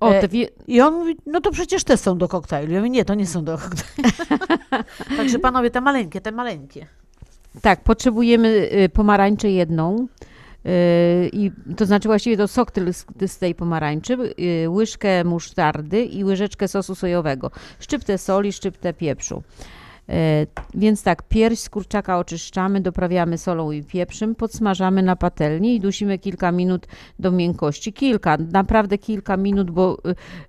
[0.01, 2.73] O, E, te wie- I on mówi, no to przecież te są do koktajlu.
[2.73, 4.11] Ja mówię, nie, to nie są do koktajlu.
[5.17, 6.87] Także panowie, te maleńkie, te maleńkie.
[7.63, 10.07] Tak, potrzebujemy y, pomarańczę jedną.
[10.67, 12.73] y, I to znaczy właściwie to sok
[13.27, 14.17] z- tej pomarańczy,
[14.69, 17.51] łyżkę musztardy i łyżeczkę sosu sojowego,
[17.81, 19.43] szczyptę soli, szczyptę pieprzu.
[20.09, 25.81] E, Więc tak, pierś z kurczaka oczyszczamy, doprawiamy solą i pieprzem, podsmażamy na patelni i
[25.81, 26.87] dusimy kilka minut
[27.19, 27.93] do miękkości.
[27.93, 29.99] Kilka, naprawdę kilka minut, bo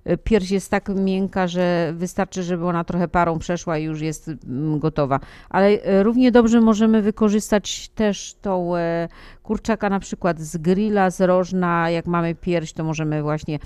[0.06, 4.28] y, pierś jest tak miękka, że wystarczy, żeby ona trochę parą przeszła i już jest
[4.28, 5.20] mm, gotowa.
[5.50, 9.08] Ale e, równie dobrze możemy wykorzystać też tą e,
[9.42, 11.90] kurczaka na przykład z grilla, z rożna.
[11.90, 13.58] Jak mamy pierś, to możemy właśnie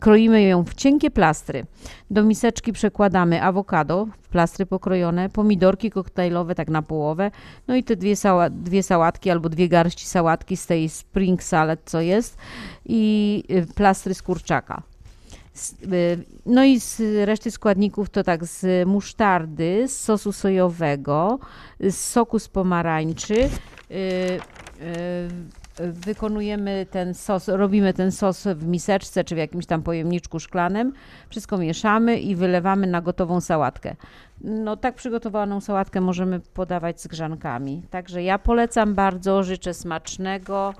[0.00, 1.66] Kroimy ją w cienkie plastry.
[2.10, 7.30] Do miseczki przekładamy awokado w plastry pokrojone, pomidorki koktajlowe tak na połowę,
[7.68, 11.80] no i te dwie, sała, dwie sałatki albo dwie garści sałatki z tej spring salad,
[11.84, 12.36] co jest
[12.86, 14.82] i y, plastry z kurczaka.
[15.92, 21.38] Y, No i z reszty składników to tak z musztardy, z sosu sojowego,
[21.80, 23.34] z soku z pomarańczy.
[23.34, 23.48] y,
[23.90, 30.92] y, Wykonujemy ten sos, robimy ten sos w miseczce czy w jakimś tam pojemniczku szklanym.
[31.30, 33.96] Wszystko mieszamy i wylewamy na gotową sałatkę.
[34.40, 37.82] No tak przygotowaną sałatkę możemy podawać z grzankami.
[37.90, 40.74] Także ja polecam bardzo, życzę smacznego.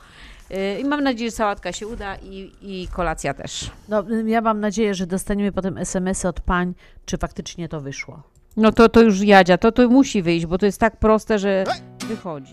[0.50, 3.70] y, I mam nadzieję, że sałatka się uda i, i kolacja też.
[3.88, 6.74] No, ja mam nadzieję, że dostaniemy potem SMS-y od pań,
[7.06, 8.22] czy faktycznie to wyszło.
[8.56, 11.64] No to, to już Jadzia, to, to musi wyjść, bo to jest tak proste, że
[12.08, 12.50] wychodzi.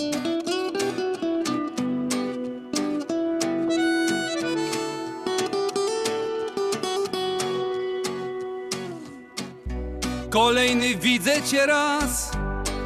[10.29, 12.31] Kolejny widzę cię raz.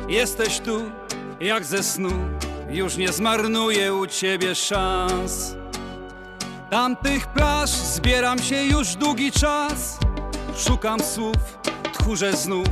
[0.08, 0.82] Jesteś tu,
[1.40, 2.10] jak ze snu.
[2.70, 5.56] Już nie zmarnuję u ciebie szans.
[6.70, 9.98] Tamtych plaż zbieram się już długi czas.
[10.58, 11.60] Szukam słów,
[11.94, 12.68] tchórze znów.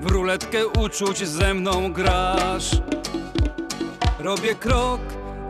[0.00, 2.70] W ruletkę uczuć ze mną grasz.
[4.18, 5.00] Robię krok,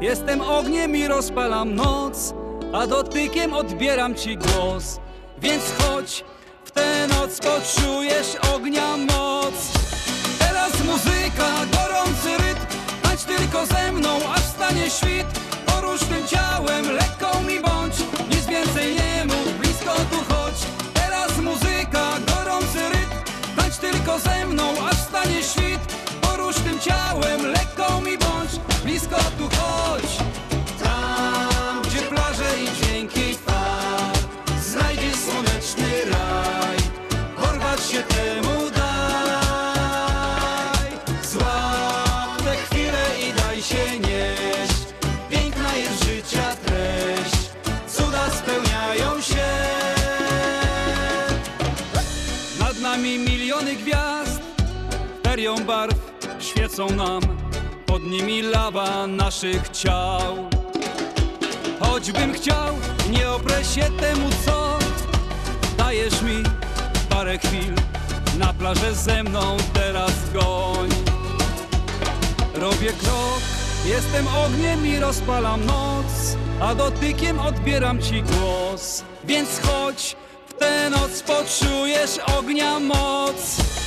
[0.00, 2.34] jestem ogniem i rozpalam noc,
[2.72, 5.00] a dotykiem odbieram ci głos.
[5.38, 6.24] Więc chodź,
[6.78, 9.54] tę noc poczujesz ognia moc.
[10.38, 12.66] Teraz muzyka, gorący rytm,
[13.02, 15.26] tańcz tylko ze mną, aż stanie świt.
[55.48, 55.94] Ferią barw
[56.40, 57.20] świecą nam,
[57.86, 60.48] pod nimi lawa naszych ciał.
[61.80, 62.74] Choćbym chciał,
[63.10, 64.78] nie oprę się temu, co
[65.78, 66.42] dajesz mi
[67.08, 67.74] parę chwil.
[68.38, 70.88] Na plażę ze mną teraz goń.
[72.54, 73.40] Robię krok,
[73.86, 79.04] jestem ogniem i rozpalam noc, a dotykiem odbieram ci głos.
[79.24, 80.16] Więc chodź,
[80.48, 83.77] w tę noc poczujesz ognia moc.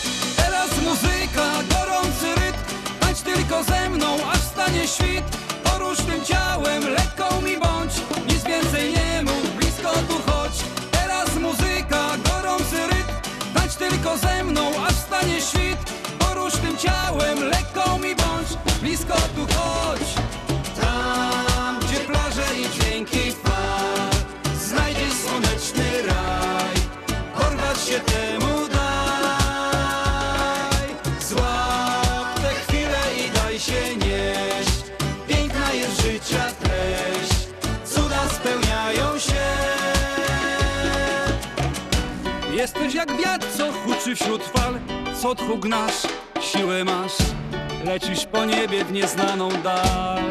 [0.84, 2.60] Muzyka, gorący rytm,
[3.00, 5.24] tańcz tylko ze mną, aż stanie świt.
[5.64, 7.94] Porusz tym ciałem, lekką mi bądź,
[8.30, 10.52] nic więcej nie mów, blisko tu chodź.
[10.92, 13.14] Teraz muzyka, gorący rytm,
[13.54, 15.78] tańcz tylko ze mną, aż stanie świt.
[16.20, 20.11] Porusz tym ciałem, lekką mi bądź, blisko tu chodź.
[44.02, 44.80] Huczy wśród fal,
[45.22, 46.08] co tchu gnasz,
[46.42, 47.12] siłę masz.
[47.86, 50.24] Lecisz po niebie w nieznaną dal.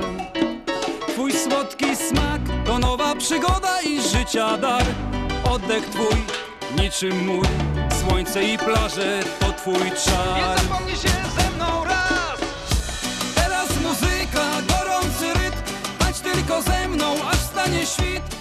[1.08, 4.84] Twój słodki smak to nowa przygoda i życia dar.
[5.50, 6.16] Oddech twój,
[6.82, 7.46] niczym mój,
[8.00, 10.36] słońce i plaże to twój czar.
[10.36, 11.08] Nie zapomnij się
[11.40, 12.40] ze mną raz!
[13.34, 15.62] Teraz muzyka, gorący rytm,
[15.98, 18.39] tańcz tylko ze mną, aż stanie świt.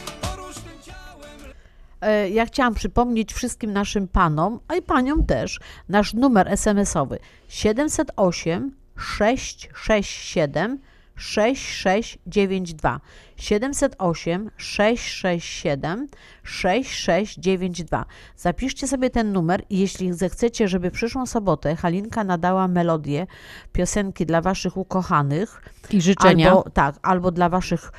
[2.02, 5.60] E, Ja chciałam przypomnieć wszystkim naszym panom, a i paniom też,
[5.90, 10.80] nasz numer SMS-owy 708 667
[11.16, 13.00] 6692
[13.38, 16.08] 708 667
[16.44, 18.06] 6692
[18.38, 23.28] Zapiszcie sobie ten numer i jeśli zechcecie, żeby przyszłą sobotę Halinka nadała melodię
[23.72, 25.62] piosenki dla waszych ukochanych
[25.92, 26.50] I życzenia.
[26.50, 27.92] albo, tak, albo dla waszych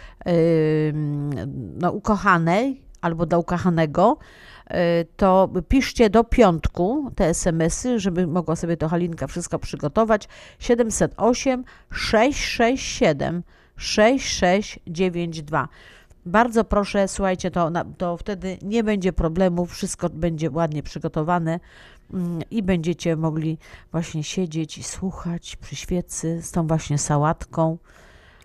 [0.89, 1.31] ym,
[1.79, 4.19] no, ukochanej, albo dla ukochanego,
[4.71, 4.75] y,
[5.17, 10.29] to piszcie do piątku te SMS-y, żeby mogła sobie to Halinka wszystko przygotować.
[10.59, 13.43] 708 667
[13.77, 15.69] 6692.
[16.27, 21.61] Bardzo proszę, słuchajcie, to, to wtedy nie będzie problemów, wszystko będzie ładnie przygotowane
[22.13, 23.59] mm, i będziecie mogli
[23.93, 27.79] właśnie siedzieć i słuchać przy świecy z tą właśnie sałatką.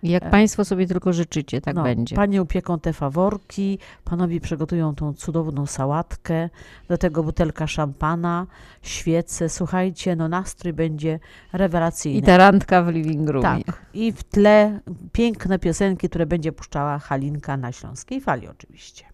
[0.10, 2.16] Jak E, Państwo sobie tylko życzycie, tak no, będzie.
[2.16, 6.50] Panie upieką te faworki, panowie przygotują tą cudowną sałatkę,
[6.88, 8.48] do tego butelka szampana,
[8.82, 9.50] świece.
[9.50, 11.20] Słuchajcie, no nastrój będzie
[11.54, 12.20] rewelacyjny.
[12.20, 13.64] I ta randka w living roomie.
[13.64, 13.86] Tak.
[13.94, 14.80] I w tle
[15.12, 19.06] piękne piosenki, które będzie puszczała Halinka na Śląskiej Fali oczywiście.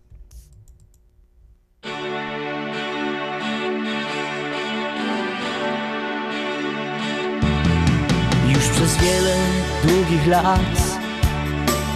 [8.61, 9.35] Już przez wiele
[9.83, 10.99] długich lat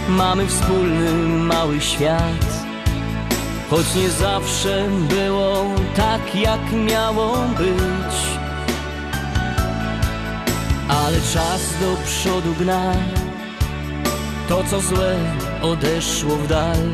[0.08, 2.46] mamy wspólny mały świat.
[3.70, 5.64] Choć nie zawsze było
[5.96, 8.16] tak, jak miało być.
[10.88, 12.92] Ale czas do przodu gna,
[14.48, 15.16] to co złe
[15.62, 16.90] odeszło w dal.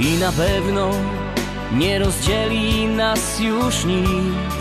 [0.00, 0.90] I na pewno
[1.72, 4.59] nie rozdzieli nas już nic.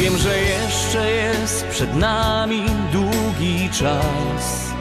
[0.00, 2.62] Wiem, że jeszcze jest przed nami
[2.92, 4.72] długi czas,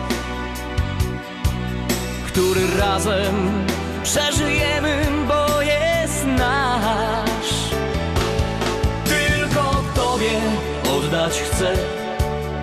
[2.28, 3.66] który razem
[4.04, 7.52] przeżyjemy, bo jest nasz.
[9.06, 10.40] Tylko Tobie
[10.98, 11.74] oddać chcę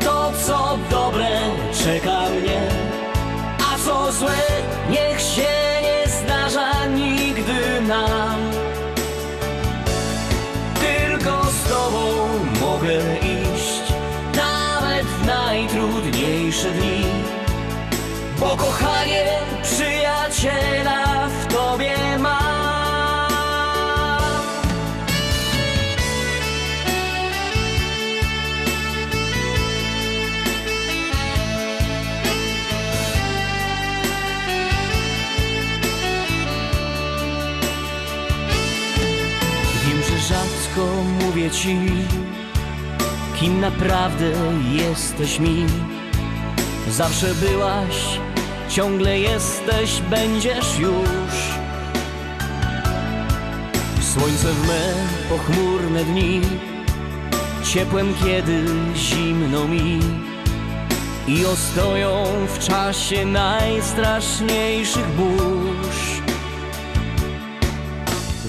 [0.05, 1.28] to, co dobre
[1.85, 2.61] czeka mnie,
[3.73, 4.37] a co złe
[4.91, 8.45] niech się nie zdarza nigdy nam.
[12.86, 13.92] Mogę iść
[14.36, 17.04] Nawet w najtrudniejsze dni.
[18.40, 19.24] Bo kochanie
[19.62, 22.46] przyjaciela w tobie mam.
[40.28, 40.86] Rzadko
[41.20, 41.78] mówię ci,
[43.47, 44.32] kim naprawdę
[44.73, 45.66] jesteś mi.
[46.90, 48.20] Zawsze byłaś,
[48.68, 51.35] ciągle jesteś, będziesz już.
[54.01, 54.94] Słońce w me
[55.28, 56.40] pochmurne dni,
[57.64, 58.64] ciepłem kiedy
[58.97, 60.01] zimno mi.
[61.28, 66.23] I ostoją w czasie najstraszniejszych burz.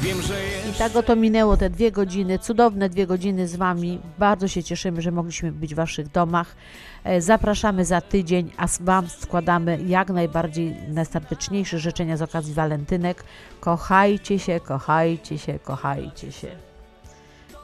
[0.01, 0.46] Wiem, że
[0.77, 3.99] tak oto minęło te dwie godziny, cudowne dwie godziny z Wami.
[4.19, 6.55] Bardzo się cieszymy, że mogliśmy być w Waszych domach.
[7.03, 13.23] E, Zapraszamy za tydzień, a Wam składamy jak najbardziej najserdeczniejsze życzenia z okazji walentynek.
[13.59, 16.47] Kochajcie się, kochajcie się, kochajcie się.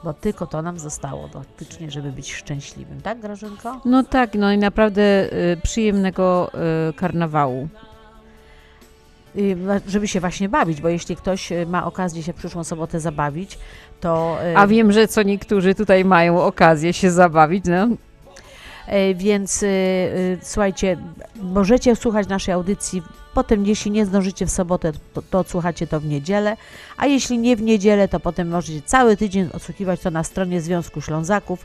[0.04, 3.00] Bo tylko to nam zostało dotycznie, żeby być szczęśliwym.
[3.00, 3.80] Tak, Grażynko?
[3.84, 6.50] No tak, no i naprawdę y, przyjemnego
[6.88, 7.68] y, karnawału.
[9.36, 9.56] Y,
[9.88, 13.58] Żeby się właśnie bawić, bo jeśli ktoś y, ma okazję się w przyszłą sobotę zabawić,
[14.00, 14.38] to...
[14.52, 17.88] y, A wiem, że co niektórzy tutaj mają okazję się zabawić, no.
[18.86, 19.64] E, Więc
[20.42, 20.96] słuchajcie,
[21.42, 23.02] możecie słuchać naszej audycji.
[23.34, 26.56] Potem, jeśli nie zdążycie w sobotę, to, to odsłuchacie to w niedzielę.
[26.96, 31.00] A jeśli nie w niedzielę, to potem możecie cały tydzień odsłuchiwać to na stronie Związku
[31.00, 31.64] Ślązaków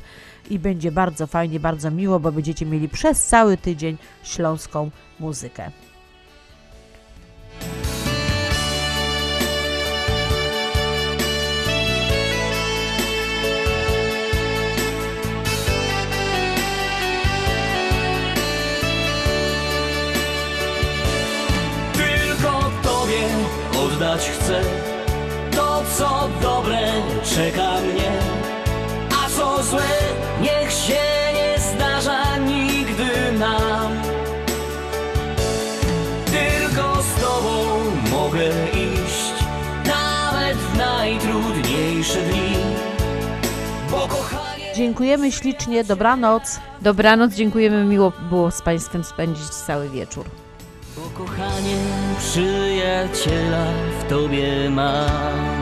[0.49, 4.89] i będzie bardzo fajnie, bardzo miło, bo będziecie mieli przez cały tydzień śląską
[5.19, 5.71] muzykę.
[23.85, 24.61] Oddać chcę
[25.55, 26.77] to, co dobre
[27.35, 27.98] czeka mnie,
[44.99, 46.59] Dziękujemy ślicznie, dobranoc.
[46.81, 50.25] Dobranoc, dziękujemy, miło było z Państwem spędzić cały wieczór.
[50.95, 51.75] Bo kochanie
[52.19, 53.65] przyjaciela
[53.99, 55.58] w Tobie mam.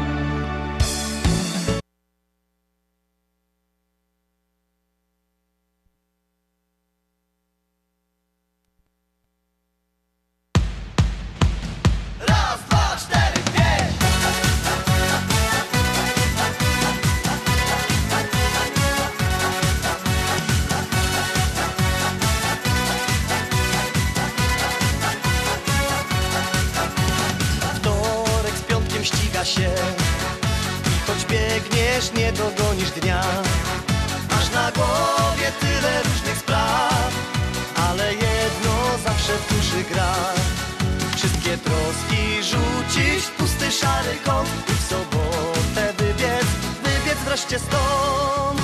[44.27, 46.47] Kąt I w sobotę wybiec,
[46.83, 48.61] wybiec wreszcie stąd.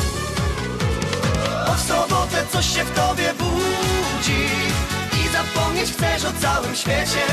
[1.68, 4.44] Bo w sobotę coś się w tobie budzi
[5.20, 7.26] I zapomnieć chcesz o całym świecie.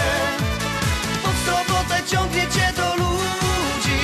[1.22, 4.00] Bo w sobotę ciągnie cię do ludzi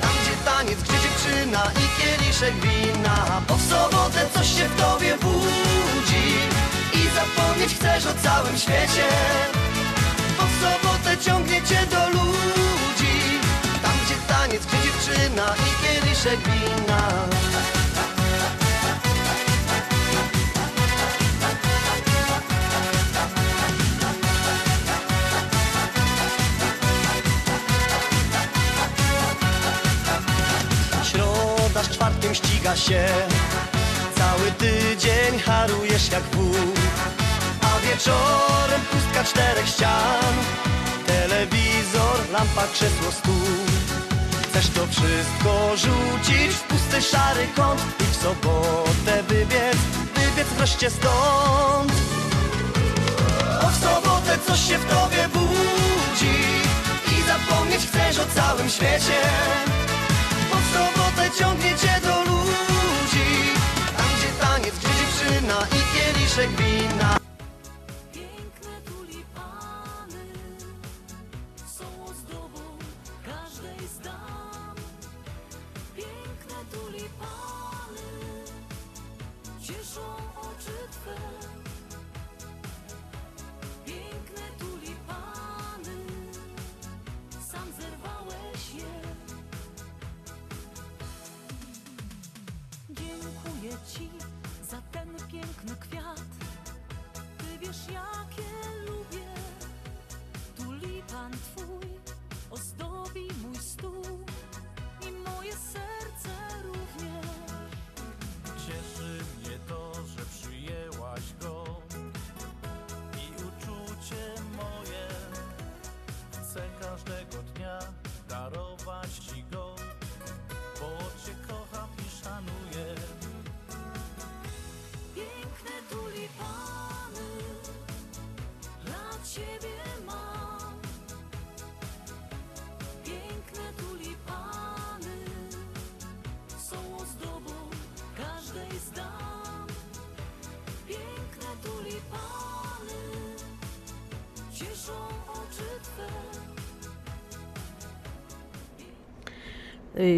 [0.00, 3.42] Tam gdzie taniec, gdzie dziewczyna i kieliszek wina.
[3.48, 6.26] Bo w sobotę coś się w tobie budzi
[6.94, 9.08] I zapomnieć chcesz o całym świecie.
[10.38, 12.91] Bo w sobotę ciągnie cię do ludzi
[14.52, 17.08] taniec, gdzie dziewczyna i kieliszek wina.
[31.04, 33.08] Środa z czwartkiem ściga się.
[34.16, 36.54] Cały tydzień harujesz jak wół.
[37.62, 40.34] A wieczorem pustka czterech ścian.
[41.06, 43.71] Telewizor, lampa, krzesło, stół
[44.52, 49.76] Chcesz to wszystko rzucić w pusty szary kąt I w sobotę wybiec,
[50.14, 51.92] wybiec wreszcie stąd.
[53.62, 56.36] Bo w sobotę coś się w tobie budzi
[57.18, 59.20] I zapomnieć chcesz o całym świecie.
[60.50, 63.28] Bo w sobotę ciągnie cię do ludzi
[63.96, 67.21] Tam gdzie taniec, gdzie dziewczyna i kieliszek wina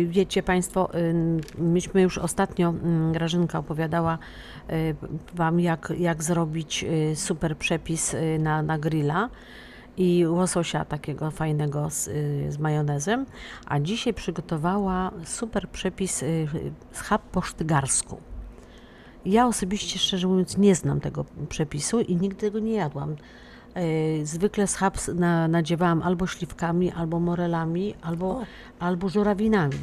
[0.06, 1.14] Wiecie Państwo, y,
[1.58, 4.18] myśmy już ostatnio, mm, Grażynka opowiadała
[4.70, 4.96] y,
[5.34, 9.30] Wam, jak, jak zrobić y, super przepis y, na, na grilla
[9.96, 13.26] i łososia takiego fajnego z, y, z majonezem,
[13.66, 16.48] a dzisiaj przygotowała super przepis y,
[16.92, 18.20] schab po sztygarsku.
[19.24, 23.16] Ja osobiście, szczerze mówiąc, nie znam tego przepisu i nigdy tego nie jadłam.
[23.74, 28.42] E, Zwykle schab s- na, nadziewałam albo śliwkami, albo morelami, albo,
[28.78, 29.78] albo żurawinami.